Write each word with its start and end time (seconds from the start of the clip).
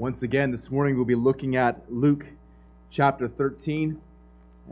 Once 0.00 0.22
again, 0.22 0.50
this 0.50 0.70
morning 0.70 0.96
we'll 0.96 1.04
be 1.04 1.14
looking 1.14 1.56
at 1.56 1.78
Luke 1.90 2.24
chapter 2.88 3.28
13. 3.28 4.00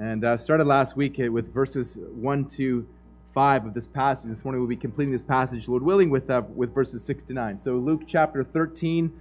And 0.01 0.25
uh, 0.25 0.39
started 0.39 0.67
last 0.67 0.97
week 0.97 1.19
with 1.19 1.53
verses 1.53 1.99
1 1.99 2.47
to 2.47 2.89
5 3.35 3.67
of 3.67 3.75
this 3.75 3.87
passage. 3.87 4.31
This 4.31 4.43
morning 4.43 4.63
we'll 4.63 4.71
be 4.71 4.75
completing 4.75 5.13
this 5.13 5.23
passage, 5.23 5.69
Lord 5.69 5.83
willing, 5.83 6.09
with, 6.09 6.31
uh, 6.31 6.45
with 6.55 6.73
verses 6.75 7.05
6 7.05 7.25
to 7.25 7.35
9. 7.35 7.59
So, 7.59 7.77
Luke 7.77 8.05
chapter 8.07 8.43
13, 8.43 9.13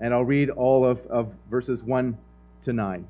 and 0.00 0.14
I'll 0.14 0.24
read 0.24 0.48
all 0.48 0.82
of, 0.86 1.04
of 1.08 1.30
verses 1.50 1.82
1 1.82 2.16
to 2.62 2.72
9. 2.72 3.06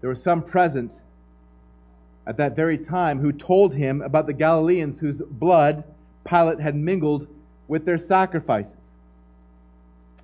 There 0.00 0.08
were 0.08 0.14
some 0.14 0.40
present 0.40 1.02
at 2.26 2.38
that 2.38 2.56
very 2.56 2.78
time 2.78 3.20
who 3.20 3.32
told 3.32 3.74
him 3.74 4.00
about 4.00 4.26
the 4.26 4.32
Galileans 4.32 5.00
whose 5.00 5.20
blood 5.20 5.84
Pilate 6.24 6.60
had 6.60 6.74
mingled 6.74 7.26
with 7.68 7.84
their 7.84 7.98
sacrifices. 7.98 8.91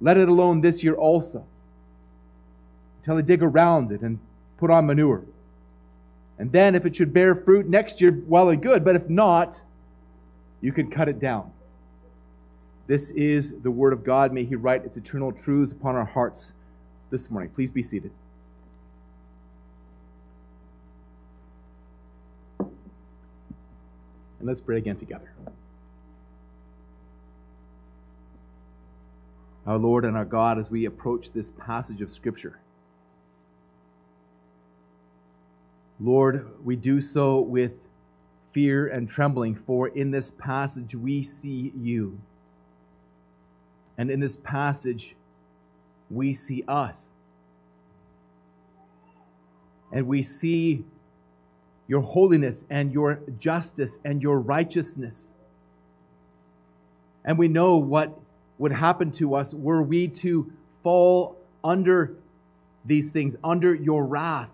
let 0.00 0.16
it 0.16 0.28
alone 0.28 0.60
this 0.60 0.82
year 0.84 0.94
also, 0.94 1.44
until 2.98 3.16
I 3.18 3.22
dig 3.22 3.42
around 3.42 3.92
it 3.92 4.02
and 4.02 4.18
put 4.58 4.70
on 4.70 4.86
manure. 4.86 5.22
And 6.38 6.52
then, 6.52 6.74
if 6.74 6.84
it 6.84 6.94
should 6.94 7.14
bear 7.14 7.34
fruit 7.34 7.66
next 7.66 8.00
year, 8.00 8.22
well 8.26 8.50
and 8.50 8.62
good. 8.62 8.84
But 8.84 8.94
if 8.94 9.08
not, 9.08 9.62
you 10.60 10.70
can 10.70 10.90
cut 10.90 11.08
it 11.08 11.18
down. 11.18 11.50
This 12.86 13.10
is 13.10 13.54
the 13.62 13.70
Word 13.70 13.92
of 13.92 14.04
God. 14.04 14.32
May 14.32 14.44
He 14.44 14.54
write 14.54 14.84
its 14.84 14.96
eternal 14.96 15.32
truths 15.32 15.72
upon 15.72 15.96
our 15.96 16.04
hearts 16.04 16.52
this 17.10 17.30
morning. 17.30 17.50
Please 17.54 17.70
be 17.70 17.82
seated. 17.82 18.10
And 22.58 22.68
let's 24.42 24.60
pray 24.60 24.76
again 24.76 24.96
together. 24.96 25.30
Our 29.66 29.78
Lord 29.78 30.04
and 30.04 30.16
our 30.16 30.24
God, 30.24 30.58
as 30.58 30.70
we 30.70 30.84
approach 30.84 31.32
this 31.32 31.50
passage 31.50 32.00
of 32.00 32.10
Scripture, 32.10 32.60
Lord, 35.98 36.48
we 36.64 36.76
do 36.76 37.00
so 37.00 37.40
with 37.40 37.78
fear 38.52 38.86
and 38.86 39.08
trembling, 39.08 39.54
for 39.54 39.88
in 39.88 40.10
this 40.10 40.30
passage 40.30 40.94
we 40.94 41.22
see 41.22 41.72
you. 41.76 42.18
And 43.98 44.10
in 44.10 44.20
this 44.20 44.36
passage, 44.36 45.16
we 46.10 46.32
see 46.32 46.62
us. 46.68 47.08
And 49.90 50.06
we 50.06 50.22
see 50.22 50.84
your 51.88 52.02
holiness 52.02 52.64
and 52.68 52.92
your 52.92 53.20
justice 53.38 53.98
and 54.04 54.22
your 54.22 54.38
righteousness. 54.40 55.32
And 57.24 57.38
we 57.38 57.48
know 57.48 57.76
what 57.76 58.18
would 58.58 58.72
happen 58.72 59.12
to 59.12 59.34
us 59.34 59.52
were 59.52 59.82
we 59.82 60.08
to 60.08 60.50
fall 60.82 61.36
under 61.62 62.14
these 62.84 63.12
things, 63.12 63.36
under 63.42 63.74
your 63.74 64.04
wrath, 64.06 64.48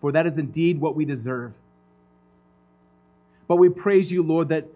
for 0.00 0.12
that 0.12 0.26
is 0.26 0.38
indeed 0.38 0.80
what 0.80 0.94
we 0.94 1.04
deserve. 1.04 1.52
But 3.46 3.56
we 3.56 3.68
praise 3.68 4.12
you, 4.12 4.22
Lord, 4.22 4.48
that 4.50 4.66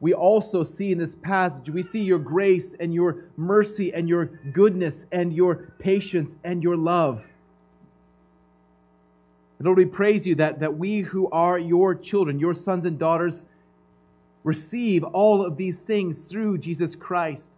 we 0.00 0.14
also 0.14 0.64
see 0.64 0.90
in 0.90 0.98
this 0.98 1.14
passage, 1.14 1.70
we 1.70 1.82
see 1.82 2.02
your 2.02 2.18
grace 2.18 2.74
and 2.74 2.92
your 2.92 3.26
mercy 3.36 3.92
and 3.92 4.08
your 4.08 4.26
goodness 4.52 5.06
and 5.12 5.32
your 5.32 5.72
patience 5.78 6.36
and 6.42 6.62
your 6.62 6.76
love. 6.76 7.28
And 9.58 9.66
Lord, 9.66 9.78
we 9.78 9.84
praise 9.84 10.26
you 10.26 10.34
that, 10.36 10.58
that 10.58 10.76
we 10.76 11.02
who 11.02 11.30
are 11.30 11.56
your 11.56 11.94
children, 11.94 12.40
your 12.40 12.54
sons 12.54 12.84
and 12.84 12.98
daughters, 12.98 13.46
receive 14.42 15.04
all 15.04 15.44
of 15.44 15.56
these 15.56 15.82
things 15.82 16.24
through 16.24 16.58
Jesus 16.58 16.96
Christ. 16.96 17.52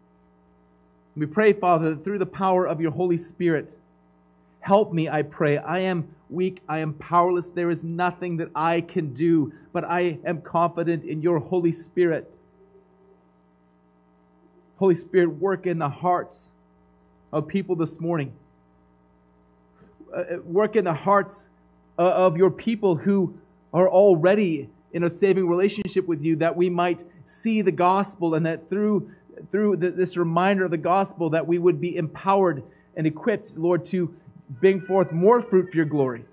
We 1.16 1.26
pray, 1.26 1.52
Father, 1.52 1.90
that 1.90 2.04
through 2.04 2.18
the 2.18 2.26
power 2.26 2.66
of 2.66 2.80
your 2.80 2.90
Holy 2.90 3.16
Spirit, 3.16 3.78
help 4.60 4.92
me, 4.92 5.08
I 5.08 5.22
pray. 5.22 5.58
I 5.58 5.80
am 5.80 6.08
weak, 6.28 6.60
I 6.68 6.80
am 6.80 6.94
powerless. 6.94 7.48
There 7.48 7.70
is 7.70 7.84
nothing 7.84 8.36
that 8.38 8.48
I 8.54 8.80
can 8.80 9.12
do, 9.12 9.52
but 9.72 9.84
I 9.84 10.18
am 10.24 10.40
confident 10.42 11.04
in 11.04 11.22
your 11.22 11.38
Holy 11.38 11.70
Spirit. 11.70 12.40
Holy 14.78 14.96
Spirit, 14.96 15.28
work 15.28 15.66
in 15.66 15.78
the 15.78 15.88
hearts 15.88 16.52
of 17.32 17.46
people 17.46 17.76
this 17.76 18.00
morning. 18.00 18.32
Uh, 20.12 20.16
uh 20.16 20.38
work 20.44 20.74
in 20.74 20.84
the 20.84 20.94
hearts 20.94 21.48
uh, 21.96 22.02
of 22.02 22.36
your 22.36 22.50
people 22.50 22.96
who 22.96 23.38
are 23.72 23.88
already 23.88 24.68
in 24.92 25.04
a 25.04 25.10
saving 25.10 25.48
relationship 25.48 26.06
with 26.06 26.22
you, 26.22 26.36
that 26.36 26.56
we 26.56 26.70
might 26.70 27.04
see 27.26 27.62
the 27.62 27.72
gospel 27.72 28.34
and 28.34 28.46
that 28.46 28.68
through 28.68 29.10
through 29.50 29.76
this 29.76 30.16
reminder 30.16 30.64
of 30.64 30.70
the 30.70 30.78
gospel 30.78 31.30
that 31.30 31.46
we 31.46 31.58
would 31.58 31.80
be 31.80 31.96
empowered 31.96 32.62
and 32.96 33.06
equipped, 33.06 33.56
Lord, 33.56 33.84
to 33.86 34.14
bring 34.60 34.80
forth 34.80 35.12
more 35.12 35.42
fruit 35.42 35.70
for 35.70 35.76
your 35.76 35.86
glory. 35.86 36.24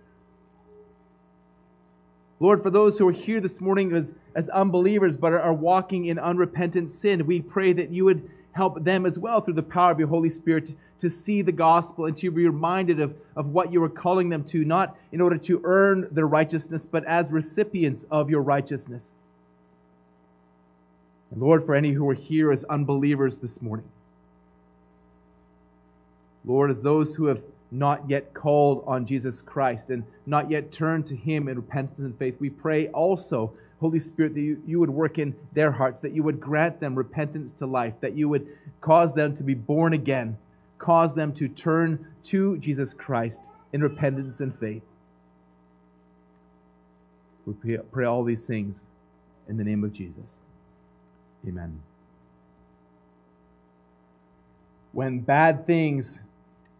Lord, 2.39 2.63
for 2.63 2.71
those 2.71 2.97
who 2.97 3.07
are 3.07 3.13
here 3.13 3.39
this 3.39 3.61
morning 3.61 3.93
as, 3.93 4.15
as 4.35 4.49
unbelievers 4.49 5.15
but 5.15 5.31
are, 5.31 5.41
are 5.41 5.53
walking 5.53 6.05
in 6.07 6.17
unrepentant 6.17 6.89
sin, 6.89 7.25
we 7.27 7.39
pray 7.39 7.71
that 7.73 7.91
you 7.91 8.03
would 8.05 8.27
help 8.53 8.83
them 8.83 9.05
as 9.05 9.17
well 9.19 9.41
through 9.41 9.53
the 9.53 9.63
power 9.63 9.91
of 9.91 9.99
your 9.99 10.07
Holy 10.07 10.29
Spirit 10.29 10.65
to, 10.65 10.75
to 10.97 11.09
see 11.09 11.41
the 11.41 11.51
gospel 11.51 12.05
and 12.07 12.17
to 12.17 12.31
be 12.31 12.45
reminded 12.45 12.99
of, 12.99 13.15
of 13.35 13.47
what 13.47 13.71
you 13.71 13.81
are 13.83 13.89
calling 13.89 14.27
them 14.27 14.43
to, 14.45 14.65
not 14.65 14.97
in 15.11 15.21
order 15.21 15.37
to 15.37 15.61
earn 15.63 16.07
their 16.11 16.27
righteousness, 16.27 16.85
but 16.85 17.05
as 17.05 17.31
recipients 17.31 18.05
of 18.11 18.29
your 18.29 18.41
righteousness. 18.41 19.13
And 21.31 21.41
Lord, 21.41 21.65
for 21.65 21.73
any 21.73 21.91
who 21.91 22.07
are 22.09 22.13
here 22.13 22.51
as 22.51 22.63
unbelievers 22.65 23.37
this 23.37 23.61
morning, 23.61 23.89
Lord, 26.43 26.71
as 26.71 26.81
those 26.81 27.15
who 27.15 27.25
have 27.25 27.41
not 27.71 28.09
yet 28.09 28.33
called 28.33 28.83
on 28.85 29.05
Jesus 29.05 29.41
Christ 29.41 29.89
and 29.89 30.03
not 30.25 30.51
yet 30.51 30.71
turned 30.71 31.05
to 31.07 31.15
Him 31.15 31.47
in 31.47 31.55
repentance 31.55 31.99
and 31.99 32.17
faith, 32.17 32.35
we 32.39 32.49
pray 32.49 32.89
also, 32.89 33.53
Holy 33.79 33.99
Spirit, 33.99 34.33
that 34.33 34.41
you, 34.41 34.61
you 34.65 34.79
would 34.79 34.89
work 34.89 35.17
in 35.17 35.33
their 35.53 35.71
hearts, 35.71 36.01
that 36.01 36.11
you 36.11 36.23
would 36.23 36.41
grant 36.41 36.79
them 36.79 36.95
repentance 36.95 37.53
to 37.53 37.65
life, 37.65 37.93
that 38.01 38.13
you 38.13 38.27
would 38.27 38.45
cause 38.81 39.13
them 39.13 39.33
to 39.35 39.43
be 39.43 39.53
born 39.53 39.93
again, 39.93 40.37
cause 40.79 41.15
them 41.15 41.31
to 41.33 41.47
turn 41.47 42.05
to 42.23 42.57
Jesus 42.57 42.93
Christ 42.93 43.51
in 43.71 43.81
repentance 43.81 44.41
and 44.41 44.53
faith. 44.59 44.83
We 47.45 47.53
pray, 47.53 47.77
pray 47.91 48.05
all 48.05 48.23
these 48.23 48.45
things 48.45 48.85
in 49.47 49.57
the 49.57 49.63
name 49.63 49.83
of 49.83 49.93
Jesus. 49.93 50.39
Amen. 51.47 51.81
When 54.91 55.19
Bad 55.19 55.65
Things 55.65 56.21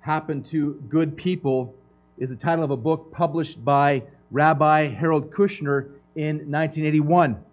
Happen 0.02 0.42
to 0.46 0.74
Good 0.90 1.16
People 1.16 1.75
is 2.18 2.30
the 2.30 2.36
title 2.36 2.63
of 2.63 2.72
a 2.72 2.78
book 2.78 3.12
published 3.12 3.63
by 3.63 4.04
Rabbi 4.31 4.88
Harold 4.88 5.31
Kushner 5.31 5.90
in 6.16 6.38
1981. 6.50 7.44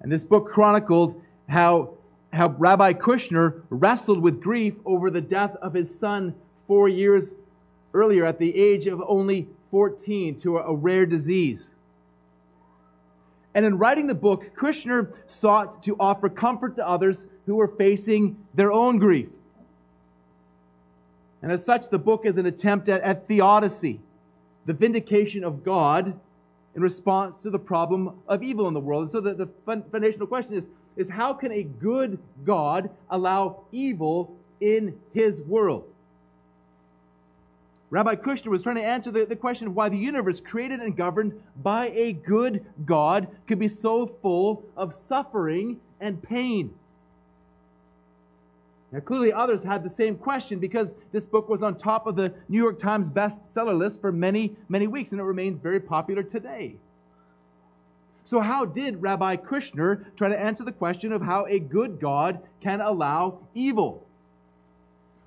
And 0.00 0.12
this 0.12 0.24
book 0.24 0.50
chronicled 0.50 1.20
how, 1.48 1.94
how 2.32 2.48
Rabbi 2.58 2.92
Kushner 2.92 3.62
wrestled 3.70 4.20
with 4.20 4.42
grief 4.42 4.74
over 4.84 5.10
the 5.10 5.20
death 5.20 5.56
of 5.62 5.74
his 5.74 5.98
son 5.98 6.34
four 6.66 6.88
years 6.88 7.34
earlier 7.94 8.24
at 8.24 8.38
the 8.38 8.54
age 8.54 8.86
of 8.86 9.02
only 9.06 9.48
14 9.70 10.36
to 10.36 10.58
a, 10.58 10.62
a 10.64 10.74
rare 10.74 11.06
disease. 11.06 11.74
And 13.54 13.66
in 13.66 13.76
writing 13.78 14.06
the 14.06 14.14
book, 14.14 14.44
Kushner 14.56 15.12
sought 15.26 15.82
to 15.82 15.96
offer 16.00 16.28
comfort 16.28 16.76
to 16.76 16.86
others 16.86 17.26
who 17.46 17.56
were 17.56 17.68
facing 17.68 18.36
their 18.54 18.72
own 18.72 18.98
grief. 18.98 19.28
And 21.42 21.50
as 21.50 21.64
such, 21.64 21.88
the 21.88 21.98
book 21.98 22.24
is 22.24 22.36
an 22.38 22.46
attempt 22.46 22.88
at, 22.88 23.02
at 23.02 23.28
theodicy, 23.28 24.00
the 24.64 24.72
vindication 24.72 25.44
of 25.44 25.64
God 25.64 26.18
in 26.74 26.82
response 26.82 27.42
to 27.42 27.50
the 27.50 27.58
problem 27.58 28.20
of 28.28 28.42
evil 28.42 28.68
in 28.68 28.74
the 28.74 28.80
world. 28.80 29.02
And 29.02 29.10
so 29.10 29.20
the, 29.20 29.34
the 29.34 29.48
foundational 29.66 30.26
question 30.26 30.54
is, 30.54 30.70
is 30.96 31.10
how 31.10 31.34
can 31.34 31.52
a 31.52 31.62
good 31.62 32.18
God 32.44 32.90
allow 33.10 33.64
evil 33.72 34.34
in 34.60 34.98
his 35.12 35.42
world? 35.42 35.91
Rabbi 37.92 38.14
Kushner 38.14 38.46
was 38.46 38.62
trying 38.62 38.76
to 38.76 38.82
answer 38.82 39.10
the, 39.10 39.26
the 39.26 39.36
question 39.36 39.68
of 39.68 39.76
why 39.76 39.90
the 39.90 39.98
universe, 39.98 40.40
created 40.40 40.80
and 40.80 40.96
governed 40.96 41.38
by 41.62 41.90
a 41.90 42.14
good 42.14 42.64
God, 42.86 43.28
could 43.46 43.58
be 43.58 43.68
so 43.68 44.06
full 44.06 44.64
of 44.78 44.94
suffering 44.94 45.78
and 46.00 46.22
pain. 46.22 46.72
Now, 48.92 49.00
clearly, 49.00 49.30
others 49.30 49.62
had 49.62 49.84
the 49.84 49.90
same 49.90 50.16
question 50.16 50.58
because 50.58 50.94
this 51.12 51.26
book 51.26 51.50
was 51.50 51.62
on 51.62 51.76
top 51.76 52.06
of 52.06 52.16
the 52.16 52.32
New 52.48 52.56
York 52.56 52.78
Times 52.78 53.10
bestseller 53.10 53.76
list 53.76 54.00
for 54.00 54.10
many, 54.10 54.56
many 54.70 54.86
weeks, 54.86 55.12
and 55.12 55.20
it 55.20 55.24
remains 55.24 55.58
very 55.58 55.80
popular 55.80 56.22
today. 56.22 56.76
So, 58.24 58.40
how 58.40 58.64
did 58.64 59.02
Rabbi 59.02 59.36
Kushner 59.36 60.16
try 60.16 60.30
to 60.30 60.40
answer 60.40 60.64
the 60.64 60.72
question 60.72 61.12
of 61.12 61.20
how 61.20 61.44
a 61.44 61.58
good 61.58 62.00
God 62.00 62.40
can 62.62 62.80
allow 62.80 63.40
evil? 63.54 64.06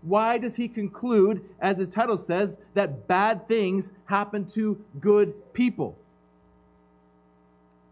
Why 0.05 0.37
does 0.37 0.55
he 0.55 0.67
conclude, 0.67 1.43
as 1.59 1.79
his 1.79 1.89
title 1.89 2.19
says, 2.19 2.57
that 2.75 3.07
bad 3.07 3.47
things 3.47 3.91
happen 4.05 4.45
to 4.49 4.79
good 5.01 5.53
people? 5.53 5.97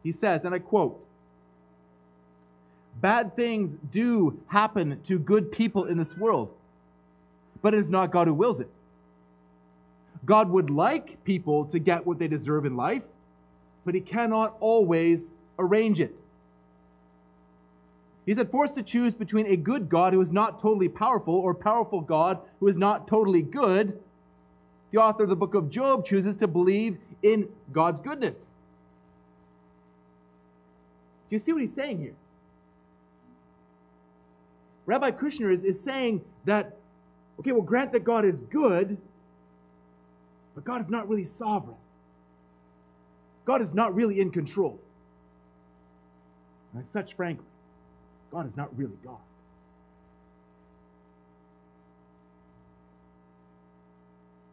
He 0.03 0.11
says, 0.11 0.45
and 0.45 0.53
I 0.53 0.59
quote, 0.59 0.99
Bad 3.01 3.35
things 3.35 3.75
do 3.91 4.39
happen 4.47 5.01
to 5.03 5.17
good 5.17 5.51
people 5.51 5.85
in 5.85 5.97
this 5.97 6.15
world, 6.15 6.53
but 7.63 7.73
it 7.73 7.79
is 7.79 7.89
not 7.89 8.11
God 8.11 8.27
who 8.27 8.35
wills 8.35 8.59
it. 8.59 8.69
God 10.23 10.49
would 10.51 10.69
like 10.69 11.23
people 11.23 11.65
to 11.65 11.79
get 11.79 12.05
what 12.05 12.19
they 12.19 12.27
deserve 12.27 12.65
in 12.65 12.77
life, 12.77 13.03
but 13.85 13.95
He 13.95 14.01
cannot 14.01 14.55
always 14.59 15.31
arrange 15.57 15.99
it. 15.99 16.15
He 18.25 18.33
said, 18.33 18.49
forced 18.49 18.75
to 18.75 18.83
choose 18.83 19.13
between 19.13 19.47
a 19.47 19.57
good 19.57 19.89
God 19.89 20.13
who 20.13 20.21
is 20.21 20.31
not 20.31 20.59
totally 20.59 20.87
powerful 20.87 21.35
or 21.35 21.53
powerful 21.53 21.99
God 22.01 22.39
who 22.59 22.67
is 22.67 22.77
not 22.77 23.07
totally 23.07 23.41
good. 23.41 23.99
The 24.91 24.99
author 24.99 25.23
of 25.23 25.29
the 25.29 25.35
book 25.35 25.55
of 25.55 25.69
Job 25.69 26.05
chooses 26.05 26.35
to 26.37 26.47
believe 26.47 26.97
in 27.21 27.49
God's 27.73 27.99
goodness. 27.99 28.51
Do 31.29 31.35
you 31.35 31.39
see 31.39 31.51
what 31.51 31.61
he's 31.61 31.73
saying 31.73 31.99
here? 31.99 32.13
Rabbi 34.85 35.11
Kushner 35.11 35.51
is, 35.51 35.63
is 35.63 35.81
saying 35.81 36.21
that, 36.45 36.77
okay, 37.39 37.51
well, 37.51 37.61
grant 37.61 37.91
that 37.93 38.03
God 38.03 38.25
is 38.25 38.39
good, 38.41 38.97
but 40.55 40.63
God 40.63 40.81
is 40.81 40.89
not 40.89 41.09
really 41.09 41.25
sovereign. 41.25 41.77
God 43.45 43.61
is 43.61 43.73
not 43.73 43.95
really 43.95 44.21
in 44.21 44.31
control. 44.31 44.79
And 46.73 46.87
such, 46.87 47.15
frankly, 47.15 47.45
God 48.33 48.47
is 48.47 48.57
not 48.57 48.75
really 48.75 48.97
God. 49.05 49.17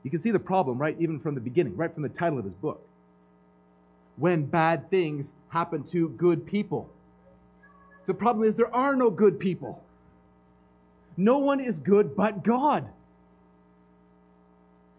You 0.03 0.11
can 0.11 0.19
see 0.19 0.31
the 0.31 0.38
problem, 0.38 0.79
right, 0.79 0.97
even 0.99 1.19
from 1.19 1.35
the 1.35 1.41
beginning, 1.41 1.77
right 1.77 1.93
from 1.93 2.03
the 2.03 2.09
title 2.11 2.38
of 2.38 2.44
his 2.44 2.55
book. 2.55 2.87
When 4.17 4.44
bad 4.44 4.91
things 4.91 5.32
happen 5.49 5.82
to 5.85 6.11
good 6.11 6.47
people. 6.47 6.91
The 8.06 8.15
problem 8.15 8.47
is 8.47 8.55
there 8.55 8.75
are 8.75 8.94
no 8.94 9.09
good 9.09 9.41
people. 9.41 9.82
No 11.17 11.38
one 11.38 11.61
is 11.61 11.81
good 11.81 12.15
but 12.15 12.44
God. 12.44 12.87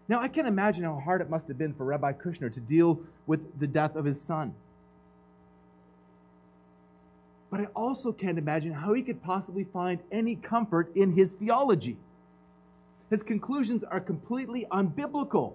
Now, 0.08 0.20
I 0.20 0.28
can 0.28 0.46
imagine 0.46 0.82
how 0.82 0.98
hard 0.98 1.20
it 1.20 1.30
must 1.30 1.46
have 1.48 1.56
been 1.56 1.72
for 1.72 1.84
Rabbi 1.84 2.12
Kushner 2.14 2.52
to 2.52 2.60
deal 2.60 3.00
with 3.26 3.60
the 3.60 3.66
death 3.66 3.94
of 3.94 4.04
his 4.04 4.20
son. 4.20 4.54
But 7.52 7.60
I 7.60 7.64
also 7.76 8.12
can't 8.12 8.38
imagine 8.38 8.72
how 8.72 8.94
he 8.94 9.02
could 9.02 9.22
possibly 9.22 9.64
find 9.64 10.00
any 10.10 10.36
comfort 10.36 10.90
in 10.96 11.12
his 11.12 11.32
theology. 11.32 11.98
His 13.10 13.22
conclusions 13.22 13.84
are 13.84 14.00
completely 14.00 14.66
unbiblical. 14.72 15.52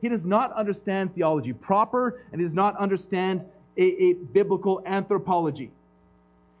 He 0.00 0.08
does 0.08 0.24
not 0.24 0.52
understand 0.52 1.12
theology 1.16 1.52
proper, 1.52 2.22
and 2.30 2.40
he 2.40 2.46
does 2.46 2.54
not 2.54 2.76
understand 2.76 3.44
a, 3.76 3.82
a 3.82 4.12
biblical 4.12 4.80
anthropology. 4.86 5.72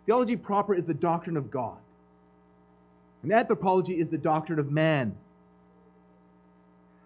Theology 0.06 0.34
proper 0.34 0.74
is 0.74 0.84
the 0.86 0.94
doctrine 0.94 1.36
of 1.36 1.52
God. 1.52 1.76
And 3.22 3.32
anthropology 3.32 4.00
is 4.00 4.08
the 4.08 4.18
doctrine 4.18 4.58
of 4.58 4.72
man. 4.72 5.14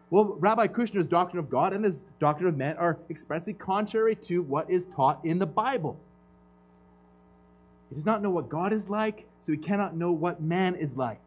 Well, 0.08 0.36
Rabbi 0.40 0.68
Kushner's 0.68 1.06
doctrine 1.06 1.38
of 1.38 1.50
God 1.50 1.74
and 1.74 1.84
his 1.84 2.02
doctrine 2.18 2.48
of 2.48 2.56
man 2.56 2.78
are 2.78 2.98
expressly 3.10 3.52
contrary 3.52 4.16
to 4.22 4.40
what 4.40 4.70
is 4.70 4.86
taught 4.86 5.22
in 5.22 5.38
the 5.38 5.44
Bible. 5.44 5.98
He 7.92 7.94
does 7.94 8.06
not 8.06 8.22
know 8.22 8.30
what 8.30 8.48
God 8.48 8.72
is 8.72 8.88
like, 8.88 9.26
so 9.42 9.52
he 9.52 9.58
cannot 9.58 9.94
know 9.94 10.12
what 10.12 10.40
man 10.40 10.76
is 10.76 10.96
like. 10.96 11.20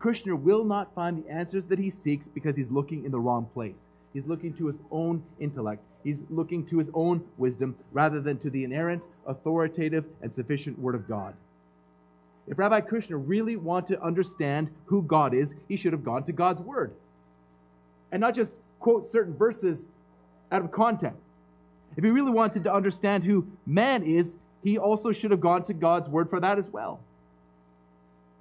Kushner 0.00 0.36
will 0.36 0.64
not 0.64 0.92
find 0.92 1.16
the 1.16 1.30
answers 1.30 1.66
that 1.66 1.78
he 1.78 1.88
seeks 1.88 2.26
because 2.26 2.56
he's 2.56 2.68
looking 2.68 3.04
in 3.04 3.12
the 3.12 3.20
wrong 3.20 3.48
place. 3.54 3.86
He's 4.12 4.26
looking 4.26 4.52
to 4.54 4.66
his 4.66 4.80
own 4.90 5.22
intellect. 5.38 5.84
He's 6.02 6.24
looking 6.28 6.66
to 6.66 6.78
his 6.78 6.90
own 6.94 7.22
wisdom 7.38 7.76
rather 7.92 8.20
than 8.20 8.38
to 8.38 8.50
the 8.50 8.64
inerrant, 8.64 9.06
authoritative, 9.24 10.04
and 10.20 10.34
sufficient 10.34 10.80
Word 10.80 10.96
of 10.96 11.06
God. 11.06 11.32
If 12.48 12.58
Rabbi 12.58 12.80
Kushner 12.80 13.22
really 13.24 13.54
wanted 13.54 13.94
to 13.94 14.02
understand 14.02 14.68
who 14.86 15.04
God 15.04 15.32
is, 15.32 15.54
he 15.68 15.76
should 15.76 15.92
have 15.92 16.02
gone 16.02 16.24
to 16.24 16.32
God's 16.32 16.60
Word 16.60 16.92
and 18.10 18.20
not 18.20 18.34
just 18.34 18.56
quote 18.80 19.06
certain 19.06 19.36
verses 19.36 19.86
out 20.50 20.64
of 20.64 20.72
context. 20.72 21.22
If 21.96 22.02
he 22.02 22.10
really 22.10 22.32
wanted 22.32 22.64
to 22.64 22.74
understand 22.74 23.22
who 23.22 23.46
man 23.64 24.02
is, 24.02 24.38
he 24.62 24.78
also 24.78 25.12
should 25.12 25.30
have 25.30 25.40
gone 25.40 25.62
to 25.64 25.74
God's 25.74 26.08
Word 26.08 26.28
for 26.28 26.40
that 26.40 26.58
as 26.58 26.70
well. 26.70 27.00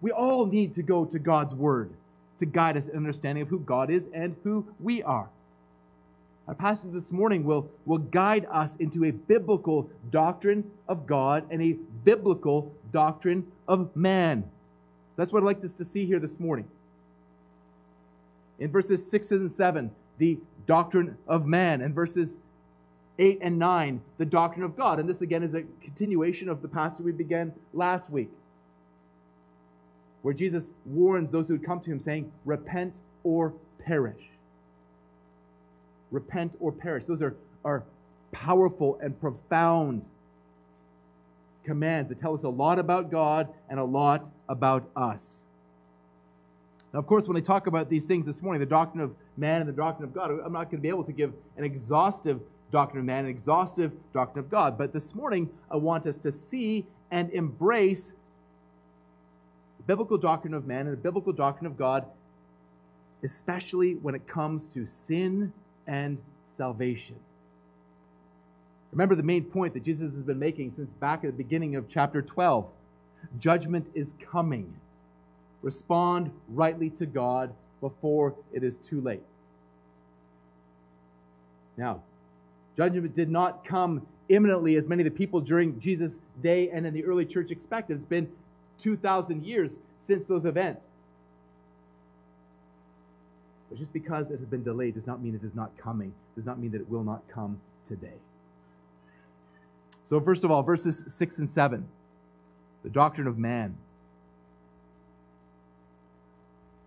We 0.02 0.12
all 0.12 0.46
need 0.46 0.74
to 0.76 0.84
go 0.84 1.06
to 1.06 1.20
God's 1.20 1.54
Word 1.54 1.92
to 2.40 2.46
guide 2.46 2.78
us 2.78 2.88
in 2.88 2.96
understanding 2.96 3.42
of 3.42 3.50
who 3.50 3.60
God 3.60 3.90
is 3.90 4.08
and 4.14 4.36
who 4.44 4.66
we 4.80 5.04
are. 5.04 5.30
Our 6.48 6.56
passage 6.56 6.92
this 6.94 7.12
morning 7.12 7.44
will, 7.44 7.70
will 7.86 8.00
guide 8.00 8.48
us 8.50 8.76
into 8.78 9.06
a 9.06 9.12
biblical 9.12 9.90
doctrine 10.10 10.70
of 10.88 11.06
God 11.06 11.46
and 11.52 11.62
a 11.62 11.74
biblical 12.04 12.74
doctrine 12.92 13.46
of 13.68 13.96
man. 13.96 14.44
That's 15.16 15.32
what 15.32 15.44
I'd 15.44 15.46
like 15.46 15.64
us 15.64 15.74
to 15.76 15.86
see 15.86 16.06
here 16.06 16.18
this 16.18 16.40
morning. 16.40 16.68
In 18.58 18.72
verses 18.72 19.10
6 19.10 19.32
and 19.32 19.52
7, 19.52 19.92
the 20.18 20.40
doctrine 20.66 21.18
of 21.28 21.46
man. 21.46 21.82
And 21.82 21.94
verses 21.94 22.40
8 23.20 23.40
and 23.42 23.60
9, 23.60 24.02
the 24.18 24.26
doctrine 24.26 24.66
of 24.66 24.76
God. 24.76 25.00
And 25.00 25.08
this 25.08 25.22
again 25.22 25.44
is 25.44 25.54
a 25.54 25.64
continuation 25.84 26.50
of 26.50 26.62
the 26.62 26.68
passage 26.68 27.06
we 27.06 27.12
began 27.12 27.54
last 27.74 28.10
week, 28.10 28.30
where 30.24 30.34
Jesus 30.34 30.72
warns 30.86 31.32
those 31.32 31.48
who 31.48 31.54
would 31.54 31.66
come 31.66 31.82
to 31.82 31.92
him, 31.92 32.00
saying, 32.00 32.32
Repent 32.46 33.02
or 33.24 33.54
perish 33.86 34.30
repent 36.12 36.56
or 36.60 36.72
perish. 36.72 37.06
Those 37.06 37.22
are, 37.22 37.36
are 37.64 37.84
powerful 38.32 39.00
and 39.02 39.20
profound 39.20 40.04
commands 41.64 42.10
that 42.10 42.20
tell 42.20 42.34
us 42.34 42.44
a 42.44 42.50
lot 42.50 42.80
about 42.80 43.12
God 43.12 43.48
and 43.70 43.80
a 43.80 43.84
lot 43.84 44.30
about 44.48 44.90
us. 44.96 45.46
Now, 46.94 47.00
of 47.00 47.08
course, 47.08 47.28
when 47.28 47.38
I 47.38 47.42
talk 47.42 47.68
about 47.68 47.90
these 47.90 48.06
things 48.06 48.26
this 48.26 48.42
morning, 48.42 48.60
the 48.60 48.66
doctrine 48.66 49.04
of 49.04 49.14
man 49.38 49.62
and 49.62 49.70
the 49.70 49.74
doctrine 49.74 50.08
of 50.08 50.14
God, 50.14 50.32
I'm 50.32 50.54
not 50.54 50.66
going 50.66 50.78
to 50.78 50.82
be 50.82 50.90
able 50.90 51.04
to 51.04 51.12
give 51.12 51.34
an 51.58 51.64
exhaustive 51.64 52.40
doctrine 52.72 53.00
of 53.00 53.06
man, 53.06 53.26
an 53.26 53.30
exhaustive 53.30 53.92
doctrine 54.14 54.44
of 54.44 54.50
God. 54.52 54.78
But 54.78 54.94
this 54.94 55.16
morning, 55.16 55.50
I 55.72 55.76
want 55.76 56.06
us 56.08 56.18
to 56.18 56.32
see 56.32 56.86
and 57.12 57.32
embrace 57.32 58.14
the 59.78 59.84
biblical 59.84 60.18
doctrine 60.18 60.54
of 60.54 60.68
man 60.68 60.82
and 60.82 60.94
the 60.94 61.02
biblical 61.02 61.34
doctrine 61.34 61.66
of 61.66 61.78
God, 61.78 62.06
especially 63.24 63.96
when 63.96 64.16
it 64.16 64.28
comes 64.28 64.68
to 64.70 64.86
sin 64.88 65.52
and 65.88 66.18
salvation. 66.48 67.16
Remember 68.92 69.16
the 69.16 69.24
main 69.24 69.44
point 69.44 69.74
that 69.74 69.84
Jesus 69.84 70.14
has 70.14 70.24
been 70.24 70.40
making 70.40 70.72
since 70.72 70.94
back 70.94 71.24
at 71.24 71.32
the 71.32 71.44
beginning 71.44 71.76
of 71.76 71.88
chapter 71.88 72.22
12 72.22 72.66
judgment 73.40 73.90
is 73.94 74.14
coming. 74.32 74.74
Respond 75.62 76.32
rightly 76.50 76.90
to 76.92 77.06
God 77.06 77.54
before 77.82 78.34
it 78.52 78.64
is 78.64 78.78
too 78.78 79.02
late. 79.02 79.24
Now, 81.78 82.02
judgment 82.80 83.14
did 83.14 83.30
not 83.30 83.66
come 83.66 84.08
imminently 84.30 84.78
as 84.78 84.88
many 84.88 85.02
of 85.02 85.06
the 85.06 85.18
people 85.18 85.42
during 85.42 85.78
Jesus' 85.82 86.20
day 86.42 86.70
and 86.70 86.86
in 86.86 86.94
the 86.94 87.04
early 87.04 87.26
church 87.26 87.52
expected. 87.52 87.98
It's 87.98 88.06
been 88.06 88.32
2,000 88.80 89.44
years 89.44 89.82
since 89.98 90.26
those 90.26 90.46
events. 90.46 90.86
But 93.68 93.80
just 93.80 93.92
because 93.92 94.32
it 94.32 94.40
has 94.40 94.48
been 94.48 94.64
delayed 94.64 94.94
does 94.94 95.06
not 95.06 95.22
mean 95.22 95.36
it 95.36 95.44
is 95.44 95.54
not 95.54 95.76
coming, 95.78 96.14
does 96.36 96.46
not 96.46 96.58
mean 96.58 96.72
that 96.72 96.80
it 96.80 96.90
will 96.90 97.04
not 97.04 97.22
come 97.28 97.60
today. 97.86 98.18
So, 100.06 100.22
first 100.22 100.46
of 100.46 100.50
all, 100.50 100.64
verses 100.64 101.04
6 101.06 101.40
and 101.40 101.50
7, 101.50 101.86
the 102.84 102.90
doctrine 102.90 103.28
of 103.28 103.38
man. 103.38 103.76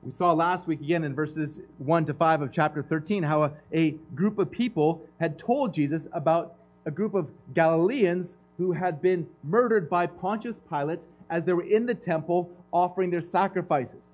We 0.02 0.10
saw 0.10 0.32
last 0.32 0.66
week 0.66 0.80
again 0.80 1.04
in 1.04 1.14
verses 1.14 1.60
1 1.78 2.06
to 2.06 2.14
5 2.14 2.42
of 2.42 2.50
chapter 2.50 2.82
13 2.82 3.22
how 3.22 3.44
a, 3.44 3.52
a, 3.72 3.90
group 4.16 4.38
of 4.38 4.50
people 4.50 5.00
had 5.20 5.38
told 5.38 5.72
Jesus 5.72 6.08
about 6.12 6.56
a 6.86 6.90
group 6.90 7.14
of 7.14 7.28
Galileans 7.54 8.36
who 8.58 8.72
had 8.72 9.00
been 9.00 9.28
murdered 9.44 9.88
by 9.88 10.06
Pontius 10.08 10.60
Pilate 10.68 11.06
as 11.30 11.44
they 11.44 11.52
were 11.52 11.62
in 11.62 11.86
the 11.86 11.94
temple 11.94 12.50
offering 12.72 13.10
their 13.10 13.22
sacrifices. 13.22 14.10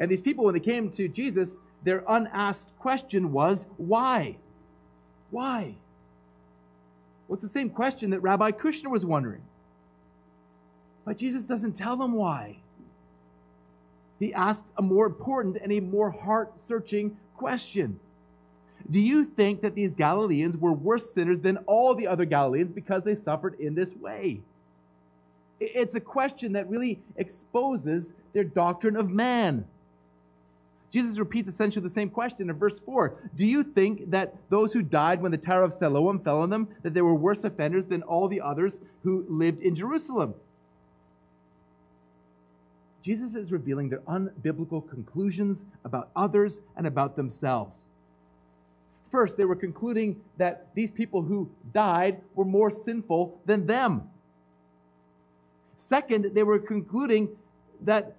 And 0.00 0.10
these 0.10 0.20
people, 0.20 0.44
when 0.44 0.54
they 0.54 0.60
came 0.60 0.90
to 0.90 1.06
Jesus, 1.06 1.60
their 1.84 2.02
unasked 2.08 2.76
question 2.80 3.30
was, 3.30 3.66
Why? 3.76 4.36
Why? 5.30 5.76
Well, 7.28 7.34
it's 7.34 7.42
the 7.42 7.48
same 7.48 7.70
question 7.70 8.10
that 8.10 8.20
Rabbi 8.20 8.50
Kushner 8.52 8.90
was 8.90 9.06
wondering. 9.06 9.42
But 11.04 11.16
Jesus 11.16 11.44
doesn't 11.44 11.74
tell 11.74 11.96
them 11.96 12.12
why. 12.12 12.58
He 14.18 14.34
asks 14.34 14.70
a 14.76 14.82
more 14.82 15.06
important 15.06 15.58
and 15.62 15.72
a 15.72 15.80
more 15.80 16.10
heart 16.10 16.52
searching 16.60 17.16
question 17.36 18.00
Do 18.90 19.00
you 19.00 19.24
think 19.24 19.62
that 19.62 19.74
these 19.74 19.94
Galileans 19.94 20.56
were 20.56 20.72
worse 20.72 21.12
sinners 21.12 21.40
than 21.40 21.58
all 21.66 21.94
the 21.94 22.06
other 22.06 22.24
Galileans 22.24 22.72
because 22.72 23.04
they 23.04 23.14
suffered 23.14 23.58
in 23.60 23.74
this 23.74 23.94
way? 23.94 24.40
It's 25.60 25.94
a 25.94 26.00
question 26.00 26.52
that 26.52 26.68
really 26.70 27.00
exposes 27.16 28.12
their 28.32 28.44
doctrine 28.44 28.96
of 28.96 29.10
man. 29.10 29.66
Jesus 30.90 31.18
repeats 31.18 31.48
essentially 31.48 31.82
the 31.82 31.90
same 31.90 32.08
question 32.08 32.48
in 32.48 32.56
verse 32.56 32.80
4. 32.80 33.14
Do 33.36 33.46
you 33.46 33.62
think 33.62 34.10
that 34.10 34.34
those 34.48 34.72
who 34.72 34.80
died 34.80 35.20
when 35.20 35.32
the 35.32 35.38
Tower 35.38 35.62
of 35.62 35.72
Siloam 35.72 36.18
fell 36.20 36.40
on 36.40 36.50
them, 36.50 36.68
that 36.82 36.94
they 36.94 37.02
were 37.02 37.14
worse 37.14 37.44
offenders 37.44 37.86
than 37.86 38.02
all 38.02 38.26
the 38.26 38.40
others 38.40 38.80
who 39.02 39.26
lived 39.28 39.60
in 39.60 39.74
Jerusalem? 39.74 40.34
Jesus 43.08 43.34
is 43.34 43.50
revealing 43.50 43.88
their 43.88 44.00
unbiblical 44.00 44.86
conclusions 44.86 45.64
about 45.82 46.10
others 46.14 46.60
and 46.76 46.86
about 46.86 47.16
themselves. 47.16 47.86
First, 49.10 49.38
they 49.38 49.46
were 49.46 49.56
concluding 49.56 50.20
that 50.36 50.66
these 50.74 50.90
people 50.90 51.22
who 51.22 51.50
died 51.72 52.20
were 52.34 52.44
more 52.44 52.70
sinful 52.70 53.40
than 53.46 53.64
them. 53.64 54.10
Second, 55.78 56.32
they 56.34 56.42
were 56.42 56.58
concluding 56.58 57.30
that, 57.80 58.14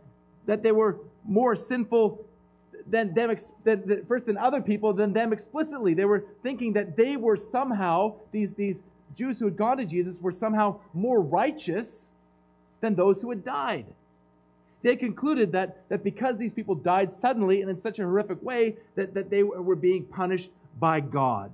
that 0.47 0.63
they 0.63 0.71
were 0.71 0.97
more 1.23 1.55
sinful 1.55 2.25
than 2.87 3.13
them, 3.13 3.35
than, 3.63 4.05
first 4.07 4.25
than 4.25 4.39
other 4.39 4.59
people, 4.59 4.91
than 4.91 5.13
them 5.13 5.31
explicitly. 5.31 5.93
They 5.93 6.05
were 6.05 6.25
thinking 6.41 6.73
that 6.73 6.97
they 6.97 7.15
were 7.15 7.37
somehow, 7.37 8.15
these, 8.31 8.55
these 8.55 8.81
Jews 9.15 9.37
who 9.37 9.45
had 9.45 9.55
gone 9.55 9.77
to 9.77 9.85
Jesus 9.85 10.19
were 10.19 10.31
somehow 10.31 10.79
more 10.95 11.21
righteous 11.21 12.11
than 12.81 12.95
those 12.95 13.21
who 13.21 13.29
had 13.29 13.45
died. 13.45 13.85
They 14.81 14.95
concluded 14.95 15.51
that, 15.51 15.87
that 15.89 16.03
because 16.03 16.37
these 16.37 16.53
people 16.53 16.75
died 16.75 17.11
suddenly 17.11 17.61
and 17.61 17.69
in 17.69 17.77
such 17.77 17.99
a 17.99 18.03
horrific 18.03 18.41
way, 18.41 18.77
that, 18.95 19.13
that 19.13 19.29
they 19.29 19.43
were 19.43 19.75
being 19.75 20.05
punished 20.05 20.51
by 20.79 21.01
God. 21.01 21.51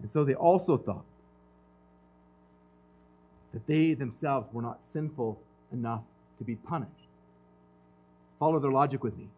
And 0.00 0.10
so 0.10 0.24
they 0.24 0.34
also 0.34 0.76
thought 0.76 1.04
that 3.52 3.66
they 3.66 3.94
themselves 3.94 4.48
were 4.52 4.62
not 4.62 4.82
sinful 4.82 5.40
enough 5.72 6.02
to 6.38 6.44
be 6.44 6.56
punished. 6.56 6.92
Follow 8.38 8.58
their 8.58 8.72
logic 8.72 9.04
with 9.04 9.16
me. 9.16 9.28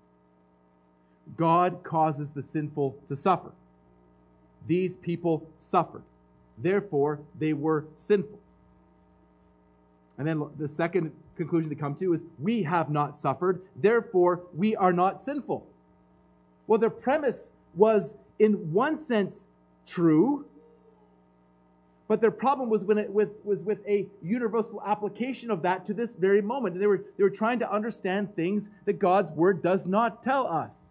God 1.37 1.83
causes 1.83 2.31
the 2.31 2.43
sinful 2.43 2.97
to 3.09 3.17
suffer. 3.17 3.53
These 4.67 4.97
people 4.97 5.47
suffered. 5.61 6.03
Therefore, 6.59 7.21
they 7.39 7.53
were 7.53 7.85
sinful. 7.97 8.39
And 10.19 10.27
then 10.27 10.43
the 10.59 10.69
second 10.69 11.13
conclusion 11.37 11.69
to 11.71 11.77
come 11.77 11.95
to 11.97 12.13
is 12.15 12.25
we 12.39 12.63
have 12.63 12.91
not 12.91 13.19
suffered, 13.19 13.63
therefore 13.77 14.43
we 14.55 14.75
are 14.75 14.93
not 14.93 15.21
sinful. 15.21 15.67
Well, 16.67 16.79
their 16.79 16.91
premise 16.91 17.53
was, 17.75 18.15
in 18.39 18.73
one 18.73 18.99
sense, 18.99 19.47
true, 19.87 20.47
but 22.09 22.21
their 22.21 22.31
problem 22.31 22.71
was 22.71 22.85
when 22.85 22.99
it 22.99 23.11
with, 23.11 23.31
was 23.45 23.63
with 23.65 23.87
a 23.87 24.07
universal 24.23 24.81
application 24.85 25.51
of 25.51 25.63
that 25.63 25.85
to 25.87 25.95
this 25.95 26.15
very 26.15 26.41
moment. 26.41 26.79
They 26.79 26.87
were, 26.87 27.05
they 27.17 27.25
were 27.25 27.31
trying 27.31 27.59
to 27.59 27.71
understand 27.71 28.35
things 28.35 28.71
that 28.85 28.95
God's 28.95 29.33
word 29.33 29.61
does 29.61 29.87
not 29.87 30.23
tell 30.23 30.47
us. 30.47 30.83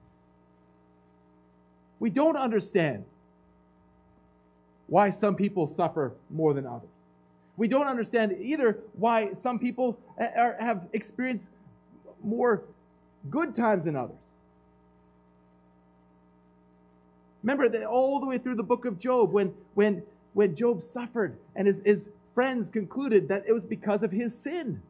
We 2.00 2.10
don't 2.10 2.36
understand 2.36 3.06
why 4.88 5.10
some 5.10 5.36
people 5.36 5.68
suffer 5.68 6.14
more 6.30 6.54
than 6.54 6.66
others. 6.66 6.90
We 7.58 7.68
don't 7.68 7.88
understand 7.88 8.36
either 8.40 8.80
why 8.94 9.34
some 9.34 9.60
people 9.60 9.98
eh, 10.20 10.30
are, 10.38 10.58
have 10.60 10.88
experienced 10.94 11.52
more 12.24 12.64
good 13.30 13.56
times 13.56 13.86
than 13.86 13.96
others. 13.96 14.18
Remember 17.44 17.70
that 17.70 17.86
all 17.86 18.20
the 18.20 18.26
way 18.26 18.38
through 18.38 18.56
the 18.56 18.64
book 18.64 18.86
of 18.86 19.00
Job, 19.00 19.32
when, 19.32 19.54
when, 19.76 20.02
when 20.34 20.56
Job 20.56 20.82
suffered 20.82 21.38
and 21.56 21.68
his, 21.68 21.82
his 21.86 22.10
friends 22.34 22.70
concluded 22.70 23.28
that 23.28 23.44
it 23.48 23.54
was 23.54 23.64
because 23.64 24.04
of 24.04 24.12
his 24.12 24.38
sin. 24.38 24.82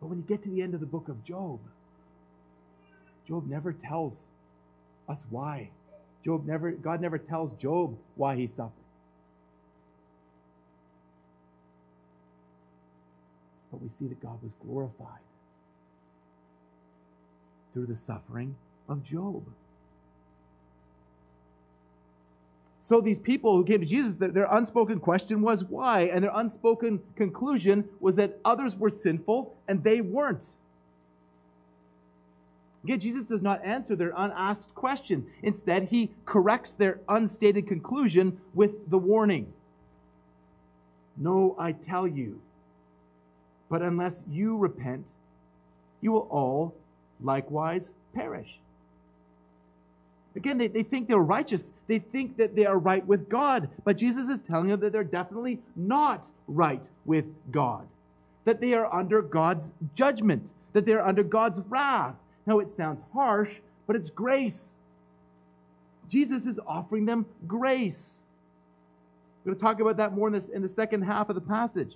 But 0.00 0.08
when 0.08 0.18
you 0.18 0.24
get 0.24 0.42
to 0.42 0.48
the 0.48 0.62
end 0.62 0.74
of 0.74 0.80
the 0.80 0.86
book 0.86 1.08
of 1.08 1.22
Job, 1.22 1.60
Job 3.28 3.48
never 3.48 3.72
tells 3.72 4.30
us 5.08 5.26
why. 5.30 5.70
Job 6.24 6.46
never, 6.46 6.72
God 6.72 7.00
never 7.00 7.18
tells 7.18 7.52
Job 7.52 7.96
why 8.16 8.36
he 8.36 8.46
suffered. 8.46 8.81
But 13.72 13.82
we 13.82 13.88
see 13.88 14.06
that 14.06 14.22
God 14.22 14.40
was 14.42 14.52
glorified 14.64 15.08
through 17.72 17.86
the 17.86 17.96
suffering 17.96 18.54
of 18.88 19.02
Job. 19.02 19.42
So 22.82 23.00
these 23.00 23.18
people 23.18 23.56
who 23.56 23.64
came 23.64 23.80
to 23.80 23.86
Jesus, 23.86 24.16
their 24.16 24.48
unspoken 24.50 25.00
question 25.00 25.40
was 25.40 25.64
why? 25.64 26.02
And 26.02 26.22
their 26.22 26.32
unspoken 26.34 27.00
conclusion 27.16 27.88
was 28.00 28.16
that 28.16 28.38
others 28.44 28.76
were 28.76 28.90
sinful 28.90 29.54
and 29.66 29.82
they 29.82 30.00
weren't. 30.00 30.50
Again, 32.84 32.98
Jesus 33.00 33.24
does 33.24 33.40
not 33.40 33.64
answer 33.64 33.94
their 33.94 34.12
unasked 34.16 34.74
question. 34.74 35.26
Instead, 35.42 35.84
he 35.84 36.10
corrects 36.26 36.72
their 36.72 36.98
unstated 37.08 37.68
conclusion 37.68 38.40
with 38.52 38.90
the 38.90 38.98
warning 38.98 39.52
No, 41.16 41.54
I 41.58 41.72
tell 41.72 42.08
you, 42.08 42.40
but 43.72 43.80
unless 43.80 44.22
you 44.30 44.58
repent, 44.58 45.12
you 46.02 46.12
will 46.12 46.28
all 46.30 46.74
likewise 47.22 47.94
perish. 48.14 48.58
Again, 50.36 50.58
they, 50.58 50.66
they 50.66 50.82
think 50.82 51.08
they're 51.08 51.16
righteous. 51.16 51.70
They 51.86 51.98
think 51.98 52.36
that 52.36 52.54
they 52.54 52.66
are 52.66 52.78
right 52.78 53.04
with 53.06 53.30
God. 53.30 53.70
But 53.82 53.96
Jesus 53.96 54.28
is 54.28 54.40
telling 54.40 54.68
them 54.68 54.80
that 54.80 54.92
they're 54.92 55.02
definitely 55.02 55.58
not 55.74 56.30
right 56.46 56.86
with 57.06 57.24
God, 57.50 57.88
that 58.44 58.60
they 58.60 58.74
are 58.74 58.92
under 58.94 59.22
God's 59.22 59.72
judgment, 59.94 60.52
that 60.74 60.84
they 60.84 60.92
are 60.92 61.06
under 61.06 61.22
God's 61.22 61.62
wrath. 61.70 62.16
Now, 62.44 62.58
it 62.58 62.70
sounds 62.70 63.02
harsh, 63.14 63.54
but 63.86 63.96
it's 63.96 64.10
grace. 64.10 64.74
Jesus 66.10 66.44
is 66.44 66.60
offering 66.66 67.06
them 67.06 67.24
grace. 67.46 68.24
We're 69.44 69.52
going 69.52 69.58
to 69.58 69.64
talk 69.64 69.80
about 69.80 69.96
that 69.96 70.12
more 70.12 70.26
in, 70.26 70.34
this, 70.34 70.50
in 70.50 70.60
the 70.60 70.68
second 70.68 71.02
half 71.02 71.30
of 71.30 71.36
the 71.36 71.40
passage. 71.40 71.94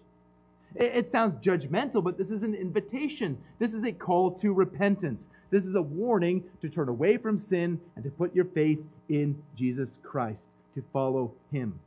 It 0.78 1.08
sounds 1.08 1.34
judgmental, 1.34 2.04
but 2.04 2.18
this 2.18 2.30
is 2.30 2.42
an 2.42 2.54
invitation. 2.54 3.38
This 3.58 3.72
is 3.72 3.84
a 3.84 3.92
call 3.92 4.30
to 4.32 4.52
repentance. 4.52 5.28
This 5.50 5.64
is 5.64 5.74
a 5.74 5.80
warning 5.80 6.44
to 6.60 6.68
turn 6.68 6.90
away 6.90 7.16
from 7.16 7.38
sin 7.38 7.80
and 7.94 8.04
to 8.04 8.10
put 8.10 8.34
your 8.34 8.44
faith 8.44 8.80
in 9.08 9.42
Jesus 9.56 9.98
Christ, 10.02 10.50
to 10.74 10.84
follow 10.92 11.32
him. 11.50 11.80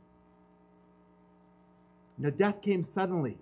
Now, 2.18 2.30
death 2.30 2.62
came 2.62 2.82
suddenly 2.82 3.38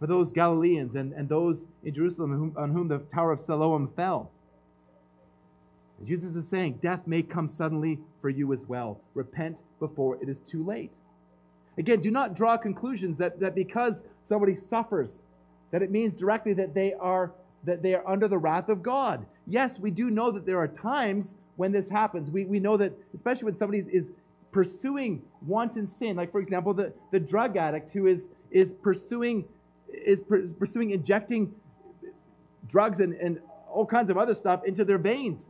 for 0.00 0.08
those 0.08 0.32
Galileans 0.32 0.96
and, 0.96 1.12
and 1.12 1.28
those 1.28 1.68
in 1.84 1.94
Jerusalem 1.94 2.52
on 2.56 2.72
whom 2.72 2.88
the 2.88 2.98
Tower 2.98 3.32
of 3.32 3.40
Siloam 3.40 3.88
fell. 3.94 4.30
And 5.98 6.06
Jesus 6.08 6.34
is 6.34 6.48
saying, 6.48 6.80
Death 6.82 7.06
may 7.06 7.22
come 7.22 7.48
suddenly 7.48 8.00
for 8.20 8.28
you 8.28 8.52
as 8.52 8.66
well. 8.66 9.00
Repent 9.14 9.62
before 9.78 10.18
it 10.20 10.28
is 10.28 10.40
too 10.40 10.64
late. 10.64 10.94
Again, 11.78 12.00
do 12.00 12.10
not 12.10 12.34
draw 12.34 12.56
conclusions 12.56 13.18
that, 13.18 13.38
that 13.40 13.54
because 13.54 14.04
somebody 14.24 14.54
suffers, 14.54 15.22
that 15.70 15.82
it 15.82 15.90
means 15.90 16.14
directly 16.14 16.52
that 16.54 16.74
they 16.74 16.94
are 16.94 17.32
that 17.64 17.82
they 17.82 17.94
are 17.94 18.06
under 18.06 18.28
the 18.28 18.38
wrath 18.38 18.68
of 18.68 18.80
God. 18.80 19.26
Yes, 19.46 19.80
we 19.80 19.90
do 19.90 20.08
know 20.08 20.30
that 20.30 20.46
there 20.46 20.58
are 20.58 20.68
times 20.68 21.34
when 21.56 21.72
this 21.72 21.88
happens. 21.88 22.30
We, 22.30 22.44
we 22.44 22.60
know 22.60 22.76
that, 22.76 22.92
especially 23.12 23.46
when 23.46 23.56
somebody 23.56 23.84
is 23.92 24.12
pursuing 24.52 25.22
wanton 25.44 25.88
sin, 25.88 26.16
like 26.16 26.30
for 26.30 26.40
example, 26.40 26.72
the, 26.72 26.92
the 27.10 27.18
drug 27.18 27.56
addict 27.56 27.90
who 27.92 28.06
is 28.06 28.28
is 28.50 28.72
pursuing 28.72 29.44
is 29.88 30.22
pursuing 30.58 30.90
injecting 30.90 31.54
drugs 32.68 33.00
and, 33.00 33.14
and 33.14 33.40
all 33.68 33.86
kinds 33.86 34.10
of 34.10 34.16
other 34.16 34.34
stuff 34.34 34.64
into 34.64 34.84
their 34.84 34.98
veins, 34.98 35.48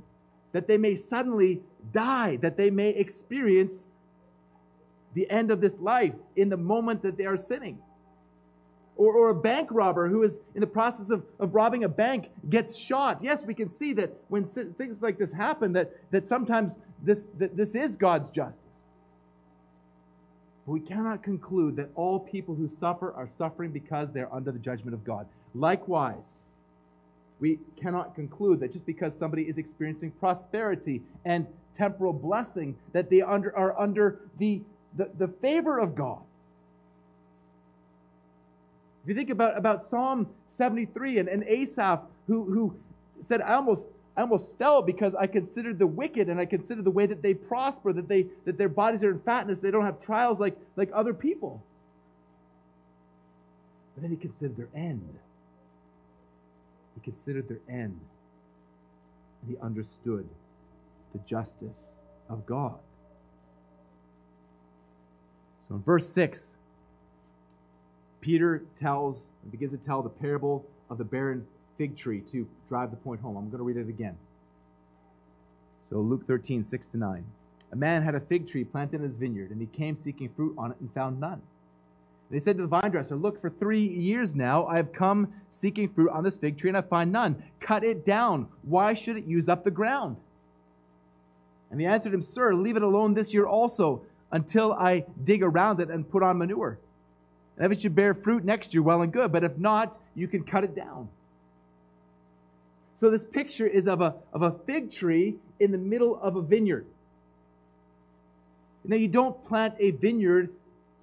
that 0.52 0.66
they 0.66 0.78
may 0.78 0.94
suddenly 0.94 1.60
die, 1.92 2.36
that 2.36 2.56
they 2.56 2.70
may 2.70 2.90
experience 2.90 3.88
the 5.16 5.28
end 5.30 5.50
of 5.50 5.62
this 5.62 5.80
life 5.80 6.12
in 6.36 6.50
the 6.50 6.56
moment 6.56 7.02
that 7.02 7.16
they 7.16 7.24
are 7.24 7.38
sinning. 7.38 7.78
Or, 8.96 9.14
or 9.14 9.30
a 9.30 9.34
bank 9.34 9.70
robber 9.72 10.08
who 10.08 10.22
is 10.22 10.40
in 10.54 10.60
the 10.60 10.66
process 10.66 11.08
of, 11.08 11.24
of 11.40 11.54
robbing 11.54 11.84
a 11.84 11.88
bank 11.88 12.28
gets 12.50 12.76
shot. 12.76 13.22
Yes, 13.22 13.42
we 13.42 13.54
can 13.54 13.68
see 13.68 13.94
that 13.94 14.12
when 14.28 14.44
things 14.44 15.00
like 15.00 15.16
this 15.18 15.32
happen, 15.32 15.72
that, 15.72 15.90
that 16.10 16.28
sometimes 16.28 16.78
this, 17.02 17.28
that 17.38 17.56
this 17.56 17.74
is 17.74 17.96
God's 17.96 18.28
justice. 18.28 18.60
But 20.66 20.72
we 20.72 20.80
cannot 20.80 21.22
conclude 21.22 21.76
that 21.76 21.88
all 21.94 22.20
people 22.20 22.54
who 22.54 22.68
suffer 22.68 23.12
are 23.14 23.28
suffering 23.28 23.70
because 23.70 24.12
they're 24.12 24.32
under 24.34 24.52
the 24.52 24.58
judgment 24.58 24.92
of 24.92 25.02
God. 25.02 25.26
Likewise, 25.54 26.42
we 27.40 27.58
cannot 27.80 28.14
conclude 28.14 28.60
that 28.60 28.72
just 28.72 28.84
because 28.84 29.16
somebody 29.16 29.44
is 29.44 29.56
experiencing 29.56 30.10
prosperity 30.10 31.02
and 31.24 31.46
temporal 31.72 32.12
blessing, 32.12 32.76
that 32.92 33.10
they 33.10 33.22
under, 33.22 33.56
are 33.56 33.78
under 33.78 34.20
the, 34.38 34.60
the, 34.96 35.10
the 35.18 35.28
favor 35.28 35.78
of 35.78 35.94
God. 35.94 36.22
If 39.04 39.10
you 39.10 39.14
think 39.14 39.30
about, 39.30 39.56
about 39.56 39.84
Psalm 39.84 40.28
73 40.48 41.18
and, 41.18 41.28
and 41.28 41.44
Asaph, 41.44 42.00
who, 42.26 42.44
who 42.44 42.76
said, 43.20 43.40
I 43.40 43.54
almost, 43.54 43.88
I 44.16 44.22
almost 44.22 44.58
fell 44.58 44.82
because 44.82 45.14
I 45.14 45.26
considered 45.26 45.78
the 45.78 45.86
wicked 45.86 46.28
and 46.28 46.40
I 46.40 46.46
considered 46.46 46.84
the 46.84 46.90
way 46.90 47.06
that 47.06 47.22
they 47.22 47.34
prosper, 47.34 47.92
that, 47.92 48.08
they, 48.08 48.26
that 48.44 48.58
their 48.58 48.68
bodies 48.68 49.04
are 49.04 49.10
in 49.12 49.20
fatness, 49.20 49.60
they 49.60 49.70
don't 49.70 49.84
have 49.84 50.00
trials 50.00 50.40
like, 50.40 50.56
like 50.74 50.90
other 50.92 51.14
people. 51.14 51.62
But 53.94 54.02
then 54.02 54.10
he 54.10 54.16
considered 54.16 54.56
their 54.56 54.68
end. 54.74 55.18
He 56.96 57.00
considered 57.02 57.48
their 57.48 57.60
end. 57.68 58.00
And 59.42 59.50
he 59.50 59.56
understood 59.58 60.28
the 61.12 61.20
justice 61.20 61.94
of 62.28 62.44
God. 62.44 62.78
So 65.68 65.74
in 65.74 65.82
verse 65.82 66.08
6, 66.08 66.56
Peter 68.20 68.62
tells 68.76 69.28
begins 69.50 69.72
to 69.72 69.78
tell 69.78 70.02
the 70.02 70.08
parable 70.08 70.64
of 70.90 70.98
the 70.98 71.04
barren 71.04 71.46
fig 71.78 71.96
tree 71.96 72.20
to 72.32 72.46
drive 72.68 72.90
the 72.90 72.96
point 72.96 73.20
home. 73.20 73.36
I'm 73.36 73.48
going 73.48 73.58
to 73.58 73.64
read 73.64 73.76
it 73.76 73.88
again. 73.88 74.16
So 75.88 75.96
Luke 75.98 76.26
13, 76.26 76.64
6 76.64 76.86
to 76.88 76.96
9. 76.96 77.24
A 77.72 77.76
man 77.76 78.02
had 78.02 78.14
a 78.14 78.20
fig 78.20 78.46
tree 78.46 78.64
planted 78.64 78.96
in 78.96 79.02
his 79.02 79.16
vineyard, 79.16 79.50
and 79.50 79.60
he 79.60 79.66
came 79.66 79.98
seeking 79.98 80.28
fruit 80.34 80.54
on 80.56 80.72
it 80.72 80.76
and 80.80 80.92
found 80.92 81.20
none. 81.20 81.42
And 82.28 82.34
he 82.34 82.40
said 82.40 82.56
to 82.56 82.62
the 82.62 82.68
vine 82.68 82.90
dresser, 82.90 83.14
Look, 83.14 83.40
for 83.40 83.50
three 83.50 83.86
years 83.86 84.34
now 84.34 84.66
I 84.66 84.76
have 84.76 84.92
come 84.92 85.32
seeking 85.50 85.88
fruit 85.88 86.10
on 86.10 86.24
this 86.24 86.38
fig 86.38 86.58
tree, 86.58 86.70
and 86.70 86.76
I 86.76 86.82
find 86.82 87.12
none. 87.12 87.42
Cut 87.60 87.84
it 87.84 88.04
down. 88.04 88.48
Why 88.62 88.94
should 88.94 89.16
it 89.16 89.24
use 89.24 89.48
up 89.48 89.64
the 89.64 89.70
ground? 89.70 90.16
And 91.70 91.80
he 91.80 91.86
answered 91.86 92.14
him, 92.14 92.22
Sir, 92.22 92.54
leave 92.54 92.76
it 92.76 92.82
alone 92.82 93.14
this 93.14 93.34
year 93.34 93.46
also, 93.46 94.02
until 94.36 94.74
I 94.74 95.06
dig 95.24 95.42
around 95.42 95.80
it 95.80 95.88
and 95.88 96.08
put 96.08 96.22
on 96.22 96.36
manure. 96.36 96.78
And 97.56 97.64
if 97.64 97.72
it 97.72 97.80
should 97.80 97.94
bear 97.94 98.12
fruit 98.12 98.44
next 98.44 98.74
year, 98.74 98.82
well 98.82 99.00
and 99.00 99.10
good. 99.10 99.32
But 99.32 99.44
if 99.44 99.56
not, 99.56 99.98
you 100.14 100.28
can 100.28 100.44
cut 100.44 100.62
it 100.62 100.76
down. 100.76 101.08
So 102.96 103.10
this 103.10 103.24
picture 103.24 103.66
is 103.66 103.88
of 103.88 104.02
a, 104.02 104.14
of 104.34 104.42
a 104.42 104.52
fig 104.66 104.90
tree 104.90 105.36
in 105.58 105.72
the 105.72 105.78
middle 105.78 106.20
of 106.20 106.36
a 106.36 106.42
vineyard. 106.42 106.84
Now, 108.84 108.96
you 108.96 109.08
don't 109.08 109.42
plant 109.48 109.74
a 109.80 109.92
vineyard 109.92 110.50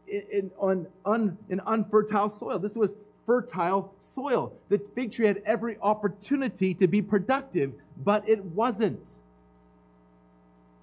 in, 0.08 0.24
in, 0.32 0.52
on 0.60 0.88
un, 1.04 1.36
in 1.50 1.60
unfertile 1.66 2.30
soil. 2.30 2.60
This 2.60 2.76
was 2.76 2.96
fertile 3.26 3.94
soil. 4.00 4.54
The 4.70 4.78
fig 4.78 5.12
tree 5.12 5.26
had 5.26 5.42
every 5.44 5.78
opportunity 5.82 6.76
to 6.76 6.88
be 6.88 7.02
productive, 7.02 7.74
but 8.04 8.30
it 8.30 8.46
wasn't. 8.46 9.16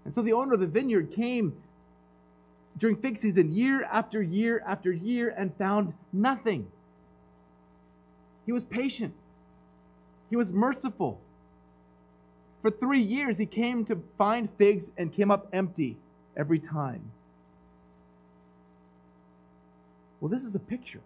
And 0.05 0.13
so 0.13 0.21
the 0.21 0.33
owner 0.33 0.55
of 0.55 0.61
the 0.61 0.67
vineyard 0.67 1.13
came 1.13 1.55
during 2.81 2.97
fig 2.97 3.17
season 3.17 3.53
year 3.55 3.85
after 3.93 4.21
year 4.23 4.65
after 4.67 4.91
year 4.91 5.33
and 5.37 5.55
found 5.57 5.93
nothing. 6.13 6.67
He 8.47 8.53
was 8.53 8.65
patient, 8.65 9.15
he 10.29 10.35
was 10.35 10.53
merciful. 10.53 11.21
For 12.63 12.71
three 12.71 13.01
years, 13.01 13.39
he 13.39 13.47
came 13.47 13.87
to 13.87 14.03
find 14.19 14.51
figs 14.59 14.91
and 14.99 15.11
came 15.11 15.31
up 15.31 15.49
empty 15.51 15.97
every 16.37 16.59
time. 16.59 17.01
Well, 20.21 20.29
this 20.29 20.45
is 20.45 20.55
a 20.55 20.59
picture 20.59 21.01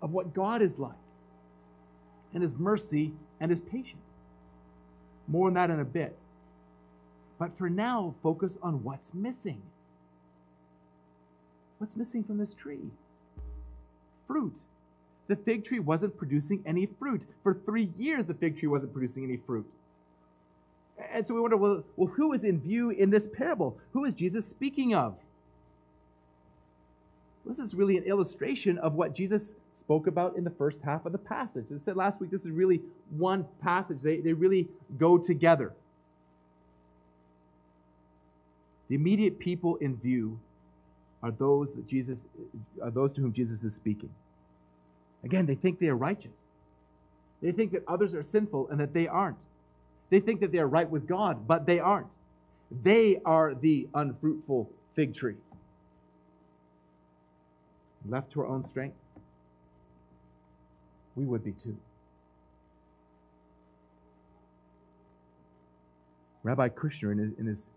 of 0.00 0.12
what 0.12 0.34
God 0.34 0.62
is 0.62 0.78
like 0.78 0.92
and 2.32 2.44
his 2.44 2.54
mercy 2.54 3.12
and 3.40 3.50
his 3.50 3.60
patience. 3.60 3.96
More 5.26 5.48
on 5.48 5.54
that 5.54 5.68
in 5.68 5.80
a 5.80 5.84
bit. 5.84 6.16
But 7.38 7.58
for 7.58 7.68
now, 7.68 8.14
focus 8.22 8.56
on 8.62 8.84
what's 8.84 9.12
missing. 9.12 9.62
What's 11.78 11.96
missing 11.96 12.24
from 12.24 12.38
this 12.38 12.54
tree? 12.54 12.90
Fruit. 14.26 14.56
The 15.28 15.36
fig 15.36 15.64
tree 15.64 15.78
wasn't 15.78 16.16
producing 16.16 16.62
any 16.66 16.86
fruit. 16.86 17.22
For 17.42 17.54
three 17.54 17.90
years, 17.96 18.26
the 18.26 18.34
fig 18.34 18.58
tree 18.58 18.68
wasn't 18.68 18.92
producing 18.92 19.24
any 19.24 19.36
fruit. 19.36 19.66
And 21.12 21.26
so 21.26 21.34
we 21.34 21.40
wonder 21.40 21.56
well, 21.56 21.84
well, 21.96 22.08
who 22.08 22.32
is 22.32 22.44
in 22.44 22.60
view 22.60 22.90
in 22.90 23.10
this 23.10 23.26
parable? 23.26 23.78
Who 23.92 24.04
is 24.04 24.14
Jesus 24.14 24.46
speaking 24.46 24.94
of? 24.94 25.16
This 27.46 27.58
is 27.58 27.74
really 27.74 27.96
an 27.96 28.04
illustration 28.04 28.76
of 28.78 28.94
what 28.94 29.14
Jesus 29.14 29.54
spoke 29.72 30.06
about 30.06 30.36
in 30.36 30.44
the 30.44 30.50
first 30.50 30.80
half 30.82 31.06
of 31.06 31.12
the 31.12 31.18
passage. 31.18 31.66
As 31.70 31.82
I 31.82 31.84
said 31.84 31.96
last 31.96 32.20
week, 32.20 32.30
this 32.30 32.44
is 32.44 32.50
really 32.50 32.82
one 33.10 33.46
passage. 33.62 34.00
They, 34.02 34.20
they 34.20 34.34
really 34.34 34.68
go 34.98 35.16
together. 35.16 35.72
The 38.88 38.96
immediate 38.96 39.38
people 39.38 39.76
in 39.76 39.96
view 39.96 40.38
are 41.22 41.30
those 41.30 41.72
that 41.74 41.86
Jesus 41.86 42.26
are 42.82 42.90
those 42.90 43.12
to 43.14 43.20
whom 43.20 43.32
Jesus 43.32 43.64
is 43.64 43.74
speaking. 43.74 44.10
Again, 45.24 45.46
they 45.46 45.54
think 45.54 45.80
they 45.80 45.88
are 45.88 45.96
righteous. 45.96 46.44
They 47.42 47.52
think 47.52 47.72
that 47.72 47.82
others 47.88 48.14
are 48.14 48.22
sinful 48.22 48.68
and 48.70 48.78
that 48.80 48.94
they 48.94 49.08
aren't. 49.08 49.36
They 50.10 50.20
think 50.20 50.40
that 50.40 50.52
they 50.52 50.58
are 50.58 50.66
right 50.66 50.88
with 50.88 51.06
God, 51.06 51.46
but 51.46 51.66
they 51.66 51.80
aren't. 51.80 52.06
They 52.82 53.20
are 53.24 53.54
the 53.54 53.88
unfruitful 53.94 54.70
fig 54.94 55.14
tree. 55.14 55.36
Left 58.08 58.32
to 58.32 58.40
our 58.40 58.46
own 58.46 58.64
strength, 58.64 58.96
we 61.16 61.24
would 61.24 61.44
be 61.44 61.52
too. 61.52 61.76
Rabbi 66.44 66.68
Kushner, 66.68 67.12
in 67.12 67.18
his, 67.18 67.32
in 67.38 67.46
his, 67.46 67.68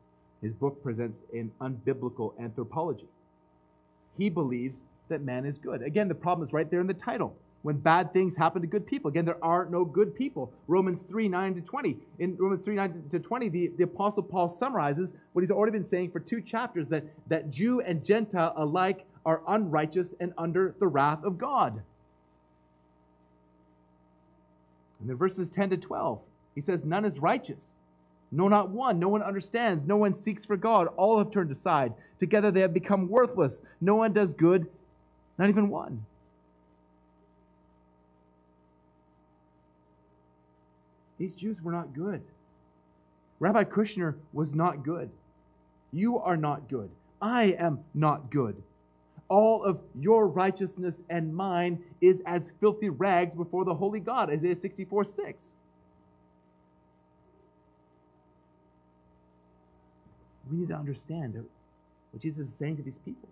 his 0.42 0.54
book, 0.54 0.82
presents 0.84 1.24
an 1.34 1.52
unbiblical 1.60 2.40
anthropology 2.40 3.08
he 4.18 4.30
believes 4.30 4.84
that 5.10 5.22
man 5.22 5.46
is 5.46 5.58
good. 5.58 5.82
Again, 5.82 6.08
the 6.08 6.16
problem 6.16 6.48
is 6.48 6.54
right 6.54 6.70
there 6.70 6.82
in 6.82 6.88
the 6.88 6.94
title. 6.94 7.36
When 7.64 7.78
bad 7.78 8.12
things 8.12 8.36
happen 8.36 8.62
to 8.62 8.68
good 8.68 8.88
people. 8.88 9.10
Again, 9.10 9.26
there 9.26 9.44
are 9.44 9.66
no 9.66 9.86
good 9.86 10.16
people. 10.16 10.52
Romans 10.68 11.04
3 11.04 11.28
9 11.28 11.56
to 11.56 11.62
20. 11.62 11.98
In 12.18 12.36
Romans 12.38 12.62
3 12.62 12.76
9 12.76 13.04
to 13.12 13.20
20, 13.20 13.50
the, 13.50 13.72
the 13.78 13.84
Apostle 13.84 14.24
Paul 14.24 14.50
summarizes 14.50 15.14
what 15.34 15.42
he's 15.42 15.52
already 15.52 15.72
been 15.72 15.86
saying 15.86 16.12
for 16.12 16.20
two 16.20 16.42
chapters 16.42 16.88
that, 16.90 17.04
that 17.28 17.52
Jew 17.52 17.82
and 17.82 18.04
Gentile 18.04 18.54
alike 18.56 19.06
are 19.26 19.44
unrighteous 19.48 20.16
and 20.20 20.34
under 20.38 20.76
the 20.80 20.88
wrath 20.88 21.24
of 21.24 21.38
God. 21.38 21.82
And 25.00 25.10
then 25.10 25.18
verses 25.18 25.50
10 25.50 25.72
to 25.72 25.78
12, 25.78 26.20
he 26.56 26.62
says, 26.62 26.84
None 26.84 27.06
is 27.06 27.20
righteous. 27.20 27.74
No, 28.32 28.48
not 28.48 28.70
one. 28.70 28.98
No 28.98 29.10
one 29.10 29.22
understands. 29.22 29.86
No 29.86 29.98
one 29.98 30.14
seeks 30.14 30.46
for 30.46 30.56
God. 30.56 30.88
All 30.96 31.18
have 31.18 31.32
turned 31.32 31.52
aside. 31.52 31.94
Together 32.18 32.50
they 32.50 32.62
have 32.62 32.74
become 32.74 33.10
worthless. 33.10 33.62
No 33.82 33.96
one 33.96 34.14
does 34.14 34.34
good, 34.34 34.68
not 35.38 35.50
even 35.50 35.70
one. 35.70 36.06
These 41.18 41.36
Jews 41.36 41.62
were 41.62 41.72
not 41.72 41.94
good. 41.94 42.22
Rabbi 43.40 43.66
Kushner 43.66 44.16
was 44.34 44.56
not 44.56 44.84
good. 44.84 45.10
You 45.92 46.18
are 46.20 46.38
not 46.38 46.70
good. 46.70 46.90
I 47.22 47.56
am 47.60 47.80
not 47.94 48.32
good. 48.32 48.62
All 49.28 49.64
of 49.64 49.80
your 50.00 50.28
righteousness 50.28 51.04
and 51.10 51.34
mine 51.34 51.84
is 52.02 52.22
as 52.26 52.54
filthy 52.60 52.90
rags 52.90 53.36
before 53.36 53.66
the 53.66 53.74
holy 53.74 54.00
God. 54.00 54.30
Isaiah 54.30 54.56
64 54.56 55.06
6. 55.06 55.56
We 60.52 60.58
need 60.58 60.68
to 60.68 60.76
understand 60.76 61.34
what 62.12 62.22
Jesus 62.22 62.50
is 62.50 62.54
saying 62.54 62.78
to 62.78 62.84
these 62.84 62.98
people. 62.98 63.30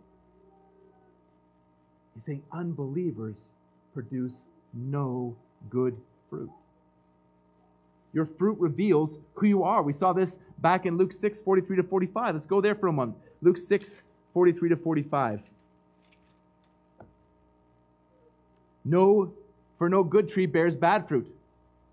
He's 2.15 2.25
saying 2.25 2.43
unbelievers 2.51 3.51
produce 3.93 4.45
no 4.73 5.35
good 5.69 5.97
fruit. 6.29 6.51
Your 8.13 8.25
fruit 8.25 8.57
reveals 8.59 9.19
who 9.35 9.47
you 9.47 9.63
are. 9.63 9.83
We 9.83 9.93
saw 9.93 10.13
this 10.13 10.39
back 10.57 10.85
in 10.85 10.97
Luke 10.97 11.13
6 11.13 11.41
43 11.41 11.77
to 11.77 11.83
45. 11.83 12.35
Let's 12.35 12.45
go 12.45 12.61
there 12.61 12.75
for 12.75 12.87
a 12.87 12.93
moment. 12.93 13.17
Luke 13.41 13.57
6 13.57 14.03
43 14.33 14.69
to 14.69 14.77
45. 14.77 15.41
No, 18.85 19.33
for 19.77 19.89
no 19.89 20.03
good 20.03 20.27
tree 20.27 20.45
bears 20.45 20.75
bad 20.75 21.07
fruit, 21.07 21.31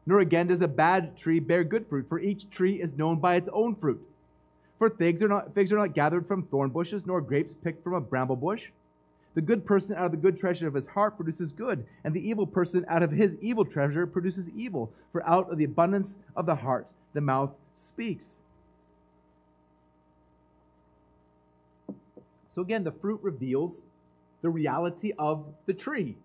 nor 0.07 0.21
again 0.21 0.47
does 0.47 0.61
a 0.61 0.69
bad 0.69 1.17
tree 1.17 1.41
bear 1.41 1.65
good 1.65 1.87
fruit, 1.89 2.09
for 2.09 2.19
each 2.19 2.49
tree 2.49 2.81
is 2.81 2.95
known 2.95 3.19
by 3.19 3.35
its 3.37 3.49
own 3.53 3.75
fruit. 3.75 4.01
For 4.79 4.91
figs 4.91 5.23
are 5.23 5.29
not 5.29 5.55
figs 5.55 5.73
are 5.73 5.79
not 5.79 5.95
gathered 5.95 6.27
from 6.27 6.43
thorn 6.43 6.71
bushes, 6.71 7.07
nor 7.07 7.21
grapes 7.21 7.55
picked 7.55 7.83
from 7.83 7.95
a 7.95 8.01
bramble 8.01 8.37
bush. 8.37 8.65
The 9.35 9.43
good 9.43 9.67
person 9.67 9.97
out 9.97 10.07
of 10.07 10.11
the 10.13 10.17
good 10.17 10.37
treasure 10.37 10.67
of 10.67 10.75
his 10.75 10.87
heart 10.87 11.17
produces 11.17 11.53
good, 11.53 11.87
and 12.05 12.15
the 12.15 12.27
evil 12.27 12.47
person 12.47 12.85
out 12.89 13.03
of 13.03 13.11
his 13.11 13.37
evil 13.41 13.65
treasure 13.65 14.07
produces 14.07 14.49
evil. 14.51 14.91
For 15.13 15.27
out 15.29 15.51
of 15.51 15.59
the 15.59 15.65
abundance 15.65 16.17
of 16.37 16.47
the 16.47 16.55
heart 16.55 16.87
the 17.13 17.21
mouth 17.21 17.51
speaks. 17.75 18.39
So 22.55 22.63
again, 22.63 22.85
the 22.85 22.93
fruit 22.93 23.21
reveals 23.23 23.85
the 24.41 24.49
reality 24.49 25.13
of 25.19 25.45
the 25.67 25.75
tree. 25.75 26.17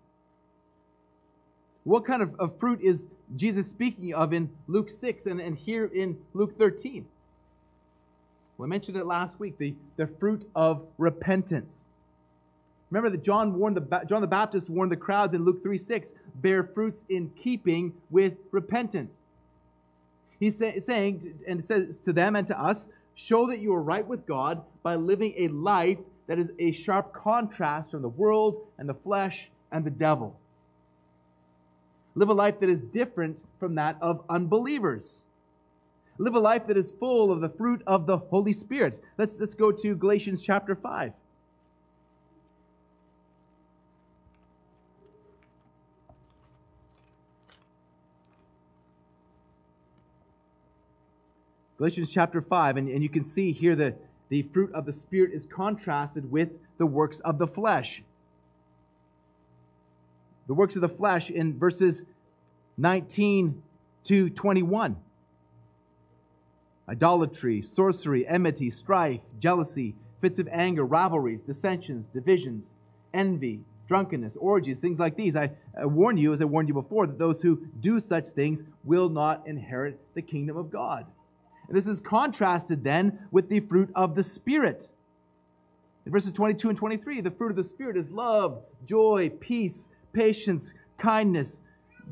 What 1.84 2.06
kind 2.06 2.22
of, 2.22 2.34
of 2.38 2.58
fruit 2.58 2.80
is 2.80 3.06
Jesus 3.36 3.68
speaking 3.68 4.14
of 4.14 4.32
in 4.32 4.48
Luke 4.68 4.88
6 4.88 5.26
and, 5.26 5.40
and 5.40 5.58
here 5.58 5.86
in 5.86 6.16
Luke 6.32 6.56
13? 6.56 7.04
I 8.62 8.66
mentioned 8.66 8.96
it 8.96 9.06
last 9.06 9.40
week 9.40 9.58
the, 9.58 9.74
the 9.96 10.06
fruit 10.06 10.48
of 10.54 10.86
repentance. 10.98 11.84
Remember 12.90 13.08
that 13.10 13.22
John 13.22 13.58
warned 13.58 13.76
the 13.76 14.04
John 14.06 14.20
the 14.20 14.26
Baptist 14.26 14.68
warned 14.68 14.92
the 14.92 14.96
crowds 14.96 15.32
in 15.32 15.44
Luke 15.44 15.62
3 15.62 15.78
6, 15.78 16.14
bear 16.36 16.62
fruits 16.62 17.04
in 17.08 17.30
keeping 17.30 17.94
with 18.10 18.34
repentance. 18.50 19.18
He's 20.38 20.58
say, 20.58 20.78
saying, 20.80 21.34
and 21.46 21.60
it 21.60 21.64
says 21.64 21.98
to 22.00 22.12
them 22.12 22.36
and 22.36 22.46
to 22.48 22.60
us, 22.60 22.88
show 23.14 23.46
that 23.46 23.60
you 23.60 23.72
are 23.74 23.82
right 23.82 24.06
with 24.06 24.26
God 24.26 24.62
by 24.82 24.96
living 24.96 25.34
a 25.36 25.48
life 25.48 25.98
that 26.26 26.38
is 26.38 26.50
a 26.58 26.72
sharp 26.72 27.12
contrast 27.12 27.92
from 27.92 28.02
the 28.02 28.08
world 28.08 28.60
and 28.78 28.88
the 28.88 28.94
flesh 28.94 29.48
and 29.70 29.84
the 29.84 29.90
devil. 29.90 30.38
Live 32.14 32.28
a 32.28 32.34
life 32.34 32.60
that 32.60 32.68
is 32.68 32.82
different 32.82 33.44
from 33.58 33.74
that 33.76 33.96
of 34.00 34.22
unbelievers. 34.28 35.22
Live 36.22 36.36
a 36.36 36.38
life 36.38 36.68
that 36.68 36.76
is 36.76 36.92
full 36.92 37.32
of 37.32 37.40
the 37.40 37.48
fruit 37.48 37.82
of 37.84 38.06
the 38.06 38.16
Holy 38.16 38.52
Spirit. 38.52 39.02
Let's, 39.18 39.40
let's 39.40 39.56
go 39.56 39.72
to 39.72 39.96
Galatians 39.96 40.40
chapter 40.40 40.76
5. 40.76 41.12
Galatians 51.76 52.12
chapter 52.12 52.40
5, 52.40 52.76
and, 52.76 52.88
and 52.88 53.02
you 53.02 53.08
can 53.08 53.24
see 53.24 53.50
here 53.50 53.74
the, 53.74 53.92
the 54.28 54.42
fruit 54.42 54.72
of 54.74 54.86
the 54.86 54.92
Spirit 54.92 55.32
is 55.32 55.44
contrasted 55.44 56.30
with 56.30 56.50
the 56.78 56.86
works 56.86 57.18
of 57.18 57.38
the 57.38 57.48
flesh. 57.48 58.00
The 60.46 60.54
works 60.54 60.76
of 60.76 60.82
the 60.82 60.88
flesh 60.88 61.30
in 61.30 61.58
verses 61.58 62.04
19 62.78 63.60
to 64.04 64.30
21 64.30 64.96
idolatry, 66.88 67.62
sorcery, 67.62 68.26
enmity, 68.26 68.70
strife, 68.70 69.20
jealousy, 69.38 69.94
fits 70.20 70.38
of 70.38 70.48
anger, 70.50 70.84
rivalries, 70.84 71.42
dissensions, 71.42 72.08
divisions, 72.08 72.74
envy, 73.14 73.60
drunkenness, 73.86 74.36
orgies, 74.36 74.80
things 74.80 74.98
like 74.98 75.16
these. 75.16 75.36
I, 75.36 75.50
I, 75.78 75.86
warn 75.86 76.16
you, 76.16 76.32
as 76.32 76.40
I 76.40 76.44
warned 76.44 76.68
you 76.68 76.74
before, 76.74 77.06
that 77.06 77.18
those 77.18 77.42
who 77.42 77.66
do 77.80 78.00
such 78.00 78.28
things 78.28 78.64
will 78.84 79.08
not 79.08 79.46
inherit 79.46 80.00
the 80.14 80.22
kingdom 80.22 80.56
of 80.56 80.70
God. 80.70 81.06
And 81.68 81.76
this 81.76 81.86
is 81.86 82.00
contrasted 82.00 82.84
then 82.84 83.18
with 83.30 83.48
the 83.48 83.60
fruit 83.60 83.90
of 83.94 84.14
the 84.14 84.22
Spirit. 84.22 84.88
In 86.04 86.12
verses 86.12 86.32
22 86.32 86.68
and 86.68 86.78
23, 86.78 87.20
the 87.20 87.30
fruit 87.30 87.50
of 87.50 87.56
the 87.56 87.64
Spirit 87.64 87.96
is 87.96 88.10
love, 88.10 88.62
joy, 88.86 89.30
peace, 89.40 89.88
patience, 90.12 90.74
kindness, 90.98 91.60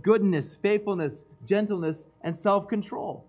goodness, 0.03 0.57
faithfulness, 0.57 1.25
gentleness, 1.47 2.07
and 2.23 2.37
self 2.37 2.69
control. 2.69 3.25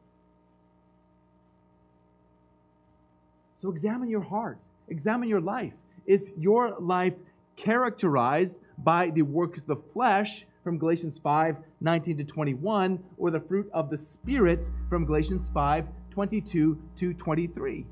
So 3.62 3.70
examine 3.70 4.10
your 4.10 4.22
heart, 4.22 4.58
examine 4.90 5.30
your 5.30 5.40
life. 5.40 5.74
Is 6.08 6.32
your 6.36 6.76
life 6.80 7.14
characterized 7.58 8.58
by 8.80 9.12
the 9.12 9.22
works 9.22 9.62
of 9.62 9.68
the 9.68 9.76
flesh 9.94 10.48
from 10.64 10.80
Galatians 10.80 11.20
5 11.20 11.58
19 11.80 12.18
to 12.18 12.24
21, 12.24 12.98
or 13.20 13.30
the 13.30 13.40
fruit 13.40 13.70
of 13.72 13.92
the 13.92 13.98
Spirit 14.00 14.68
from 14.90 15.06
Galatians 15.06 15.48
5 15.54 15.86
22 16.10 16.82
to 16.96 17.14
23? 17.14 17.86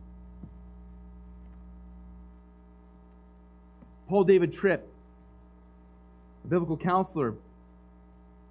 Paul 4.08 4.24
David 4.24 4.52
Tripp, 4.52 4.88
a 6.46 6.48
biblical 6.48 6.78
counselor, 6.78 7.36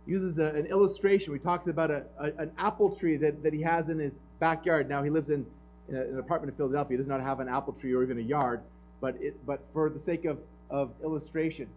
uses 0.06 0.38
a, 0.38 0.44
an 0.44 0.66
illustration. 0.66 1.32
He 1.32 1.40
talks 1.40 1.66
about 1.66 1.90
a, 1.90 2.04
a, 2.16 2.26
an 2.38 2.52
apple 2.58 2.94
tree 2.94 3.16
that, 3.16 3.42
that 3.42 3.52
he 3.52 3.62
has 3.62 3.88
in 3.88 3.98
his 3.98 4.12
backyard. 4.38 4.88
Now, 4.88 5.02
he 5.02 5.10
lives 5.10 5.30
in, 5.30 5.44
in 5.88 5.96
an 5.96 6.18
apartment 6.18 6.52
in 6.52 6.56
Philadelphia. 6.56 6.96
He 6.96 6.98
does 6.98 7.08
not 7.08 7.20
have 7.20 7.40
an 7.40 7.48
apple 7.48 7.72
tree 7.72 7.92
or 7.94 8.02
even 8.02 8.18
a 8.18 8.22
yard, 8.22 8.60
but, 9.00 9.16
it, 9.20 9.34
but 9.46 9.60
for 9.72 9.90
the 9.90 10.00
sake 10.00 10.24
of, 10.24 10.38
of 10.70 10.90
illustration, 11.02 11.68